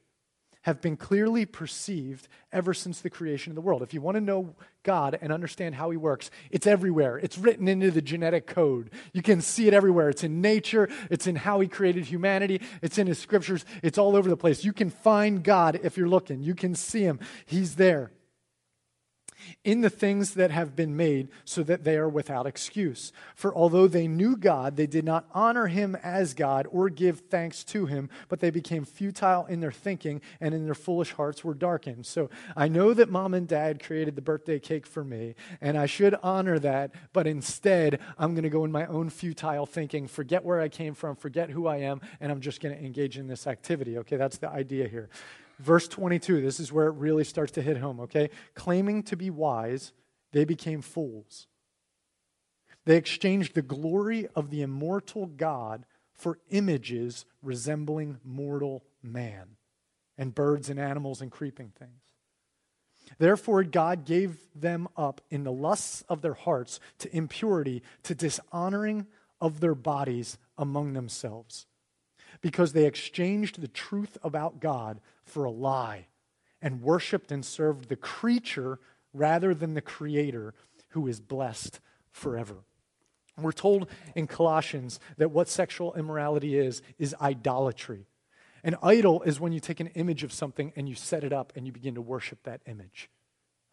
have 0.66 0.82
been 0.82 0.98
clearly 0.98 1.46
perceived 1.46 2.28
ever 2.52 2.74
since 2.74 3.00
the 3.00 3.10
creation 3.10 3.52
of 3.52 3.56
the 3.56 3.62
world. 3.62 3.84
If 3.84 3.94
you 3.94 4.02
want 4.02 4.16
to 4.16 4.22
know 4.22 4.56
God 4.82 5.16
and 5.22 5.32
understand 5.32 5.76
how 5.76 5.92
he 5.92 5.98
works, 5.98 6.32
it's 6.50 6.66
everywhere. 6.66 7.20
It's 7.20 7.38
written 7.38 7.68
into 7.68 7.92
the 7.92 8.02
genetic 8.02 8.48
code. 8.48 8.90
You 9.14 9.22
can 9.22 9.42
see 9.42 9.68
it 9.68 9.76
everywhere. 9.76 10.10
It's 10.10 10.24
in 10.24 10.42
nature, 10.42 10.90
it's 11.12 11.28
in 11.28 11.36
how 11.36 11.60
he 11.60 11.68
created 11.68 12.06
humanity, 12.06 12.62
it's 12.82 12.98
in 12.98 13.06
his 13.06 13.20
scriptures, 13.20 13.64
it's 13.84 14.00
all 14.00 14.16
over 14.16 14.28
the 14.28 14.36
place. 14.36 14.66
You 14.66 14.74
can 14.74 14.90
find 14.90 15.44
God 15.44 15.80
if 15.84 15.98
you're 15.98 16.10
looking, 16.10 16.42
you 16.42 16.56
can 16.56 16.74
see 16.74 17.02
him. 17.02 17.20
He's 17.46 17.76
there 17.76 18.12
in 19.64 19.82
the 19.82 19.90
things 19.90 20.34
that 20.36 20.52
have 20.52 20.76
been 20.76 20.96
made 20.96 21.30
so 21.44 21.64
that 21.64 21.84
they 21.84 21.98
are 21.98 22.10
without 22.10 22.46
excuse. 22.46 23.12
For 23.36 23.54
although 23.54 23.88
they 23.88 24.08
knew 24.08 24.36
God, 24.36 24.76
they 24.76 24.88
did 24.88 25.06
not 25.06 25.28
honor 25.34 25.68
him 25.68 25.96
as 26.04 26.34
God 26.34 26.68
or 26.72 26.90
give 26.90 27.22
thanks 27.22 27.64
to 27.66 27.86
him, 27.86 28.10
but 28.30 28.40
they 28.40 28.50
became 28.50 28.86
futile 28.86 29.46
in 29.46 29.60
their 29.60 29.72
thinking 29.72 30.22
and 30.40 30.54
in 30.54 30.66
their 30.66 30.76
foolish 30.76 31.14
hearts 31.14 31.44
were 31.44 31.54
darkened. 31.54 32.06
So 32.06 32.30
I 32.56 32.68
know 32.68 32.94
that 32.94 33.10
mom 33.10 33.34
and 33.34 33.48
dad 33.48 33.84
created 33.84 34.16
the 34.16 34.22
birthday 34.22 34.60
cake 34.60 34.86
for 34.86 35.04
me, 35.04 35.36
and 35.62 35.78
I 35.78 35.86
should 35.86 36.16
honor 36.24 36.60
that, 36.60 36.92
but 37.14 37.28
instead 37.28 38.00
I'm 38.18 38.34
going 38.34 38.44
to 38.44 38.50
go 38.50 38.66
in 38.66 38.72
my 38.72 38.86
own 38.86 39.10
futile 39.10 39.66
thinking, 39.66 40.08
forget 40.08 40.44
where 40.44 40.62
I 40.62 40.70
came 40.70 40.94
from, 40.94 41.16
forget 41.16 41.50
who 41.50 41.68
I 41.68 41.78
am, 41.78 42.02
and 42.20 42.32
I'm 42.32 42.42
just 42.42 42.62
going 42.62 42.76
to 42.76 42.84
engage 42.84 43.18
in 43.18 43.28
this 43.28 43.48
activity. 43.48 43.98
Okay, 44.00 44.18
that's 44.18 44.38
the 44.38 44.50
idea 44.50 44.88
here. 44.88 45.10
Verse 45.60 45.88
22, 45.88 46.42
this 46.42 46.60
is 46.60 46.72
where 46.72 46.88
it 46.88 46.96
really 46.96 47.24
starts 47.24 47.52
to 47.54 47.62
hit 47.62 47.78
home, 47.78 48.00
okay? 48.02 48.30
Claiming 48.56 49.04
to 49.04 49.16
be 49.16 49.30
wise, 49.30 49.94
they 50.32 50.46
became 50.46 50.82
fools. 50.82 51.48
They 52.86 52.98
exchanged 52.98 53.56
the 53.56 53.62
glory 53.62 54.28
of 54.36 54.50
the 54.50 54.62
immortal 54.62 55.26
God 55.26 55.86
for 56.14 56.40
images 56.50 57.26
resembling 57.42 58.20
mortal 58.24 58.84
man 59.02 59.58
and 60.18 60.36
birds 60.36 60.70
and 60.70 60.80
animals 60.80 61.22
and 61.22 61.32
creeping 61.32 61.72
things. 61.78 62.02
Therefore, 63.18 63.64
God 63.64 64.06
gave 64.06 64.38
them 64.56 64.88
up 64.98 65.22
in 65.30 65.44
the 65.44 65.52
lusts 65.52 66.04
of 66.10 66.22
their 66.22 66.34
hearts 66.34 66.80
to 67.00 67.16
impurity, 67.16 67.84
to 68.04 68.16
dishonoring 68.16 69.08
of 69.40 69.60
their 69.60 69.76
bodies 69.76 70.38
among 70.58 70.94
themselves 70.94 71.68
because 72.42 72.74
they 72.74 72.86
exchanged 72.86 73.62
the 73.62 73.68
truth 73.68 74.18
about 74.24 74.60
God 74.60 75.00
for 75.26 75.44
a 75.44 75.52
lie 75.52 76.08
and 76.62 76.82
worshiped 76.82 77.32
and 77.32 77.46
served 77.46 77.90
the 77.90 77.96
creature 77.96 78.80
rather 79.14 79.54
than 79.54 79.74
the 79.74 79.82
creator 79.82 80.54
who 80.90 81.08
is 81.08 81.20
blessed 81.20 81.80
forever. 82.12 82.56
We're 83.38 83.52
told 83.52 83.90
in 84.16 84.28
Colossians 84.28 85.00
that 85.18 85.32
what 85.32 85.50
sexual 85.50 85.94
immorality 85.96 86.58
is, 86.58 86.82
is 86.98 87.14
idolatry. 87.22 88.08
An 88.64 88.78
idol 88.82 89.22
is 89.24 89.40
when 89.40 89.52
you 89.52 89.60
take 89.60 89.80
an 89.80 89.88
image 89.88 90.24
of 90.24 90.32
something 90.32 90.72
and 90.76 90.88
you 90.88 90.96
set 90.96 91.24
it 91.24 91.34
up 91.34 91.54
and 91.56 91.66
you 91.66 91.74
begin 91.74 91.96
to 91.96 92.02
worship 92.02 92.44
that 92.44 92.62
image. 92.66 93.10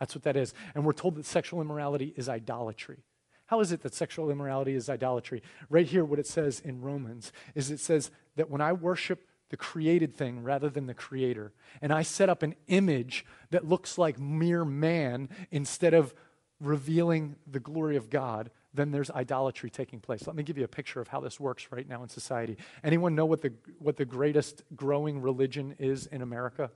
That's 0.01 0.15
what 0.17 0.25
that 0.25 0.37
is. 0.37 0.53
And 0.75 0.85
we're 0.85 0.93
told 0.93 1.15
that 1.15 1.27
sexual 1.27 1.61
immorality 1.61 2.12
is 2.17 2.29
idolatry. 2.29 3.05
How 3.47 3.61
is 3.61 3.71
it 3.71 3.83
that 3.83 3.94
sexual 3.94 4.31
immorality 4.31 4.75
is 4.75 4.90
idolatry? 4.90 5.42
Right 5.71 5.87
here, 5.87 6.05
what 6.05 6.19
it 6.19 6.27
says 6.27 6.61
in 6.61 6.81
Romans 6.81 7.33
is 7.55 7.71
it 7.71 7.81
says 7.81 8.11
that 8.37 8.50
when 8.50 8.61
I 8.61 8.73
worship 8.73 9.29
the 9.53 9.57
created 9.59 10.17
thing 10.17 10.42
rather 10.42 10.71
than 10.71 10.87
the 10.87 10.94
creator, 10.94 11.53
and 11.83 11.92
I 11.92 12.03
set 12.03 12.31
up 12.31 12.42
an 12.42 12.55
image 12.69 13.27
that 13.50 13.69
looks 13.69 13.98
like 13.98 14.19
mere 14.19 14.65
man 14.65 15.29
instead 15.50 15.92
of 15.92 16.15
revealing 16.59 17.37
the 17.46 17.61
glory 17.61 17.96
of 17.96 18.09
God, 18.09 18.50
then 18.73 18.92
there's 18.92 19.11
idolatry 19.11 19.69
taking 19.69 20.00
place. 20.00 20.27
Let 20.27 20.37
me 20.37 20.42
give 20.42 20.57
you 20.57 20.65
a 20.65 20.69
picture 20.69 21.03
of 21.03 21.09
how 21.09 21.21
this 21.21 21.38
works 21.38 21.69
right 21.71 21.87
now 21.87 22.03
in 22.03 22.09
society. 22.09 22.57
Anyone 22.83 23.15
know 23.15 23.27
what 23.27 23.42
the, 23.42 23.53
what 23.79 23.98
the 23.98 24.07
greatest 24.07 24.63
growing 24.75 25.21
religion 25.21 25.75
is 25.79 26.07
in 26.07 26.23
America? 26.23 26.71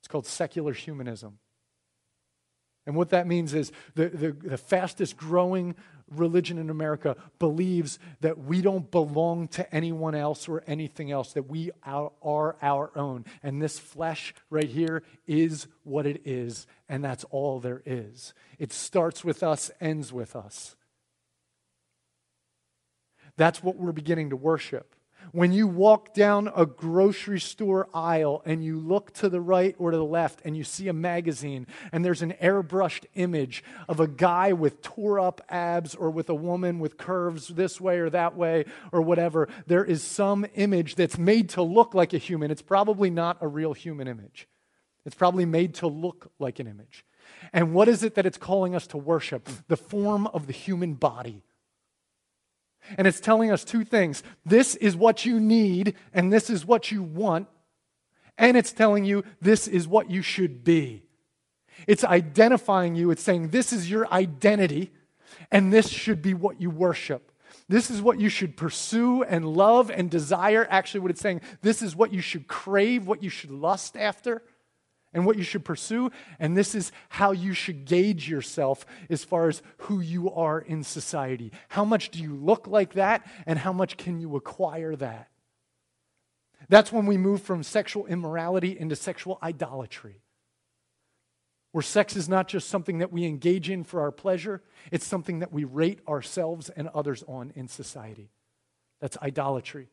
It's 0.00 0.06
called 0.06 0.26
secular 0.26 0.72
humanism. 0.72 1.40
And 2.86 2.94
what 2.94 3.10
that 3.10 3.26
means 3.26 3.52
is 3.52 3.72
the, 3.96 4.08
the, 4.10 4.30
the, 4.30 4.58
fastest 4.58 5.16
growing 5.16 5.74
religion 6.18 6.58
in 6.58 6.70
America 6.70 7.16
believes 7.38 7.98
that 8.20 8.38
we 8.38 8.60
don't 8.60 8.90
belong 8.90 9.48
to 9.48 9.74
anyone 9.74 10.14
else 10.14 10.48
or 10.48 10.62
anything 10.66 11.10
else, 11.10 11.32
that 11.32 11.48
we 11.48 11.70
are, 11.84 12.56
our 12.62 12.90
own. 12.96 13.24
And 13.42 13.60
this 13.60 13.78
flesh 13.78 14.34
right 14.50 14.68
here 14.68 15.02
is 15.26 15.66
what 15.84 16.06
it 16.06 16.22
is, 16.24 16.66
and 16.88 17.04
that's 17.04 17.24
all 17.24 17.60
there 17.60 17.82
is. 17.84 18.34
It 18.58 18.72
starts 18.72 19.24
with 19.24 19.42
us, 19.42 19.70
ends 19.80 20.12
with 20.12 20.36
us. 20.36 20.76
That's 23.36 23.62
what 23.62 23.76
we're 23.76 23.92
beginning 23.92 24.30
to 24.30 24.36
worship. 24.36 24.94
When 25.30 25.52
you 25.52 25.66
walk 25.66 26.12
down 26.12 26.50
a 26.54 26.66
grocery 26.66 27.40
store 27.40 27.88
aisle 27.94 28.42
and 28.44 28.62
you 28.62 28.78
look 28.78 29.12
to 29.14 29.28
the 29.28 29.40
right 29.40 29.74
or 29.78 29.90
to 29.90 29.96
the 29.96 30.04
left 30.04 30.40
and 30.44 30.56
you 30.56 30.64
see 30.64 30.88
a 30.88 30.92
magazine 30.92 31.66
and 31.92 32.04
there's 32.04 32.22
an 32.22 32.34
airbrushed 32.42 33.06
image 33.14 33.64
of 33.88 34.00
a 34.00 34.08
guy 34.08 34.52
with 34.52 34.82
tore 34.82 35.20
up 35.20 35.40
abs 35.48 35.94
or 35.94 36.10
with 36.10 36.28
a 36.28 36.34
woman 36.34 36.80
with 36.80 36.98
curves 36.98 37.48
this 37.48 37.80
way 37.80 37.98
or 37.98 38.10
that 38.10 38.36
way 38.36 38.64
or 38.90 39.00
whatever, 39.00 39.48
there 39.66 39.84
is 39.84 40.02
some 40.02 40.44
image 40.54 40.96
that's 40.96 41.16
made 41.16 41.48
to 41.50 41.62
look 41.62 41.94
like 41.94 42.12
a 42.12 42.18
human. 42.18 42.50
It's 42.50 42.60
probably 42.60 43.08
not 43.08 43.38
a 43.40 43.48
real 43.48 43.72
human 43.72 44.08
image, 44.08 44.48
it's 45.06 45.14
probably 45.14 45.46
made 45.46 45.74
to 45.76 45.86
look 45.86 46.30
like 46.38 46.58
an 46.58 46.66
image. 46.66 47.04
And 47.52 47.72
what 47.72 47.88
is 47.88 48.02
it 48.02 48.14
that 48.16 48.26
it's 48.26 48.38
calling 48.38 48.74
us 48.74 48.86
to 48.88 48.96
worship? 48.96 49.48
The 49.68 49.76
form 49.76 50.26
of 50.28 50.46
the 50.46 50.52
human 50.52 50.94
body 50.94 51.42
and 52.98 53.06
it's 53.06 53.20
telling 53.20 53.50
us 53.50 53.64
two 53.64 53.84
things 53.84 54.22
this 54.44 54.74
is 54.76 54.96
what 54.96 55.24
you 55.24 55.40
need, 55.40 55.94
and 56.12 56.32
this 56.32 56.50
is 56.50 56.66
what 56.66 56.90
you 56.90 57.02
want. 57.02 57.48
And 58.38 58.56
it's 58.56 58.72
telling 58.72 59.04
you 59.04 59.24
this 59.40 59.68
is 59.68 59.86
what 59.86 60.10
you 60.10 60.22
should 60.22 60.64
be. 60.64 61.02
It's 61.86 62.04
identifying 62.04 62.94
you, 62.94 63.10
it's 63.10 63.22
saying 63.22 63.48
this 63.48 63.72
is 63.72 63.90
your 63.90 64.12
identity, 64.12 64.92
and 65.50 65.72
this 65.72 65.88
should 65.88 66.22
be 66.22 66.34
what 66.34 66.60
you 66.60 66.70
worship. 66.70 67.30
This 67.68 67.90
is 67.90 68.02
what 68.02 68.20
you 68.20 68.28
should 68.28 68.56
pursue 68.56 69.22
and 69.22 69.46
love 69.46 69.90
and 69.90 70.10
desire. 70.10 70.66
Actually, 70.68 71.00
what 71.00 71.10
it's 71.10 71.20
saying, 71.20 71.40
this 71.62 71.82
is 71.82 71.96
what 71.96 72.12
you 72.12 72.20
should 72.20 72.46
crave, 72.46 73.06
what 73.06 73.22
you 73.22 73.30
should 73.30 73.50
lust 73.50 73.96
after 73.96 74.42
and 75.12 75.26
what 75.26 75.36
you 75.36 75.42
should 75.42 75.64
pursue. 75.64 76.10
And 76.38 76.56
this 76.56 76.74
is 76.74 76.92
how 77.08 77.32
you 77.32 77.54
should 77.54 77.84
gauge 77.84 78.28
yourself 78.28 78.86
as 79.10 79.24
far 79.24 79.48
as 79.48 79.62
who 79.78 80.00
you 80.00 80.30
are 80.30 80.58
in 80.58 80.82
society. 80.84 81.52
How 81.68 81.84
much 81.84 82.10
do 82.10 82.20
you 82.22 82.34
look 82.34 82.66
like 82.66 82.94
that, 82.94 83.26
and 83.46 83.58
how 83.58 83.72
much 83.72 83.96
can 83.96 84.20
you 84.20 84.36
acquire 84.36 84.96
that? 84.96 85.28
That's 86.68 86.92
when 86.92 87.06
we 87.06 87.16
move 87.16 87.42
from 87.42 87.62
sexual 87.62 88.06
immorality 88.06 88.78
into 88.78 88.96
sexual 88.96 89.38
idolatry. 89.42 90.22
Where 91.72 91.82
sex 91.82 92.16
is 92.16 92.28
not 92.28 92.48
just 92.48 92.68
something 92.68 92.98
that 92.98 93.12
we 93.12 93.24
engage 93.24 93.70
in 93.70 93.82
for 93.82 94.02
our 94.02 94.12
pleasure, 94.12 94.62
it's 94.90 95.06
something 95.06 95.38
that 95.38 95.52
we 95.52 95.64
rate 95.64 96.00
ourselves 96.06 96.68
and 96.68 96.88
others 96.88 97.24
on 97.26 97.52
in 97.56 97.66
society. 97.66 98.30
That's 99.00 99.16
idolatry. 99.18 99.88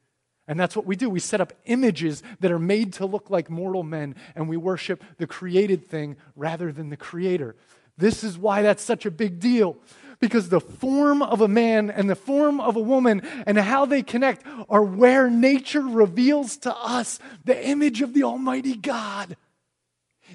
And 0.50 0.60
that's 0.60 0.76
what 0.76 0.88
we 0.88 0.96
do. 0.96 1.12
We 1.12 1.20
set 1.20 1.42
up 1.42 1.54
images 1.66 2.24
that 2.40 2.52
are 2.52 2.58
made 2.58 2.94
to 2.94 3.06
look 3.06 3.30
like 3.30 3.52
mortal 3.52 3.84
men, 3.84 4.16
and 4.36 4.50
we 4.50 4.58
worship 4.58 5.04
the 5.20 5.28
created 5.28 5.86
thing 5.86 6.18
rather 6.36 6.72
than 6.72 6.90
the 6.90 6.98
creator. 6.98 7.56
This 7.98 8.24
is 8.24 8.36
why 8.36 8.64
that's 8.64 8.82
such 8.82 9.06
a 9.06 9.12
big 9.12 9.40
deal. 9.40 9.78
Because 10.20 10.50
the 10.50 10.60
form 10.60 11.22
of 11.22 11.42
a 11.42 11.48
man 11.48 11.92
and 11.92 12.10
the 12.10 12.16
form 12.16 12.60
of 12.60 12.76
a 12.76 12.82
woman 12.82 13.22
and 13.46 13.60
how 13.60 13.86
they 13.86 14.02
connect 14.02 14.44
are 14.68 14.84
where 14.84 15.30
nature 15.30 15.84
reveals 15.84 16.58
to 16.58 16.76
us 16.76 17.20
the 17.46 17.68
image 17.68 18.02
of 18.02 18.16
the 18.16 18.24
Almighty 18.24 18.76
God. 18.76 19.38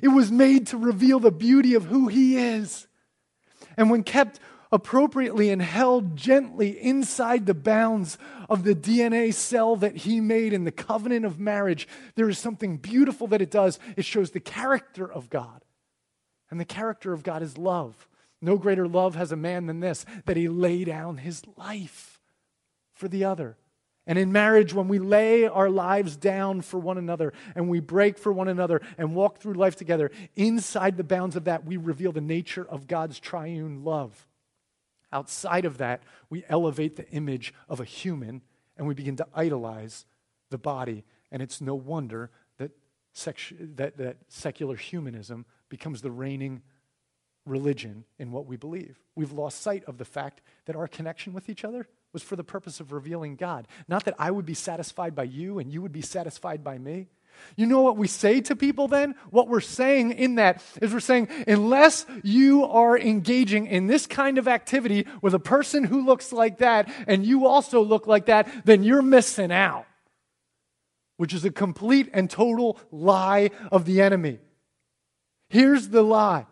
It 0.01 0.09
was 0.09 0.31
made 0.31 0.69
to 0.69 0.79
reveal 0.79 1.19
the 1.19 1.33
beauty 1.33 1.75
of 1.75 1.87
who 1.87 2.07
He 2.07 2.39
is. 2.39 2.87
And 3.77 3.91
when 3.91 4.05
kept 4.05 4.39
appropriately 4.75 5.51
and 5.51 5.63
held 5.63 6.17
gently 6.17 6.71
inside 6.83 7.47
the 7.47 7.55
bounds 7.55 8.19
of 8.51 8.65
the 8.65 8.75
DNA 8.75 9.33
cell 9.33 9.77
that 9.77 9.99
he 9.99 10.21
made 10.21 10.53
in 10.53 10.65
the 10.65 10.73
covenant 10.73 11.25
of 11.25 11.39
marriage, 11.39 11.87
there 12.17 12.29
is 12.29 12.39
something 12.39 12.77
beautiful 12.77 13.29
that 13.29 13.41
it 13.41 13.53
does. 13.53 13.79
It 13.97 14.05
shows 14.05 14.33
the 14.33 14.41
character 14.41 15.11
of 15.11 15.31
God. 15.31 15.65
And 16.51 16.59
the 16.59 16.65
character 16.65 17.13
of 17.13 17.23
God 17.23 17.41
is 17.41 17.57
love. 17.57 18.09
No 18.43 18.59
greater 18.59 18.89
love 18.89 19.15
has 19.15 19.31
a 19.31 19.37
man 19.37 19.67
than 19.67 19.79
this, 19.79 20.05
that 20.27 20.37
he 20.37 20.49
lay 20.49 20.83
down 20.83 21.19
his 21.19 21.43
life 21.57 22.19
for 22.95 23.07
the 23.07 23.25
other. 23.25 23.57
And 24.09 24.19
in 24.19 24.33
marriage, 24.33 24.75
when 24.75 24.89
we 24.89 24.99
lay 24.99 25.47
our 25.47 25.71
lives 25.71 26.17
down 26.17 26.63
for 26.63 26.79
one 26.81 26.99
another 26.99 27.33
and 27.55 27.69
we 27.69 27.79
break 27.79 28.19
for 28.19 28.33
one 28.33 28.49
another 28.49 28.83
and 28.99 29.15
walk 29.15 29.39
through 29.39 29.55
life 29.55 29.77
together, 29.77 30.11
inside 30.35 30.97
the 30.97 31.05
bounds 31.05 31.37
of 31.37 31.45
that, 31.45 31.65
we 31.65 31.77
reveal 31.77 32.11
the 32.11 32.21
nature 32.21 32.67
of 32.69 32.89
God's 32.89 33.21
triune 33.21 33.85
love. 33.85 34.27
Outside 35.15 35.65
of 35.65 35.79
that, 35.79 36.03
we 36.29 36.45
elevate 36.49 36.97
the 36.97 37.09
image 37.11 37.55
of 37.69 37.79
a 37.79 37.85
human 37.85 38.43
and 38.77 38.87
we 38.87 38.95
begin 38.95 39.15
to 39.17 39.27
idolize 39.33 40.05
the 40.51 40.59
body. 40.59 41.05
And 41.31 41.41
it's 41.41 41.61
no 41.61 41.77
wonder 41.77 42.33
that, 42.59 42.73
sexu- 43.15 43.77
that, 43.77 43.97
that 43.99 44.17
secular 44.29 44.75
humanism 44.75 45.47
becomes 45.69 46.03
the 46.03 46.11
reigning 46.11 46.63
religion 47.47 48.05
in 48.19 48.33
what 48.33 48.47
we 48.47 48.57
believe. 48.57 48.99
We've 49.15 49.33
lost 49.33 49.63
sight 49.63 49.85
of 49.85 49.99
the 49.99 50.05
fact 50.05 50.41
that 50.65 50.75
our 50.75 50.89
connection 50.89 51.33
with 51.33 51.49
each 51.49 51.65
other 51.65 51.87
was 52.13 52.25
for 52.25 52.35
the 52.35 52.45
purpose 52.45 52.81
of 52.81 52.93
revealing 52.93 53.37
God. 53.37 53.69
Not 53.87 54.05
that 54.07 54.15
I 54.19 54.33
would 54.33 54.47
be 54.47 54.55
satisfied 54.55 55.15
by 55.15 55.25
you 55.25 55.61
and 55.61 55.73
you 55.73 55.81
would 55.81 55.93
be 55.93 56.03
satisfied 56.03 56.65
by 56.65 56.79
me, 56.79 57.09
you 57.57 57.67
know 57.67 57.83
what 57.83 57.97
we 57.97 58.09
say 58.09 58.41
to 58.43 58.57
people 58.57 58.89
then? 58.89 59.15
What 59.31 59.49
we're 59.49 59.61
saying 59.61 60.13
in 60.13 60.37
that 60.37 60.63
is 60.83 60.93
we're 60.93 61.01
saying, 61.01 61.29
unless 61.47 62.05
you 62.23 62.65
are 62.65 62.99
engaging 62.99 63.67
in 63.67 63.87
this 63.87 64.07
kind 64.07 64.39
of 64.39 64.49
activity 64.49 65.07
with 65.23 65.35
a 65.35 65.39
person 65.39 65.85
who 65.85 66.05
looks 66.05 66.33
like 66.33 66.59
that 66.59 66.93
and 67.07 67.25
you 67.25 67.47
also 67.47 67.81
look 67.83 68.07
like 68.07 68.27
that, 68.27 68.49
then 68.65 68.83
you're 68.83 69.03
missing 69.03 69.53
out, 69.53 69.87
which 71.17 71.33
is 71.33 71.45
a 71.45 71.51
complete 71.51 72.11
and 72.13 72.29
total 72.29 72.79
lie 72.91 73.51
of 73.71 73.85
the 73.85 74.01
enemy. 74.01 74.39
Here's 75.49 75.89
the 75.89 76.03
lie 76.03 76.47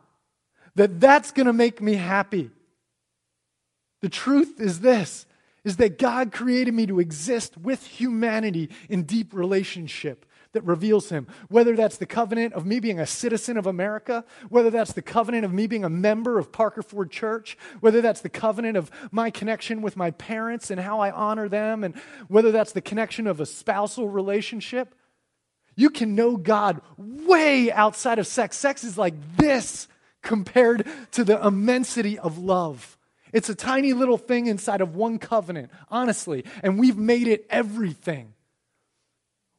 that 0.76 1.00
that's 1.00 1.32
going 1.32 1.46
to 1.46 1.52
make 1.52 1.82
me 1.82 1.94
happy. 1.94 2.50
The 4.00 4.08
truth 4.08 4.60
is 4.60 4.80
this 4.80 5.26
is 5.64 5.76
that 5.76 5.98
God 5.98 6.32
created 6.32 6.74
me 6.74 6.86
to 6.86 6.98
exist 6.98 7.56
with 7.56 7.86
humanity 7.86 8.70
in 8.88 9.04
deep 9.04 9.32
relationship 9.32 10.26
that 10.52 10.62
reveals 10.64 11.08
him. 11.08 11.26
Whether 11.48 11.74
that's 11.76 11.96
the 11.96 12.06
covenant 12.06 12.54
of 12.54 12.66
me 12.66 12.80
being 12.80 13.00
a 13.00 13.06
citizen 13.06 13.56
of 13.56 13.66
America, 13.66 14.24
whether 14.48 14.70
that's 14.70 14.92
the 14.92 15.02
covenant 15.02 15.44
of 15.44 15.52
me 15.52 15.66
being 15.66 15.84
a 15.84 15.90
member 15.90 16.38
of 16.38 16.52
Parker 16.52 16.82
Ford 16.82 17.10
Church, 17.10 17.56
whether 17.80 18.00
that's 18.00 18.20
the 18.20 18.28
covenant 18.28 18.76
of 18.76 18.90
my 19.10 19.30
connection 19.30 19.82
with 19.82 19.96
my 19.96 20.10
parents 20.10 20.70
and 20.70 20.80
how 20.80 21.00
I 21.00 21.10
honor 21.10 21.48
them, 21.48 21.84
and 21.84 21.94
whether 22.28 22.52
that's 22.52 22.72
the 22.72 22.80
connection 22.80 23.26
of 23.26 23.40
a 23.40 23.46
spousal 23.46 24.08
relationship. 24.08 24.94
You 25.74 25.88
can 25.88 26.14
know 26.14 26.36
God 26.36 26.82
way 26.96 27.72
outside 27.72 28.18
of 28.18 28.26
sex. 28.26 28.58
Sex 28.58 28.84
is 28.84 28.98
like 28.98 29.14
this 29.38 29.88
compared 30.20 30.86
to 31.12 31.24
the 31.24 31.44
immensity 31.44 32.18
of 32.18 32.38
love. 32.38 32.98
It's 33.32 33.48
a 33.48 33.54
tiny 33.54 33.94
little 33.94 34.18
thing 34.18 34.46
inside 34.46 34.82
of 34.82 34.94
one 34.94 35.18
covenant, 35.18 35.70
honestly, 35.88 36.44
and 36.62 36.78
we've 36.78 36.98
made 36.98 37.26
it 37.26 37.46
everything. 37.48 38.31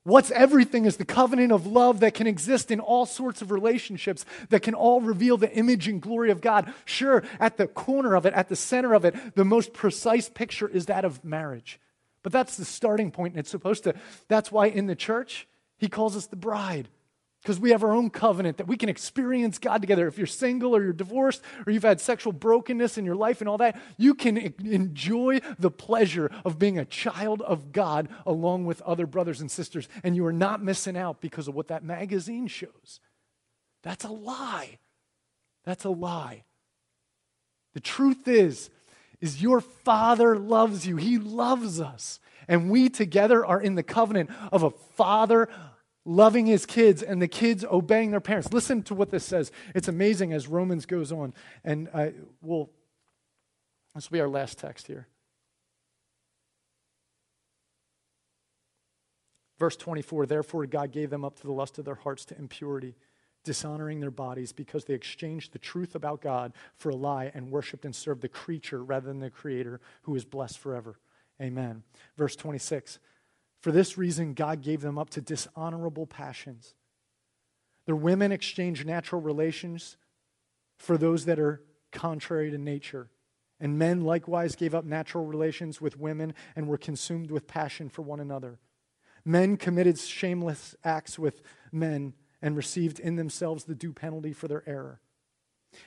What's 0.03 0.31
everything 0.31 0.85
is 0.85 0.97
the 0.97 1.05
covenant 1.05 1.53
of 1.53 1.65
love 1.65 2.01
that 2.01 2.13
can 2.13 2.27
exist 2.27 2.71
in 2.71 2.81
all 2.81 3.05
sorts 3.05 3.41
of 3.41 3.51
relationships 3.51 4.25
that 4.49 4.61
can 4.61 4.73
all 4.73 4.99
reveal 4.99 5.37
the 5.37 5.51
image 5.53 5.87
and 5.87 6.01
glory 6.01 6.29
of 6.29 6.41
God. 6.41 6.73
Sure, 6.83 7.23
at 7.39 7.55
the 7.55 7.67
corner 7.67 8.15
of 8.15 8.25
it, 8.25 8.33
at 8.33 8.49
the 8.49 8.55
center 8.55 8.93
of 8.93 9.05
it, 9.05 9.15
the 9.35 9.45
most 9.45 9.71
precise 9.71 10.27
picture 10.27 10.67
is 10.67 10.87
that 10.87 11.05
of 11.05 11.23
marriage. 11.23 11.79
But 12.21 12.33
that's 12.33 12.57
the 12.57 12.65
starting 12.65 13.11
point, 13.11 13.33
and 13.33 13.39
it's 13.39 13.49
supposed 13.49 13.85
to, 13.85 13.95
that's 14.27 14.51
why 14.51 14.67
in 14.67 14.87
the 14.87 14.95
church, 14.95 15.47
he 15.77 15.87
calls 15.87 16.17
us 16.17 16.27
the 16.27 16.35
bride 16.35 16.89
because 17.43 17.59
we 17.59 17.71
have 17.71 17.83
our 17.83 17.91
own 17.91 18.09
covenant 18.09 18.55
that 18.55 18.67
we 18.67 18.77
can 18.77 18.87
experience 18.87 19.59
God 19.59 19.81
together. 19.81 20.07
If 20.07 20.17
you're 20.17 20.25
single 20.25 20.73
or 20.73 20.81
you're 20.81 20.93
divorced 20.93 21.41
or 21.65 21.73
you've 21.73 21.83
had 21.83 21.99
sexual 21.99 22.31
brokenness 22.31 22.97
in 22.97 23.03
your 23.03 23.17
life 23.17 23.41
and 23.41 23.49
all 23.49 23.57
that, 23.57 23.77
you 23.97 24.15
can 24.15 24.37
enjoy 24.37 25.41
the 25.59 25.69
pleasure 25.69 26.31
of 26.45 26.57
being 26.57 26.79
a 26.79 26.85
child 26.85 27.41
of 27.41 27.73
God 27.73 28.07
along 28.25 28.65
with 28.65 28.81
other 28.83 29.05
brothers 29.05 29.41
and 29.41 29.51
sisters. 29.51 29.89
And 30.05 30.15
you 30.15 30.25
are 30.25 30.33
not 30.33 30.63
missing 30.63 30.95
out 30.95 31.19
because 31.19 31.49
of 31.49 31.53
what 31.53 31.67
that 31.67 31.83
magazine 31.83 32.47
shows. 32.47 33.01
That's 33.83 34.05
a 34.05 34.11
lie. 34.11 34.79
That's 35.65 35.83
a 35.83 35.89
lie. 35.89 36.45
The 37.73 37.81
truth 37.81 38.25
is, 38.25 38.69
is 39.19 39.41
your 39.41 39.59
father 39.59 40.37
loves 40.37 40.87
you. 40.87 40.95
He 40.95 41.17
loves 41.17 41.81
us. 41.81 42.21
And 42.47 42.69
we 42.69 42.87
together 42.87 43.45
are 43.45 43.59
in 43.59 43.75
the 43.75 43.83
covenant 43.83 44.29
of 44.51 44.63
a 44.63 44.71
father 44.71 45.49
loving 46.05 46.45
his 46.45 46.65
kids 46.65 47.01
and 47.01 47.21
the 47.21 47.27
kids 47.27 47.63
obeying 47.69 48.11
their 48.11 48.19
parents. 48.19 48.51
Listen 48.51 48.83
to 48.83 48.93
what 48.93 49.09
this 49.09 49.23
says. 49.23 49.51
It's 49.73 49.87
amazing 49.87 50.33
as 50.33 50.47
Romans 50.47 50.85
goes 50.85 51.11
on. 51.11 51.33
And 51.63 51.89
uh, 51.93 52.07
we'll, 52.41 52.69
this 53.95 54.09
will 54.09 54.15
be 54.15 54.21
our 54.21 54.29
last 54.29 54.57
text 54.57 54.87
here. 54.87 55.07
Verse 59.59 59.77
24 59.77 60.25
Therefore, 60.25 60.65
God 60.65 60.91
gave 60.91 61.09
them 61.09 61.23
up 61.23 61.37
to 61.37 61.47
the 61.47 61.53
lust 61.53 61.77
of 61.79 61.85
their 61.85 61.95
hearts 61.95 62.25
to 62.25 62.37
impurity, 62.37 62.95
dishonoring 63.45 64.01
their 64.01 64.11
bodies 64.11 64.51
because 64.51 64.83
they 64.85 64.93
exchanged 64.93 65.53
the 65.53 65.59
truth 65.59 65.95
about 65.95 66.21
God 66.21 66.53
for 66.75 66.89
a 66.89 66.95
lie 66.95 67.31
and 67.33 67.49
worshiped 67.49 67.85
and 67.85 67.95
served 67.95 68.21
the 68.21 68.27
creature 68.27 68.83
rather 68.83 69.07
than 69.07 69.19
the 69.19 69.29
Creator 69.29 69.79
who 70.01 70.15
is 70.15 70.25
blessed 70.25 70.59
forever. 70.59 70.99
Amen. 71.41 71.83
Verse 72.17 72.35
26 72.35 72.99
For 73.63 73.71
this 73.71 73.97
reason, 73.97 74.33
God 74.33 74.61
gave 74.61 74.81
them 74.81 74.97
up 74.97 75.09
to 75.11 75.21
dishonorable 75.21 76.05
passions. 76.05 76.75
Their 77.85 77.95
women 77.95 78.33
exchanged 78.33 78.85
natural 78.85 79.21
relations 79.21 79.95
for 80.75 80.97
those 80.97 81.23
that 81.25 81.39
are 81.39 81.63
contrary 81.89 82.51
to 82.51 82.57
nature. 82.57 83.09
And 83.61 83.79
men 83.79 84.01
likewise 84.01 84.57
gave 84.57 84.75
up 84.75 84.83
natural 84.83 85.25
relations 85.25 85.79
with 85.79 85.97
women 85.97 86.33
and 86.57 86.67
were 86.67 86.77
consumed 86.77 87.31
with 87.31 87.47
passion 87.47 87.87
for 87.87 88.01
one 88.01 88.19
another. 88.19 88.59
Men 89.23 89.55
committed 89.55 89.97
shameless 89.97 90.75
acts 90.83 91.17
with 91.17 91.41
men 91.71 92.15
and 92.41 92.57
received 92.57 92.99
in 92.99 93.15
themselves 93.15 93.63
the 93.63 93.75
due 93.75 93.93
penalty 93.93 94.33
for 94.33 94.49
their 94.49 94.67
error. 94.67 94.99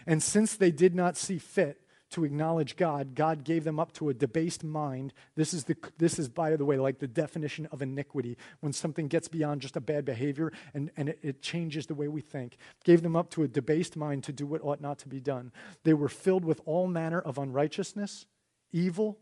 And 0.07 0.22
since 0.22 0.57
they 0.57 0.70
did 0.70 0.95
not 0.95 1.18
see 1.18 1.37
fit 1.37 1.83
to 2.16 2.24
acknowledge 2.24 2.76
God, 2.76 3.14
God 3.14 3.44
gave 3.44 3.64
them 3.64 3.78
up 3.78 3.92
to 3.92 4.08
a 4.08 4.14
debased 4.14 4.64
mind. 4.64 5.12
This 5.34 5.52
is, 5.52 5.64
the, 5.64 5.76
this 5.98 6.18
is, 6.18 6.30
by 6.30 6.56
the 6.56 6.64
way, 6.64 6.78
like 6.78 6.98
the 6.98 7.06
definition 7.06 7.68
of 7.70 7.82
iniquity 7.82 8.38
when 8.60 8.72
something 8.72 9.06
gets 9.06 9.28
beyond 9.28 9.60
just 9.60 9.76
a 9.76 9.82
bad 9.82 10.06
behavior 10.06 10.50
and, 10.72 10.90
and 10.96 11.10
it, 11.10 11.18
it 11.22 11.42
changes 11.42 11.84
the 11.84 11.94
way 11.94 12.08
we 12.08 12.22
think. 12.22 12.56
Gave 12.84 13.02
them 13.02 13.16
up 13.16 13.28
to 13.32 13.42
a 13.42 13.48
debased 13.48 13.98
mind 13.98 14.24
to 14.24 14.32
do 14.32 14.46
what 14.46 14.64
ought 14.64 14.80
not 14.80 14.98
to 15.00 15.08
be 15.08 15.20
done. 15.20 15.52
They 15.84 15.92
were 15.92 16.08
filled 16.08 16.46
with 16.46 16.62
all 16.64 16.86
manner 16.86 17.20
of 17.20 17.36
unrighteousness, 17.36 18.24
evil, 18.72 19.18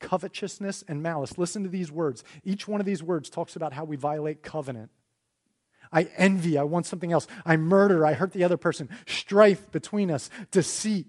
covetousness, 0.00 0.82
and 0.88 1.00
malice. 1.00 1.38
Listen 1.38 1.62
to 1.62 1.68
these 1.68 1.92
words. 1.92 2.24
Each 2.42 2.66
one 2.66 2.80
of 2.80 2.86
these 2.86 3.04
words 3.04 3.30
talks 3.30 3.54
about 3.54 3.72
how 3.72 3.84
we 3.84 3.94
violate 3.94 4.42
covenant. 4.42 4.90
I 5.92 6.08
envy, 6.16 6.58
I 6.58 6.64
want 6.64 6.86
something 6.86 7.12
else. 7.12 7.28
I 7.46 7.56
murder, 7.56 8.04
I 8.04 8.14
hurt 8.14 8.32
the 8.32 8.42
other 8.42 8.56
person. 8.56 8.88
Strife 9.06 9.70
between 9.70 10.10
us, 10.10 10.28
deceit, 10.50 11.06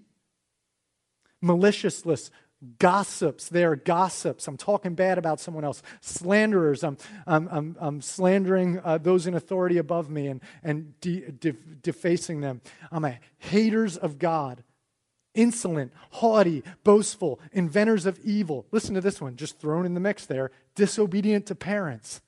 maliciousness, 1.44 2.30
gossips. 2.78 3.48
They 3.48 3.64
are 3.64 3.76
gossips. 3.76 4.48
I'm 4.48 4.56
talking 4.56 4.94
bad 4.94 5.18
about 5.18 5.40
someone 5.40 5.64
else. 5.64 5.82
Slanderers. 6.00 6.82
I'm, 6.82 6.96
I'm, 7.26 7.48
I'm, 7.50 7.76
I'm 7.78 8.00
slandering 8.00 8.80
uh, 8.82 8.98
those 8.98 9.26
in 9.26 9.34
authority 9.34 9.78
above 9.78 10.10
me 10.10 10.28
and, 10.28 10.40
and 10.62 10.98
de- 11.00 11.30
de- 11.30 11.52
defacing 11.52 12.40
them. 12.40 12.62
I'm 12.90 13.04
a 13.04 13.18
haters 13.38 13.96
of 13.96 14.18
God. 14.18 14.64
Insolent, 15.34 15.92
haughty, 16.12 16.62
boastful, 16.84 17.40
inventors 17.52 18.06
of 18.06 18.20
evil. 18.20 18.66
Listen 18.70 18.94
to 18.94 19.00
this 19.00 19.20
one, 19.20 19.36
just 19.36 19.58
thrown 19.58 19.84
in 19.84 19.94
the 19.94 20.00
mix 20.00 20.26
there. 20.26 20.52
Disobedient 20.76 21.46
to 21.46 21.56
parents. 21.56 22.20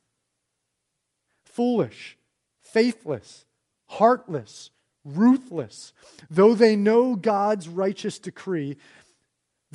Foolish, 1.45 2.19
faithless, 2.61 3.47
heartless, 3.87 4.71
ruthless. 5.05 5.93
Though 6.29 6.55
they 6.55 6.75
know 6.75 7.15
God's 7.15 7.69
righteous 7.69 8.19
decree 8.19 8.77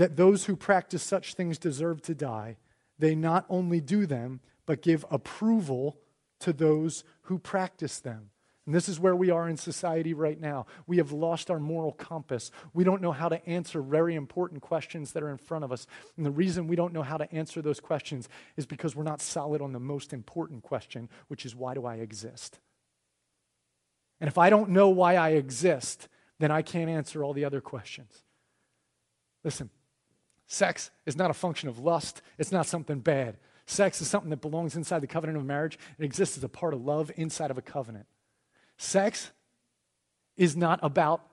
that 0.02 0.16
those 0.16 0.46
who 0.46 0.56
practice 0.56 1.04
such 1.04 1.36
things 1.36 1.60
deserve 1.60 2.02
to 2.02 2.16
die, 2.16 2.58
they 2.98 3.14
not 3.14 3.46
only 3.50 3.80
do 3.80 4.08
them, 4.08 4.40
but 4.66 4.82
give 4.82 5.06
approval 5.12 6.00
to 6.40 6.52
those 6.52 7.04
who 7.26 7.38
practice 7.38 8.00
them. 8.00 8.32
And 8.66 8.74
this 8.74 8.90
is 8.90 9.00
where 9.00 9.16
we 9.16 9.30
are 9.30 9.48
in 9.48 9.58
society 9.58 10.16
right 10.16 10.42
now. 10.42 10.66
We 10.88 10.98
have 10.98 11.12
lost 11.12 11.52
our 11.52 11.60
moral 11.60 11.92
compass. 11.92 12.50
We 12.74 12.84
don't 12.84 13.04
know 13.04 13.12
how 13.12 13.30
to 13.30 13.48
answer 13.48 13.80
very 13.80 14.16
important 14.16 14.64
questions 14.64 15.12
that 15.12 15.22
are 15.22 15.30
in 15.30 15.38
front 15.38 15.64
of 15.64 15.72
us. 15.72 15.86
And 16.18 16.26
the 16.26 16.32
reason 16.32 16.66
we 16.66 16.76
don't 16.76 16.94
know 16.94 17.04
how 17.04 17.18
to 17.18 17.32
answer 17.32 17.62
those 17.62 17.80
questions 17.80 18.28
is 18.58 18.66
because 18.66 18.96
we're 18.96 19.04
not 19.04 19.22
solid 19.22 19.62
on 19.62 19.72
the 19.72 19.80
most 19.80 20.14
important 20.14 20.64
question, 20.64 21.10
which 21.28 21.46
is 21.46 21.56
why 21.56 21.76
do 21.76 21.86
I 21.86 21.98
exist? 21.98 22.60
And 24.20 24.28
if 24.28 24.40
I 24.40 24.50
don't 24.50 24.72
know 24.72 24.90
why 24.90 25.18
I 25.18 25.34
exist, 25.34 26.08
then 26.40 26.50
I 26.50 26.64
can't 26.64 26.90
answer 26.90 27.24
all 27.24 27.34
the 27.34 27.46
other 27.46 27.62
questions. 27.62 28.24
Listen, 29.44 29.70
Sex 30.52 30.92
is 31.06 31.16
not 31.16 31.32
a 31.32 31.34
function 31.34 31.70
of 31.70 31.80
lust, 31.80 32.22
it's 32.38 32.52
not 32.52 32.66
something 32.66 33.00
bad. 33.00 33.38
Sex 33.68 34.02
is 34.02 34.10
something 34.10 34.32
that 34.32 34.42
belongs 34.42 34.76
inside 34.76 35.00
the 35.00 35.08
covenant 35.08 35.38
of 35.38 35.46
marriage. 35.46 35.80
It 35.98 36.04
exists 36.04 36.36
as 36.36 36.44
a 36.44 36.50
part 36.50 36.74
of 36.74 36.84
love 36.84 37.10
inside 37.16 37.52
of 37.52 37.58
a 37.58 37.62
covenant. 37.62 38.06
Sex 38.76 39.32
is 40.36 40.58
not 40.58 40.78
about 40.84 41.24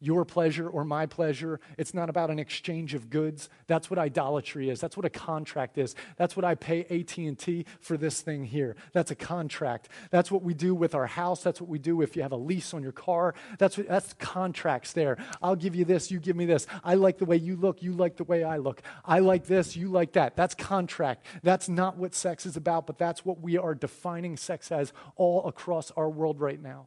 your 0.00 0.24
pleasure 0.24 0.68
or 0.68 0.84
my 0.84 1.06
pleasure. 1.06 1.60
It's 1.76 1.94
not 1.94 2.08
about 2.08 2.30
an 2.30 2.38
exchange 2.38 2.94
of 2.94 3.10
goods. 3.10 3.48
That's 3.66 3.90
what 3.90 3.98
idolatry 3.98 4.70
is. 4.70 4.80
That's 4.80 4.96
what 4.96 5.04
a 5.04 5.10
contract 5.10 5.78
is. 5.78 5.94
That's 6.16 6.36
what 6.36 6.44
I 6.44 6.54
pay 6.54 6.84
AT&T 6.84 7.66
for 7.80 7.96
this 7.96 8.20
thing 8.20 8.44
here. 8.44 8.76
That's 8.92 9.10
a 9.10 9.16
contract. 9.16 9.88
That's 10.10 10.30
what 10.30 10.42
we 10.42 10.54
do 10.54 10.74
with 10.74 10.94
our 10.94 11.06
house. 11.06 11.42
That's 11.42 11.60
what 11.60 11.68
we 11.68 11.78
do 11.78 12.00
if 12.02 12.16
you 12.16 12.22
have 12.22 12.32
a 12.32 12.36
lease 12.36 12.72
on 12.74 12.82
your 12.82 12.92
car. 12.92 13.34
That's 13.58 13.76
what, 13.76 13.88
that's 13.88 14.12
contracts 14.14 14.92
there. 14.92 15.18
I'll 15.42 15.56
give 15.56 15.74
you 15.74 15.84
this, 15.84 16.10
you 16.10 16.20
give 16.20 16.36
me 16.36 16.46
this. 16.46 16.66
I 16.84 16.94
like 16.94 17.18
the 17.18 17.24
way 17.24 17.36
you 17.36 17.56
look, 17.56 17.82
you 17.82 17.92
like 17.92 18.16
the 18.16 18.24
way 18.24 18.44
I 18.44 18.58
look. 18.58 18.82
I 19.04 19.18
like 19.18 19.46
this, 19.46 19.76
you 19.76 19.88
like 19.88 20.12
that. 20.12 20.36
That's 20.36 20.54
contract. 20.54 21.26
That's 21.42 21.68
not 21.68 21.96
what 21.96 22.14
sex 22.14 22.46
is 22.46 22.56
about, 22.56 22.86
but 22.86 22.98
that's 22.98 23.24
what 23.24 23.40
we 23.40 23.58
are 23.58 23.74
defining 23.74 24.36
sex 24.36 24.70
as 24.70 24.92
all 25.16 25.46
across 25.46 25.90
our 25.92 26.08
world 26.08 26.40
right 26.40 26.60
now. 26.60 26.86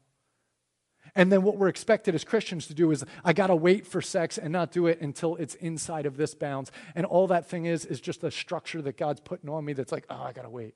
And 1.15 1.31
then 1.31 1.43
what 1.43 1.57
we're 1.57 1.67
expected 1.67 2.15
as 2.15 2.23
Christians 2.23 2.67
to 2.67 2.73
do 2.73 2.91
is 2.91 3.03
I 3.23 3.33
got 3.33 3.47
to 3.47 3.55
wait 3.55 3.85
for 3.85 4.01
sex 4.01 4.37
and 4.37 4.53
not 4.53 4.71
do 4.71 4.87
it 4.87 5.01
until 5.01 5.35
it's 5.35 5.55
inside 5.55 6.05
of 6.05 6.17
this 6.17 6.33
bounds. 6.33 6.71
And 6.95 7.05
all 7.05 7.27
that 7.27 7.47
thing 7.47 7.65
is 7.65 7.85
is 7.85 7.99
just 7.99 8.23
a 8.23 8.31
structure 8.31 8.81
that 8.81 8.97
God's 8.97 9.19
putting 9.19 9.49
on 9.49 9.65
me 9.65 9.73
that's 9.73 9.91
like, 9.91 10.05
oh, 10.09 10.23
I 10.23 10.31
got 10.31 10.43
to 10.43 10.49
wait. 10.49 10.75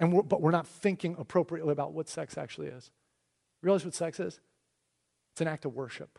And 0.00 0.12
we're, 0.12 0.22
but 0.22 0.40
we're 0.40 0.50
not 0.50 0.66
thinking 0.66 1.14
appropriately 1.18 1.72
about 1.72 1.92
what 1.92 2.08
sex 2.08 2.36
actually 2.36 2.68
is. 2.68 2.90
Realize 3.62 3.84
what 3.84 3.94
sex 3.94 4.18
is? 4.18 4.40
It's 5.32 5.40
an 5.40 5.48
act 5.48 5.64
of 5.64 5.74
worship. 5.74 6.18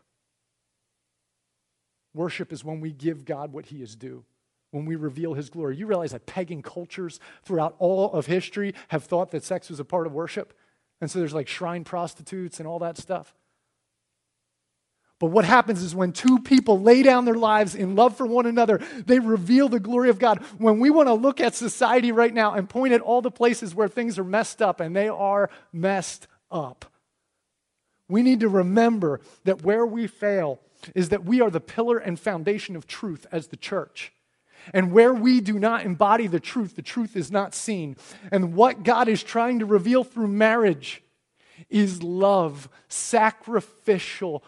Worship 2.13 2.53
is 2.53 2.63
when 2.63 2.79
we 2.79 2.91
give 2.91 3.25
God 3.25 3.51
what 3.51 3.67
he 3.67 3.81
is 3.81 3.95
due, 3.95 4.23
when 4.71 4.85
we 4.85 4.95
reveal 4.95 5.33
his 5.33 5.49
glory. 5.49 5.77
You 5.77 5.87
realize 5.87 6.11
that 6.11 6.25
pagan 6.25 6.61
cultures 6.61 7.19
throughout 7.43 7.75
all 7.79 8.11
of 8.11 8.27
history 8.27 8.73
have 8.89 9.03
thought 9.03 9.31
that 9.31 9.43
sex 9.43 9.69
was 9.69 9.79
a 9.79 9.85
part 9.85 10.07
of 10.07 10.13
worship? 10.13 10.53
And 11.01 11.09
so 11.09 11.19
there's 11.19 11.33
like 11.33 11.47
shrine 11.47 11.83
prostitutes 11.83 12.59
and 12.59 12.67
all 12.67 12.79
that 12.79 12.97
stuff. 12.97 13.33
But 15.19 15.27
what 15.27 15.45
happens 15.45 15.83
is 15.83 15.93
when 15.93 16.13
two 16.13 16.39
people 16.39 16.81
lay 16.81 17.03
down 17.03 17.25
their 17.25 17.35
lives 17.35 17.75
in 17.75 17.95
love 17.95 18.17
for 18.17 18.25
one 18.25 18.47
another, 18.47 18.79
they 19.05 19.19
reveal 19.19 19.69
the 19.69 19.79
glory 19.79 20.09
of 20.09 20.17
God. 20.17 20.39
When 20.57 20.79
we 20.79 20.89
want 20.89 21.09
to 21.09 21.13
look 21.13 21.39
at 21.39 21.53
society 21.53 22.11
right 22.11 22.33
now 22.33 22.53
and 22.53 22.67
point 22.67 22.93
at 22.93 23.01
all 23.01 23.21
the 23.21 23.29
places 23.29 23.75
where 23.75 23.87
things 23.87 24.17
are 24.17 24.23
messed 24.23 24.63
up, 24.63 24.79
and 24.79 24.95
they 24.95 25.09
are 25.09 25.51
messed 25.71 26.27
up, 26.51 26.85
we 28.09 28.23
need 28.23 28.39
to 28.39 28.49
remember 28.49 29.21
that 29.43 29.61
where 29.61 29.85
we 29.85 30.07
fail 30.07 30.59
is 30.95 31.09
that 31.09 31.23
we 31.23 31.39
are 31.39 31.51
the 31.51 31.59
pillar 31.59 31.99
and 31.99 32.19
foundation 32.19 32.75
of 32.75 32.87
truth 32.87 33.27
as 33.31 33.49
the 33.49 33.57
church. 33.57 34.11
And 34.73 34.91
where 34.91 35.13
we 35.13 35.41
do 35.41 35.59
not 35.59 35.85
embody 35.85 36.27
the 36.27 36.39
truth, 36.39 36.75
the 36.75 36.81
truth 36.81 37.15
is 37.15 37.31
not 37.31 37.53
seen. 37.53 37.95
And 38.31 38.53
what 38.53 38.83
God 38.83 39.07
is 39.07 39.23
trying 39.23 39.59
to 39.59 39.65
reveal 39.65 40.03
through 40.03 40.27
marriage 40.27 41.03
is 41.69 42.03
love, 42.03 42.69
sacrificial, 42.87 44.43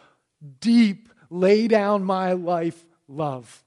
deep, 0.59 1.09
lay 1.29 1.67
down 1.67 2.03
my 2.03 2.33
life 2.33 2.85
love. 3.07 3.63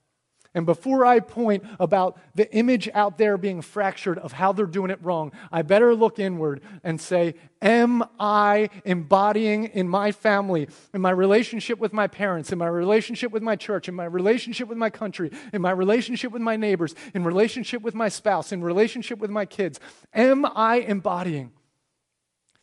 And 0.56 0.64
before 0.64 1.04
I 1.04 1.20
point 1.20 1.64
about 1.78 2.16
the 2.34 2.50
image 2.56 2.88
out 2.94 3.18
there 3.18 3.36
being 3.36 3.60
fractured 3.60 4.18
of 4.18 4.32
how 4.32 4.52
they're 4.52 4.64
doing 4.64 4.90
it 4.90 4.98
wrong, 5.02 5.32
I 5.52 5.60
better 5.60 5.94
look 5.94 6.18
inward 6.18 6.62
and 6.82 6.98
say, 6.98 7.34
Am 7.60 8.02
I 8.18 8.70
embodying 8.86 9.64
in 9.64 9.86
my 9.86 10.12
family, 10.12 10.68
in 10.94 11.02
my 11.02 11.10
relationship 11.10 11.78
with 11.78 11.92
my 11.92 12.06
parents, 12.06 12.52
in 12.52 12.58
my 12.58 12.68
relationship 12.68 13.32
with 13.32 13.42
my 13.42 13.54
church, 13.54 13.86
in 13.86 13.94
my 13.94 14.06
relationship 14.06 14.66
with 14.66 14.78
my 14.78 14.88
country, 14.88 15.30
in 15.52 15.60
my 15.60 15.72
relationship 15.72 16.32
with 16.32 16.40
my 16.40 16.56
neighbors, 16.56 16.94
in 17.12 17.22
relationship 17.22 17.82
with 17.82 17.94
my 17.94 18.08
spouse, 18.08 18.50
in 18.50 18.64
relationship 18.64 19.18
with 19.18 19.30
my 19.30 19.44
kids? 19.44 19.78
Am 20.14 20.46
I 20.56 20.76
embodying? 20.76 21.52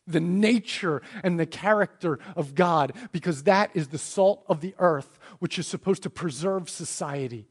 the 0.06 0.20
nature 0.20 1.00
and 1.22 1.40
the 1.40 1.46
character 1.46 2.18
of 2.36 2.54
God, 2.54 2.92
because 3.10 3.44
that 3.44 3.70
is 3.72 3.88
the 3.88 3.96
salt 3.96 4.44
of 4.48 4.60
the 4.60 4.74
earth, 4.78 5.18
which 5.38 5.58
is 5.58 5.66
supposed 5.66 6.02
to 6.02 6.10
preserve 6.10 6.68
society. 6.68 7.48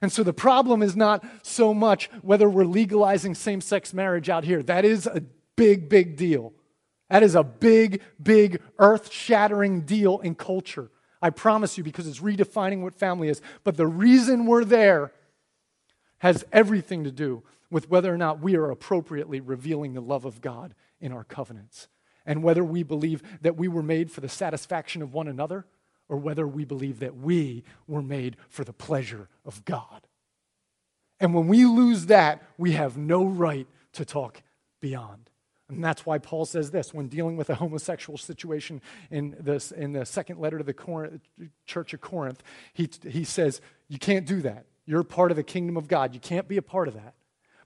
And 0.00 0.10
so 0.10 0.22
the 0.22 0.32
problem 0.32 0.82
is 0.82 0.96
not 0.96 1.24
so 1.42 1.72
much 1.74 2.10
whether 2.22 2.48
we're 2.48 2.64
legalizing 2.64 3.34
same 3.34 3.60
sex 3.60 3.92
marriage 3.92 4.28
out 4.28 4.44
here. 4.44 4.62
That 4.62 4.84
is 4.84 5.06
a 5.06 5.22
big, 5.56 5.88
big 5.88 6.16
deal. 6.16 6.52
That 7.10 7.22
is 7.22 7.34
a 7.34 7.44
big, 7.44 8.00
big, 8.20 8.60
earth 8.78 9.12
shattering 9.12 9.82
deal 9.82 10.18
in 10.20 10.34
culture. 10.34 10.90
I 11.20 11.30
promise 11.30 11.78
you, 11.78 11.84
because 11.84 12.06
it's 12.08 12.20
redefining 12.20 12.82
what 12.82 12.94
family 12.94 13.28
is. 13.28 13.40
But 13.62 13.76
the 13.76 13.86
reason 13.86 14.46
we're 14.46 14.64
there 14.64 15.12
has 16.18 16.44
everything 16.52 17.04
to 17.04 17.12
do 17.12 17.42
with 17.70 17.90
whether 17.90 18.12
or 18.12 18.18
not 18.18 18.40
we 18.40 18.56
are 18.56 18.70
appropriately 18.70 19.40
revealing 19.40 19.94
the 19.94 20.00
love 20.00 20.24
of 20.24 20.40
God 20.40 20.74
in 21.00 21.12
our 21.12 21.24
covenants 21.24 21.88
and 22.24 22.42
whether 22.42 22.64
we 22.64 22.82
believe 22.82 23.22
that 23.40 23.56
we 23.56 23.68
were 23.68 23.82
made 23.82 24.10
for 24.10 24.20
the 24.20 24.28
satisfaction 24.28 25.02
of 25.02 25.12
one 25.12 25.28
another 25.28 25.66
or 26.12 26.18
whether 26.18 26.46
we 26.46 26.66
believe 26.66 27.00
that 27.00 27.16
we 27.16 27.64
were 27.86 28.02
made 28.02 28.36
for 28.50 28.64
the 28.64 28.72
pleasure 28.74 29.30
of 29.46 29.64
God. 29.64 30.06
And 31.18 31.32
when 31.32 31.48
we 31.48 31.64
lose 31.64 32.04
that, 32.06 32.42
we 32.58 32.72
have 32.72 32.98
no 32.98 33.24
right 33.24 33.66
to 33.94 34.04
talk 34.04 34.42
beyond. 34.78 35.30
And 35.70 35.82
that's 35.82 36.04
why 36.04 36.18
Paul 36.18 36.44
says 36.44 36.70
this 36.70 36.92
when 36.92 37.08
dealing 37.08 37.38
with 37.38 37.48
a 37.48 37.54
homosexual 37.54 38.18
situation 38.18 38.82
in, 39.10 39.34
this, 39.40 39.72
in 39.72 39.94
the 39.94 40.04
second 40.04 40.38
letter 40.38 40.58
to 40.58 40.64
the 40.64 41.10
church 41.64 41.94
of 41.94 42.02
Corinth. 42.02 42.42
He, 42.74 42.90
he 43.08 43.24
says, 43.24 43.62
You 43.88 43.98
can't 43.98 44.26
do 44.26 44.42
that. 44.42 44.66
You're 44.84 45.04
part 45.04 45.30
of 45.30 45.38
the 45.38 45.42
kingdom 45.42 45.78
of 45.78 45.88
God. 45.88 46.12
You 46.12 46.20
can't 46.20 46.46
be 46.46 46.58
a 46.58 46.62
part 46.62 46.88
of 46.88 46.94
that. 46.94 47.14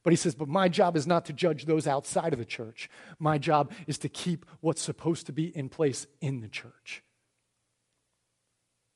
But 0.04 0.12
he 0.12 0.16
says, 0.16 0.36
But 0.36 0.46
my 0.46 0.68
job 0.68 0.96
is 0.96 1.08
not 1.08 1.24
to 1.24 1.32
judge 1.32 1.64
those 1.64 1.88
outside 1.88 2.32
of 2.32 2.38
the 2.38 2.44
church. 2.44 2.88
My 3.18 3.38
job 3.38 3.72
is 3.88 3.98
to 3.98 4.08
keep 4.08 4.46
what's 4.60 4.82
supposed 4.82 5.26
to 5.26 5.32
be 5.32 5.46
in 5.46 5.68
place 5.68 6.06
in 6.20 6.42
the 6.42 6.48
church. 6.48 7.02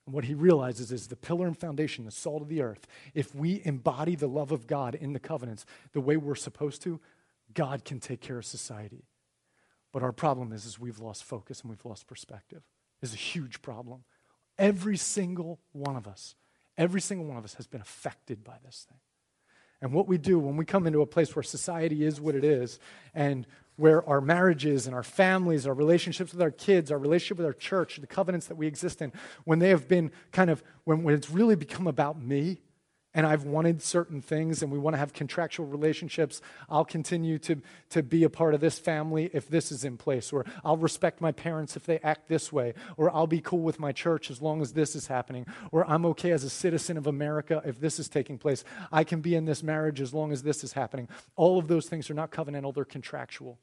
And 0.07 0.15
what 0.15 0.25
he 0.25 0.35
realizes 0.35 0.93
is 0.93 1.07
the 1.07 1.17
pillar 1.17 1.47
and 1.47 1.57
foundation, 1.57 2.05
the 2.05 2.11
salt 2.11 2.43
of 2.43 2.49
the 2.49 2.63
earth, 2.63 2.87
if 3.15 3.35
we 3.35 3.63
embody 3.65 4.15
the 4.15 4.27
love 4.27 4.53
of 4.53 4.67
God 4.67 4.95
in 4.95 5.13
the 5.13 5.21
covenants 5.21 5.67
the 5.93 6.01
way 6.01 6.17
we're 6.17 6.35
supposed 6.35 6.83
to, 6.83 7.01
God 7.53 7.85
can 7.85 8.01
take 8.01 8.21
care 8.21 8.39
of 8.39 8.47
society. 8.47 9.05
But 9.93 10.03
our 10.03 10.13
problem 10.13 10.53
is, 10.53 10.65
is 10.65 10.79
we've 10.79 11.01
lost 11.01 11.25
focus 11.25 11.61
and 11.61 11.71
we've 11.71 11.85
lost 11.85 12.07
perspective. 12.07 12.63
Is 13.03 13.15
a 13.15 13.17
huge 13.17 13.63
problem. 13.63 14.05
Every 14.59 14.97
single 14.97 15.59
one 15.73 15.97
of 15.97 16.07
us, 16.07 16.35
every 16.77 17.01
single 17.01 17.27
one 17.27 17.39
of 17.39 17.45
us 17.45 17.55
has 17.55 17.67
been 17.67 17.81
affected 17.81 18.45
by 18.45 18.57
this 18.65 18.87
thing. 18.89 18.99
And 19.81 19.93
what 19.93 20.07
we 20.07 20.19
do 20.19 20.39
when 20.39 20.57
we 20.57 20.67
come 20.67 20.87
into 20.87 21.01
a 21.01 21.07
place 21.07 21.35
where 21.35 21.43
society 21.43 22.05
is 22.05 22.21
what 22.21 22.35
it 22.35 22.45
is, 22.45 22.79
and 23.15 23.47
where 23.81 24.07
our 24.07 24.21
marriages 24.21 24.87
and 24.87 24.95
our 24.95 25.03
families, 25.03 25.67
our 25.67 25.73
relationships 25.73 26.33
with 26.33 26.43
our 26.43 26.51
kids, 26.51 26.93
our 26.93 26.99
relationship 26.99 27.39
with 27.39 27.47
our 27.47 27.55
church, 27.55 27.97
the 27.97 28.07
covenants 28.07 28.47
that 28.47 28.57
we 28.57 28.67
exist 28.67 29.01
in, 29.01 29.11
when 29.45 29.59
they 29.59 29.71
have 29.71 29.89
been 29.89 30.11
kind 30.33 30.51
of, 30.51 30.63
when, 30.85 31.03
when 31.03 31.15
it's 31.15 31.31
really 31.31 31.57
become 31.57 31.87
about 31.87 32.21
me, 32.21 32.61
and 33.15 33.27
I've 33.27 33.45
wanted 33.45 33.83
certain 33.83 34.21
things 34.21 34.63
and 34.63 34.71
we 34.71 34.79
want 34.79 34.95
to 34.95 34.99
have 34.99 35.13
contractual 35.13 35.67
relationships, 35.67 36.41
I'll 36.69 36.85
continue 36.85 37.39
to, 37.39 37.61
to 37.89 38.03
be 38.03 38.23
a 38.23 38.31
part 38.31 38.55
of 38.55 38.61
this 38.61 38.79
family 38.79 39.31
if 39.33 39.49
this 39.49 39.73
is 39.73 39.83
in 39.83 39.97
place, 39.97 40.31
or 40.33 40.45
I'll 40.63 40.77
respect 40.77 41.21
my 41.21 41.33
parents 41.33 41.75
if 41.75 41.87
they 41.87 41.99
act 42.01 42.29
this 42.29 42.53
way, 42.53 42.75
or 42.99 43.11
I'll 43.11 43.27
be 43.27 43.41
cool 43.41 43.61
with 43.61 43.81
my 43.81 43.93
church 43.93 44.31
as 44.31 44.41
long 44.41 44.61
as 44.61 44.75
this 44.75 44.95
is 44.95 45.07
happening, 45.07 45.47
or 45.73 45.89
I'm 45.91 46.05
okay 46.07 46.31
as 46.31 46.45
a 46.45 46.51
citizen 46.51 46.97
of 46.97 47.07
America 47.07 47.63
if 47.65 47.81
this 47.81 47.99
is 47.99 48.09
taking 48.09 48.39
place. 48.39 48.63
I 48.93 49.05
can 49.05 49.23
be 49.23 49.35
in 49.35 49.47
this 49.47 49.63
marriage 49.63 50.01
as 50.01 50.15
long 50.15 50.33
as 50.33 50.43
this 50.43 50.63
is 50.63 50.75
happening. 50.75 51.09
All 51.35 51.59
of 51.59 51.67
those 51.67 51.87
things 51.87 52.11
are 52.11 52.15
not 52.15 52.31
covenantal, 52.31 52.75
they're 52.75 52.85
contractual. 52.85 53.59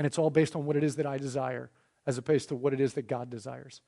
And 0.00 0.06
it's 0.06 0.16
all 0.16 0.30
based 0.30 0.56
on 0.56 0.64
what 0.64 0.76
it 0.76 0.82
is 0.82 0.96
that 0.96 1.04
I 1.04 1.18
desire 1.18 1.70
as 2.06 2.16
opposed 2.16 2.48
to 2.48 2.54
what 2.54 2.72
it 2.72 2.80
is 2.80 2.94
that 2.94 3.06
God 3.06 3.28
desires. 3.28 3.82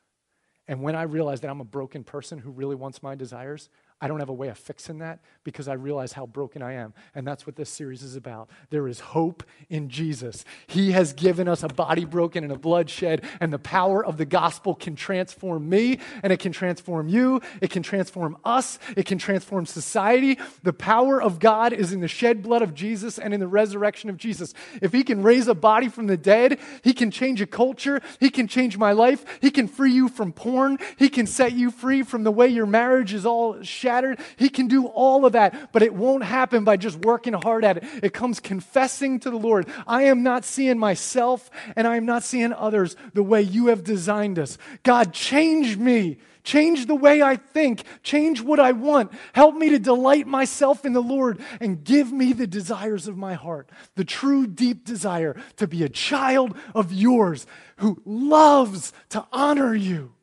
And 0.69 0.83
when 0.83 0.95
I 0.95 1.05
realize 1.05 1.41
that 1.41 1.49
I'm 1.49 1.63
a 1.63 1.65
broken 1.65 2.05
person 2.05 2.39
who 2.39 2.51
really 2.51 2.77
wants 2.77 3.03
my 3.03 3.15
desires, 3.15 3.71
I 4.03 4.09
don't 4.09 4.19
have 4.19 4.31
a 4.31 4.35
way 4.35 4.49
of 4.49 4.59
fixing 4.59 4.99
that 4.99 5.21
because 5.45 5.69
I 5.69 5.75
realize 5.75 6.13
how 6.13 6.27
broken 6.27 6.61
I 6.61 6.73
am. 6.73 6.93
And 7.15 7.25
that's 7.25 7.47
what 7.47 7.55
this 7.55 7.71
series 7.71 8.03
is 8.03 8.17
about. 8.17 8.51
There 8.71 8.89
is 8.89 8.99
hope 8.99 9.45
in 9.71 9.89
Jesus. 9.89 10.45
He 10.67 10.91
has 10.91 11.13
given 11.13 11.47
us 11.47 11.63
a 11.63 11.69
body 11.69 12.05
broken 12.05 12.43
and 12.43 12.53
a 12.53 12.59
blood 12.59 12.91
shed, 12.91 13.25
and 13.39 13.53
the 13.53 13.61
power 13.61 14.05
of 14.05 14.17
the 14.17 14.25
gospel 14.25 14.75
can 14.75 14.97
transform 14.97 15.69
me, 15.69 16.01
and 16.25 16.33
it 16.33 16.41
can 16.41 16.51
transform 16.51 17.09
you, 17.09 17.41
it 17.61 17.71
can 17.71 17.85
transform 17.85 18.37
us, 18.45 18.81
it 18.97 19.07
can 19.07 19.19
transform 19.19 19.67
society. 19.67 20.37
The 20.65 20.73
power 20.73 21.23
of 21.23 21.39
God 21.39 21.73
is 21.73 21.93
in 21.93 22.01
the 22.01 22.09
shed 22.09 22.43
blood 22.43 22.63
of 22.63 22.75
Jesus 22.75 23.21
and 23.21 23.33
in 23.33 23.39
the 23.39 23.47
resurrection 23.47 24.11
of 24.11 24.17
Jesus. 24.17 24.53
If 24.81 24.93
He 24.93 25.05
can 25.05 25.23
raise 25.23 25.47
a 25.47 25.55
body 25.55 25.89
from 25.89 26.09
the 26.09 26.17
dead, 26.17 26.59
He 26.83 26.93
can 26.93 27.13
change 27.13 27.41
a 27.41 27.47
culture, 27.47 28.01
He 28.19 28.31
can 28.31 28.49
change 28.49 28.77
my 28.77 28.91
life, 28.91 29.25
He 29.41 29.53
can 29.53 29.69
free 29.69 29.93
you 29.93 30.09
from 30.09 30.33
porn, 30.33 30.79
He 30.97 31.09
can 31.09 31.29
set 31.29 31.53
you 31.53 31.71
free 31.71 32.03
from 32.03 32.25
the 32.25 32.33
way 32.33 32.49
your 32.49 32.67
marriage 32.67 33.15
is 33.15 33.25
all 33.25 33.63
shattered 33.63 33.92
shattered. 33.93 34.19
He 34.37 34.49
can 34.49 34.69
do 34.69 34.87
all 34.87 35.27
of 35.27 35.33
that, 35.33 35.73
but 35.73 35.83
it 35.83 35.95
won't 35.95 36.25
happen 36.25 36.65
by 36.65 36.77
just 36.77 36.99
working 37.01 37.35
hard 37.35 37.65
at 37.65 37.79
it. 37.79 37.85
It 38.03 38.15
comes 38.15 38.41
confessing 38.41 39.21
to 39.21 39.31
the 39.31 39.37
Lord, 39.37 39.69
I 39.87 40.05
am 40.05 40.23
not 40.23 40.45
seeing 40.45 40.79
myself 40.79 41.51
and 41.77 41.87
I 41.87 41.97
am 41.97 42.07
not 42.07 42.23
seeing 42.23 42.53
others 42.53 42.97
the 43.13 43.23
way 43.23 43.43
you 43.43 43.67
have 43.67 43.85
designed 43.85 44.39
us. 44.39 44.57
God, 44.83 45.13
change 45.13 45.77
me. 45.77 46.19
Change 46.45 46.87
the 46.87 46.97
way 46.97 47.23
I 47.23 47.37
think. 47.37 47.85
Change 48.03 48.41
what 48.41 48.59
I 48.59 48.73
want. 48.73 49.13
Help 49.33 49.55
me 49.55 49.69
to 49.71 49.79
delight 49.79 50.27
myself 50.27 50.85
in 50.85 50.93
the 50.93 51.03
Lord 51.03 51.41
and 51.61 51.85
give 51.85 52.11
me 52.11 52.33
the 52.33 52.49
desires 52.49 53.07
of 53.07 53.17
my 53.17 53.35
heart, 53.35 53.71
the 53.95 54.05
true 54.05 54.49
deep 54.49 54.85
desire 54.85 55.37
to 55.57 55.69
be 55.69 55.85
a 55.85 55.89
child 55.89 56.57
of 56.75 56.93
yours 56.93 57.47
who 57.77 58.03
loves 58.05 58.93
to 59.11 59.25
honor 59.31 59.73
you, 59.73 60.15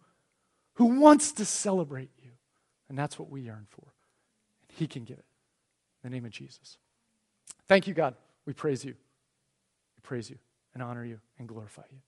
who 0.73 0.99
wants 0.99 1.31
to 1.33 1.45
celebrate 1.45 2.09
and 2.89 2.97
that's 2.97 3.17
what 3.17 3.29
we 3.29 3.41
yearn 3.41 3.67
for. 3.69 3.93
And 4.61 4.77
He 4.77 4.87
can 4.87 5.03
give 5.03 5.19
it. 5.19 5.25
In 6.03 6.09
the 6.09 6.15
name 6.15 6.25
of 6.25 6.31
Jesus. 6.31 6.77
Thank 7.67 7.87
you, 7.87 7.93
God. 7.93 8.15
We 8.45 8.53
praise 8.53 8.83
you. 8.83 8.93
We 8.93 10.01
praise 10.01 10.29
you 10.29 10.37
and 10.73 10.81
honor 10.81 11.05
you 11.05 11.19
and 11.37 11.47
glorify 11.47 11.83
you. 11.91 11.99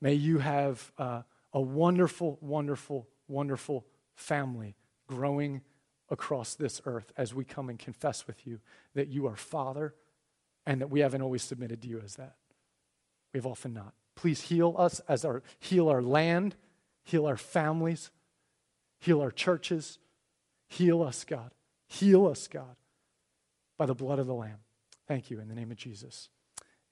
May 0.00 0.14
you 0.14 0.38
have 0.38 0.92
uh, 0.98 1.22
a 1.52 1.60
wonderful, 1.60 2.38
wonderful, 2.40 3.08
wonderful 3.28 3.86
family 4.14 4.76
growing 5.06 5.62
across 6.10 6.54
this 6.54 6.80
earth 6.84 7.12
as 7.16 7.34
we 7.34 7.44
come 7.44 7.68
and 7.68 7.78
confess 7.78 8.26
with 8.26 8.46
you 8.46 8.60
that 8.94 9.08
you 9.08 9.26
are 9.26 9.36
Father 9.36 9.94
and 10.66 10.80
that 10.80 10.90
we 10.90 11.00
haven't 11.00 11.22
always 11.22 11.42
submitted 11.42 11.82
to 11.82 11.88
you 11.88 12.00
as 12.04 12.16
that. 12.16 12.36
We've 13.32 13.46
often 13.46 13.72
not. 13.72 13.94
Please 14.14 14.42
heal 14.42 14.74
us 14.78 15.00
as 15.08 15.24
our 15.24 15.42
heal 15.58 15.88
our 15.88 16.02
land, 16.02 16.56
heal 17.04 17.26
our 17.26 17.36
families, 17.36 18.10
Heal 18.98 19.20
our 19.20 19.30
churches. 19.30 19.98
Heal 20.68 21.02
us, 21.02 21.24
God. 21.24 21.52
Heal 21.88 22.26
us, 22.26 22.48
God, 22.48 22.76
by 23.78 23.86
the 23.86 23.94
blood 23.94 24.18
of 24.18 24.26
the 24.26 24.34
Lamb. 24.34 24.58
Thank 25.06 25.30
you 25.30 25.38
in 25.40 25.48
the 25.48 25.54
name 25.54 25.70
of 25.70 25.76
Jesus. 25.76 26.28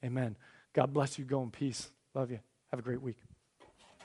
Amen. 0.04 0.36
God 0.72 0.92
bless 0.92 1.18
you. 1.18 1.24
Go 1.24 1.42
in 1.42 1.50
peace. 1.50 1.90
Love 2.14 2.30
you. 2.30 2.38
Have 2.70 2.78
a 2.78 2.82
great 2.82 3.02
week. 3.02 3.16